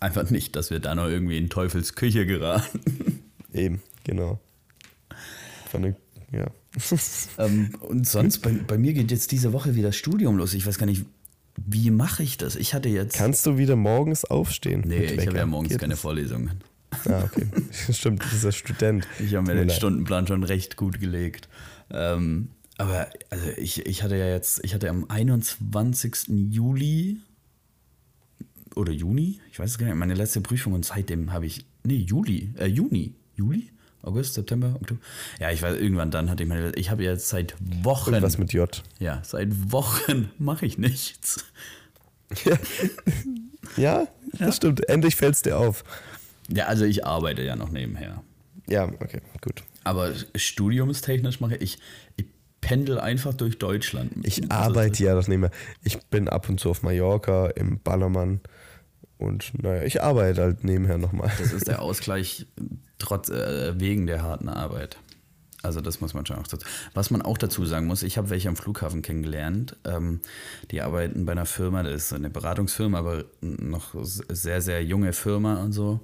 [0.00, 3.22] Einfach nicht, dass wir da noch irgendwie in Teufels Küche geraten.
[3.52, 4.40] Eben, genau.
[5.70, 5.94] Von
[6.32, 6.46] ja.
[7.38, 10.54] Ähm, und sonst, bei, bei mir geht jetzt diese Woche wieder das Studium los.
[10.54, 11.04] Ich weiß gar nicht,
[11.56, 12.56] wie mache ich das?
[12.56, 13.16] Ich hatte jetzt.
[13.16, 14.82] Kannst du wieder morgens aufstehen?
[14.86, 16.00] nee, ich habe ja morgens Geht keine das?
[16.00, 16.50] Vorlesungen.
[17.08, 17.46] Ah, okay.
[17.92, 19.06] Stimmt, dieser Student.
[19.18, 19.76] Ich habe mir den leid.
[19.76, 21.48] Stundenplan schon recht gut gelegt.
[21.90, 22.48] Ähm,
[22.78, 26.28] aber also ich, ich hatte ja jetzt, ich hatte am 21.
[26.50, 27.18] Juli
[28.74, 31.96] oder Juni, ich weiß es gar nicht, meine letzte Prüfung und seitdem habe ich, nee,
[31.96, 33.70] Juli, äh, Juni, Juli,
[34.06, 35.00] August, September, Oktober.
[35.40, 38.52] Ja, ich weiß, irgendwann dann hatte ich meine, ich habe jetzt seit Wochen, Irgendwas mit
[38.52, 38.82] J.
[38.98, 41.44] ja, seit Wochen mache ich nichts.
[43.76, 44.06] Ja,
[44.38, 44.88] das stimmt.
[44.88, 45.84] Endlich fällt es dir auf.
[46.48, 48.22] Ja, also ich arbeite ja noch nebenher.
[48.68, 49.64] Ja, okay, gut.
[49.84, 51.78] Aber studiumstechnisch mache ich,
[52.16, 52.26] ich
[52.60, 54.12] pendel einfach durch Deutschland.
[54.22, 55.50] Ich arbeite ja das nicht mehr.
[55.82, 58.40] Ich bin ab und zu auf Mallorca, im Ballermann.
[59.18, 61.30] Und naja, ich arbeite halt nebenher nochmal.
[61.38, 62.46] Das ist der Ausgleich
[62.98, 64.98] trotz äh, wegen der harten Arbeit.
[65.62, 66.66] Also das muss man schon auch dazu.
[66.94, 69.76] Was man auch dazu sagen muss, ich habe welche am Flughafen kennengelernt.
[69.84, 70.20] Ähm,
[70.70, 75.62] die arbeiten bei einer Firma, das ist eine Beratungsfirma, aber noch sehr, sehr junge Firma
[75.62, 76.00] und so.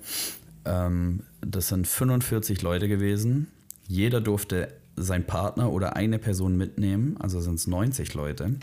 [0.65, 3.49] Ähm, das sind 45 Leute gewesen.
[3.87, 8.57] Jeder durfte seinen Partner oder eine Person mitnehmen, also sind es 90 Leute.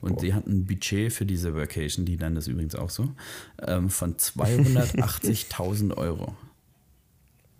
[0.00, 3.10] Und die hatten ein Budget für diese Vacation, die nennen das übrigens auch so,
[3.66, 6.34] ähm, von 280.000 Euro.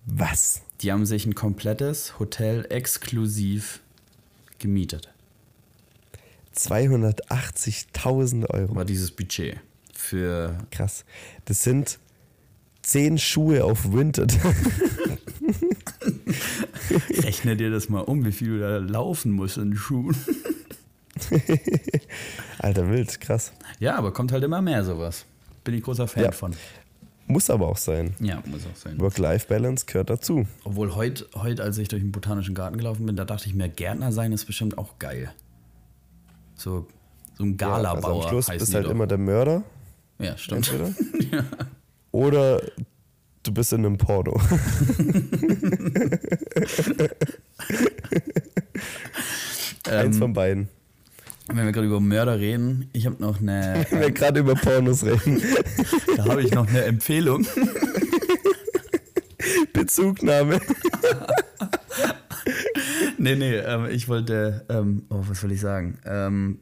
[0.07, 0.63] Was?
[0.81, 3.81] Die haben sich ein komplettes Hotel exklusiv
[4.59, 5.09] gemietet.
[6.57, 8.75] 280.000 Euro.
[8.75, 9.59] War dieses Budget
[9.95, 11.05] für Krass.
[11.45, 11.99] Das sind
[12.83, 14.37] 10 Schuhe auf Vinted.
[17.23, 20.17] Rechne dir das mal um, wie viel du da laufen musst in Schuhen.
[22.59, 23.53] Alter, wild, krass.
[23.79, 25.25] Ja, aber kommt halt immer mehr sowas.
[25.65, 26.33] Bin ich großer Fan Ja.
[26.33, 26.55] von.
[27.31, 28.15] Muss aber auch sein.
[28.19, 28.99] Ja, muss auch sein.
[28.99, 30.49] Work-Life-Balance gehört dazu.
[30.65, 33.69] Obwohl heute, heut, als ich durch den Botanischen Garten gelaufen bin, da dachte ich mir,
[33.69, 35.31] Gärtner sein ist bestimmt auch geil.
[36.57, 36.89] So,
[37.39, 38.91] so ein Ja, also Galabauer am Schluss die halt doch.
[38.91, 39.63] immer der Mörder.
[40.19, 40.73] Ja, stimmt.
[40.73, 40.93] Entweder.
[42.11, 42.61] Oder
[43.45, 44.33] du bist in einem Porno.
[49.89, 50.69] Eins von beiden.
[51.53, 55.05] Wenn wir gerade über Mörder reden, ich habe noch eine, Wenn wir gerade über Pornos
[55.05, 55.43] reden.
[56.17, 57.47] da habe ich noch eine Empfehlung.
[59.73, 60.61] Bezugnahme.
[63.19, 65.99] Nee, nee, ähm, ich wollte, ähm, oh, was soll ich sagen?
[66.05, 66.59] Ähm,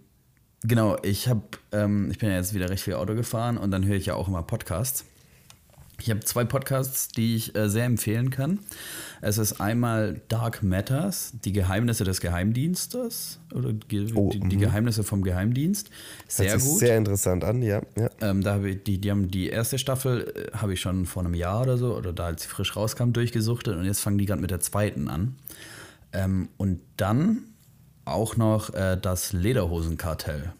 [0.64, 3.86] Genau, ich habe, ähm, ich bin ja jetzt wieder recht viel Auto gefahren und dann
[3.86, 5.04] höre ich ja auch immer Podcasts.
[6.00, 8.60] Ich habe zwei Podcasts, die ich äh, sehr empfehlen kann.
[9.20, 14.60] Es ist einmal Dark Matters, die Geheimnisse des Geheimdienstes oder die, Oh, die, die mhm.
[14.60, 15.90] Geheimnisse vom Geheimdienst.
[16.28, 16.78] Sehr Hört sich gut.
[16.78, 17.82] sehr interessant an, ja.
[17.96, 18.10] ja.
[18.20, 21.24] Ähm, da habe ich, die, die haben die erste Staffel äh, habe ich schon vor
[21.24, 24.26] einem Jahr oder so, oder da als sie frisch rauskam, durchgesuchtet und jetzt fangen die
[24.26, 25.34] gerade mit der zweiten an.
[26.12, 27.38] Ähm, und dann
[28.04, 30.52] auch noch äh, das Lederhosenkartell.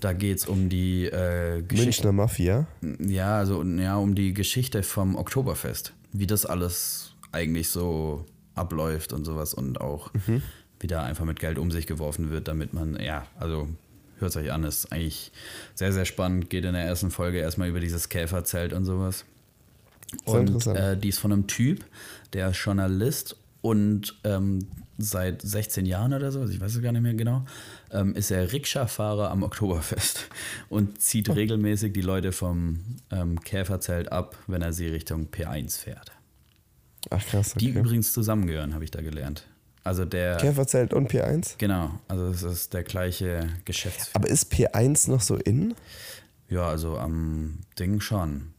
[0.00, 1.84] Da geht es um die äh, Geschichte.
[1.84, 2.66] Münchner Mafia.
[2.98, 5.92] Ja, also ja, um die Geschichte vom Oktoberfest.
[6.12, 8.24] Wie das alles eigentlich so
[8.54, 10.10] abläuft und sowas und auch
[10.80, 13.68] wie da einfach mit Geld um sich geworfen wird, damit man, ja, also
[14.18, 15.32] hört es euch an, ist eigentlich
[15.74, 16.50] sehr, sehr spannend.
[16.50, 19.24] Geht in der ersten Folge erstmal über dieses Käferzelt und sowas.
[20.26, 21.84] Sehr Und äh, die ist von einem Typ,
[22.32, 24.60] der ist Journalist und ähm,
[24.98, 27.44] seit 16 Jahren oder so, ich weiß es gar nicht mehr genau,
[27.94, 30.28] ähm, ist er Rikscha-Fahrer am Oktoberfest
[30.68, 31.32] und zieht Oh.
[31.32, 32.80] regelmäßig die Leute vom
[33.10, 36.12] ähm, Käferzelt ab, wenn er sie Richtung P1 fährt.
[37.10, 37.78] Ach krass, Die okay.
[37.80, 39.46] übrigens zusammengehören, habe ich da gelernt.
[39.84, 41.56] Also der, Käferzelt und P1?
[41.58, 44.16] genau, also es ist der gleiche Geschäftsführer.
[44.16, 45.74] Aber ist P1 noch so in?
[46.48, 48.52] Ja, also am Ding schon.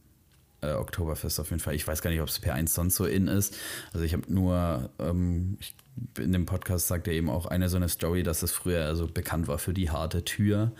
[0.60, 1.74] Äh, Oktoberfest auf jeden Fall.
[1.74, 3.54] Ich weiß gar nicht, ob es P1 sonst so in ist.
[3.92, 5.74] Also ich habe nur, ähm, ich,
[6.18, 9.06] in dem Podcast sagt er eben auch eine so eine Story, dass es früher also
[9.06, 10.72] bekannt war für die harte Tür.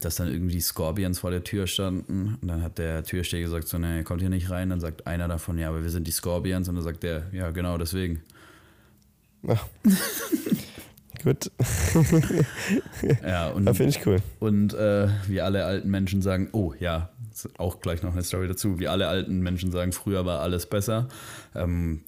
[0.00, 2.38] Dass dann irgendwie Scorpions vor der Tür standen.
[2.40, 4.70] Und dann hat der Türsteher gesagt, so, ne, kommt hier nicht rein.
[4.70, 6.68] Dann sagt einer davon, ja, aber wir sind die Scorpions.
[6.68, 8.22] Und dann sagt der, ja, genau deswegen.
[9.46, 9.66] Ach.
[11.22, 11.50] Gut,
[13.22, 14.22] Ja, und finde ich cool.
[14.38, 17.10] Und äh, wie alle alten Menschen sagen, oh ja,
[17.58, 18.78] auch gleich noch eine Story dazu.
[18.78, 21.08] Wie alle alten Menschen sagen, früher war alles besser.
[21.54, 22.00] Ähm,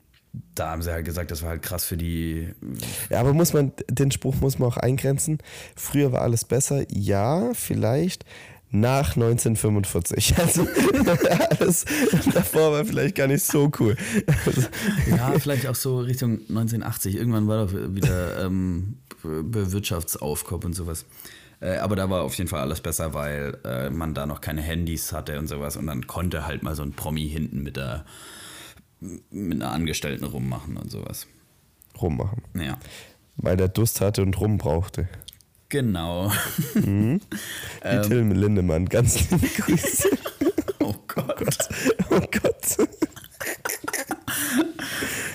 [0.54, 2.48] da haben sie halt gesagt, das war halt krass für die.
[3.10, 5.38] Ja, aber muss man, den Spruch muss man auch eingrenzen.
[5.76, 6.84] Früher war alles besser.
[6.90, 8.24] Ja, vielleicht
[8.70, 10.34] nach 1945.
[10.42, 10.66] Also
[11.60, 11.84] alles
[12.32, 13.96] davor war vielleicht gar nicht so cool.
[14.46, 14.62] Also,
[15.10, 17.16] Ja, vielleicht auch so Richtung 1980.
[17.16, 21.04] Irgendwann war doch wieder ähm, Wirtschaftsaufkommen und sowas.
[21.60, 24.62] Äh, aber da war auf jeden Fall alles besser, weil äh, man da noch keine
[24.62, 25.76] Handys hatte und sowas.
[25.76, 28.04] Und dann konnte halt mal so ein Promi hinten mit der
[29.30, 31.26] mit einer Angestellten rummachen und sowas.
[32.00, 32.42] rummachen.
[32.54, 32.78] Ja.
[33.36, 35.08] Weil der Durst hatte und rum brauchte.
[35.68, 36.30] Genau.
[36.74, 37.20] Wie
[37.82, 38.02] Ähm.
[38.02, 38.86] Till Lindemann.
[38.88, 40.08] Ganz liebe Grüße.
[40.80, 41.68] Oh Gott.
[42.10, 42.88] Oh Gott.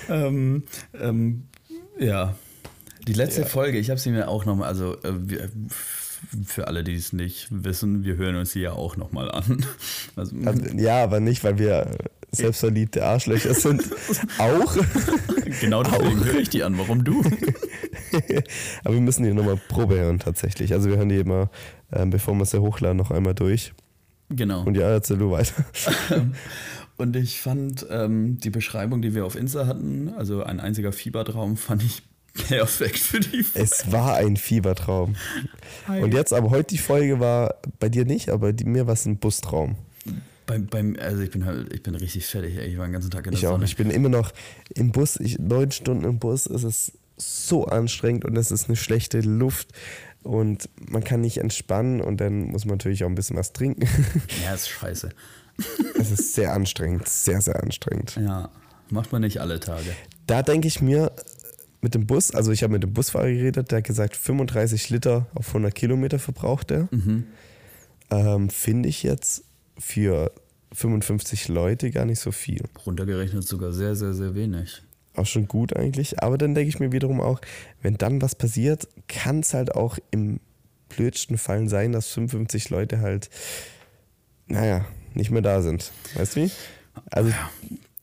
[0.10, 0.64] ähm,
[1.00, 1.48] ähm,
[2.00, 2.36] ja.
[3.08, 5.50] Die letzte Folge, ich habe sie mir auch nochmal, also äh, wir,
[6.46, 9.66] für alle, die es nicht wissen, wir hören uns sie ja auch nochmal an.
[10.16, 11.98] Also, Also, ja, aber nicht, weil wir
[12.32, 13.84] selbstverliebte Arschlöcher sind.
[14.38, 14.76] Auch.
[15.62, 16.78] genau deswegen höre ich die an.
[16.78, 17.22] Warum du?
[18.84, 20.74] aber wir müssen die nochmal Probe hören tatsächlich.
[20.74, 21.50] Also wir hören die immer,
[21.92, 23.74] ähm, bevor wir sie hochladen, noch einmal durch.
[24.30, 24.64] Genau.
[24.64, 25.66] Und ja, erzähl du weiter.
[26.98, 31.56] Und ich fand ähm, die Beschreibung, die wir auf Insta hatten, also ein einziger Fiebertraum,
[31.56, 32.02] fand ich
[32.34, 33.64] perfekt für die Folge.
[33.64, 35.16] Es war ein Fiebertraum.
[35.88, 39.06] Und jetzt, aber heute die Folge war bei dir nicht, aber die, mir war es
[39.06, 39.76] ein Bustraum.
[40.48, 42.66] Beim, beim, also ich bin halt, ich bin richtig fertig, ey.
[42.70, 43.52] Ich war den ganzen Tag in der Ich auch.
[43.52, 43.66] Sonne.
[43.66, 44.32] Ich bin immer noch
[44.74, 45.20] im Bus.
[45.20, 46.46] Ich, neun Stunden im Bus.
[46.48, 49.70] Es ist so anstrengend und es ist eine schlechte Luft
[50.24, 53.88] und man kann nicht entspannen und dann muss man natürlich auch ein bisschen was trinken.
[54.44, 55.10] Ja, ist scheiße.
[56.00, 58.16] es ist sehr anstrengend, sehr, sehr anstrengend.
[58.16, 58.50] Ja,
[58.90, 59.90] macht man nicht alle Tage.
[60.28, 61.12] Da denke ich mir
[61.82, 65.26] mit dem Bus, also ich habe mit dem Busfahrer geredet, der hat gesagt, 35 Liter
[65.34, 66.88] auf 100 Kilometer verbraucht er.
[68.10, 69.44] Ähm, Finde ich jetzt
[69.80, 70.32] für
[70.74, 72.64] 55 Leute gar nicht so viel.
[72.86, 74.82] Runtergerechnet sogar sehr, sehr, sehr wenig.
[75.16, 76.22] Auch schon gut eigentlich.
[76.22, 77.40] Aber dann denke ich mir wiederum auch,
[77.82, 80.40] wenn dann was passiert, kann es halt auch im
[80.90, 83.30] blödsten Fall sein, dass 55 Leute halt,
[84.48, 85.92] naja, nicht mehr da sind.
[86.16, 86.52] Weißt du wie?
[87.10, 87.50] Also Ja,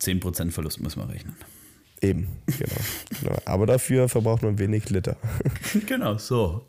[0.00, 1.34] 10% Verlust müssen wir rechnen.
[2.02, 2.80] eben, genau,
[3.20, 3.36] genau.
[3.44, 5.16] Aber dafür verbraucht man wenig Liter.
[5.86, 6.66] Genau, so.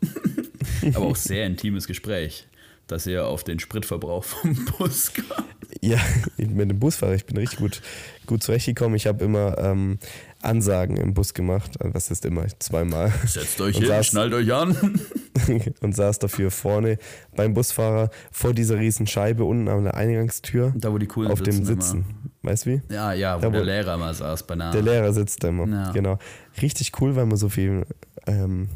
[0.94, 2.46] Aber auch sehr intimes Gespräch,
[2.86, 5.44] dass ihr auf den Spritverbrauch vom Bus kam.
[5.82, 5.98] Ja,
[6.38, 7.82] mit dem Busfahrer, ich bin richtig gut,
[8.26, 8.96] gut zurechtgekommen.
[8.96, 9.98] Ich habe immer ähm,
[10.40, 11.72] Ansagen im Bus gemacht.
[11.80, 12.46] Also, Was ist immer?
[12.58, 13.12] Zweimal.
[13.26, 14.76] Setzt euch Und hin, saß- schnallt euch an.
[15.80, 16.98] und saß dafür vorne
[17.34, 21.42] beim Busfahrer vor dieser riesen Scheibe unten an der Eingangstür Da, wo die coolen auf
[21.42, 22.04] dem sitzen Sitzen.
[22.42, 22.74] Weißt du wie?
[22.88, 22.94] Immer.
[22.94, 24.54] Ja, ja, wo Da, wo- der Lehrer mal saß bei.
[24.54, 25.66] Der Lehrer sitzt da immer.
[25.68, 25.92] Ja.
[25.92, 26.18] Genau.
[26.62, 27.84] Richtig cool, weil man so viel,
[28.26, 28.68] ähm,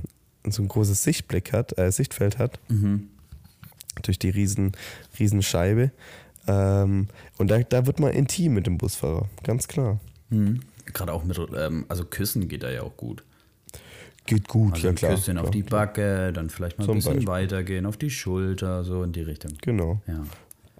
[0.48, 2.58] so ein großes Sichtblick hat, äh, Sichtfeld hat.
[2.68, 3.08] Mhm.
[4.02, 4.72] Durch die riesen,
[5.18, 5.90] riesen Scheibe.
[6.46, 7.08] Ähm,
[7.38, 10.00] und da, da wird man intim mit dem Busfahrer, ganz klar.
[10.30, 10.60] Mhm.
[10.86, 13.22] Gerade auch mit, ähm, also Küssen geht da ja auch gut.
[14.26, 15.14] Geht gut, Also ja ein klar.
[15.14, 15.52] Küsschen auf klar.
[15.52, 17.28] die Backe, dann vielleicht mal ein Zum bisschen Beispiel.
[17.28, 19.52] weitergehen, auf die Schulter, so in die Richtung.
[19.62, 20.24] Genau, Ja.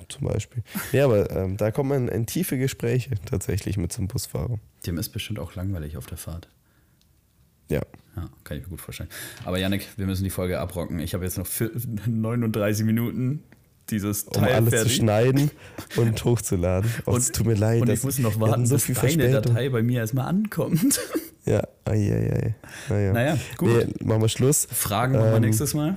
[0.08, 0.62] zum Beispiel.
[0.92, 4.58] Ja, aber ähm, da kommt man in tiefe Gespräche tatsächlich mit so einem Busfahrer.
[4.86, 6.48] Dem ist bestimmt auch langweilig auf der Fahrt.
[7.68, 7.82] Ja.
[8.16, 9.08] Ja, kann ich mir gut vorstellen.
[9.44, 10.98] Aber Yannick, wir müssen die Folge abrocken.
[10.98, 11.70] Ich habe jetzt noch vier-
[12.06, 13.42] 39 Minuten
[13.90, 14.92] dieses Um Teil alles fertig.
[14.92, 15.50] zu schneiden
[15.96, 16.90] und hochzuladen.
[17.06, 17.80] Oh, es tut mir leid.
[17.82, 19.42] Und dass- ich muss noch warten, so bis viel deine Verspätung.
[19.54, 21.00] Datei bei mir erstmal ankommt.
[21.46, 22.54] Ja, ai, ai, ai.
[22.90, 23.70] Naja, Naja, gut.
[23.70, 24.68] Nee, machen wir Schluss.
[24.70, 25.96] Fragen machen wir Ähm, nächstes Mal.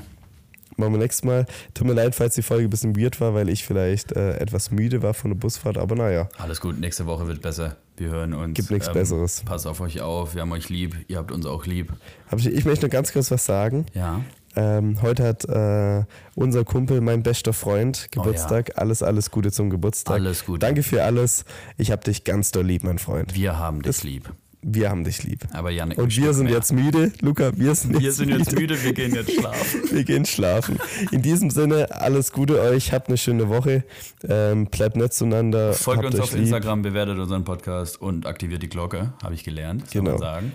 [0.77, 1.45] Machen wir nächstes Mal.
[1.73, 4.72] Tut mir leid, falls die Folge ein bisschen weird war, weil ich vielleicht äh, etwas
[4.72, 6.30] müde war von der Busfahrt, aber naja.
[6.38, 7.76] Alles gut, nächste Woche wird besser.
[7.98, 8.56] Wir hören uns.
[8.56, 9.44] Gibt nichts Besseres.
[9.45, 11.94] Passt auf euch auf, wir haben euch lieb, ihr habt uns auch lieb.
[12.36, 13.86] Ich, möchte noch ganz kurz was sagen.
[13.94, 14.22] Ja.
[14.56, 16.06] Ähm, heute hat äh,
[16.36, 18.78] unser Kumpel, mein bester Freund, Geburtstag.
[18.78, 20.14] Alles, alles Gute zum Geburtstag.
[20.14, 20.60] Oh Alles Gute.
[20.60, 21.45] Danke für alles.
[21.78, 23.34] Ich hab dich ganz doll lieb, mein Freund.
[23.36, 24.32] Wir haben dich lieb.
[24.65, 25.41] Wir haben dich lieb.
[25.52, 26.53] Aber Yannick, Und wir sind mehr.
[26.56, 27.11] jetzt müde.
[27.22, 28.40] Luca, wir sind Wir jetzt sind müde.
[28.40, 29.81] jetzt müde, wir gehen jetzt schlafen.
[29.91, 30.80] Wir gehen schlafen.
[31.11, 32.91] In diesem Sinne, alles Gute euch.
[32.94, 33.84] Habt eine schöne Woche.
[34.27, 35.73] Ähm, bleibt nett zueinander.
[35.73, 36.41] Folgt habt uns euch auf lieb.
[36.44, 40.18] Instagram, bewertet unseren Podcast und aktiviert die Glocke, habe ich gelernt, Genau.
[40.18, 40.53] sagen.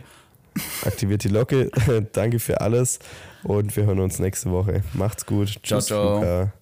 [0.84, 1.70] Aktiviert die Glocke.
[2.12, 2.98] Danke für alles.
[3.44, 4.82] Und wir hören uns nächste Woche.
[4.94, 5.48] Macht's gut.
[5.62, 6.16] Ciao, Tschüss, ciao.
[6.16, 6.52] Luca.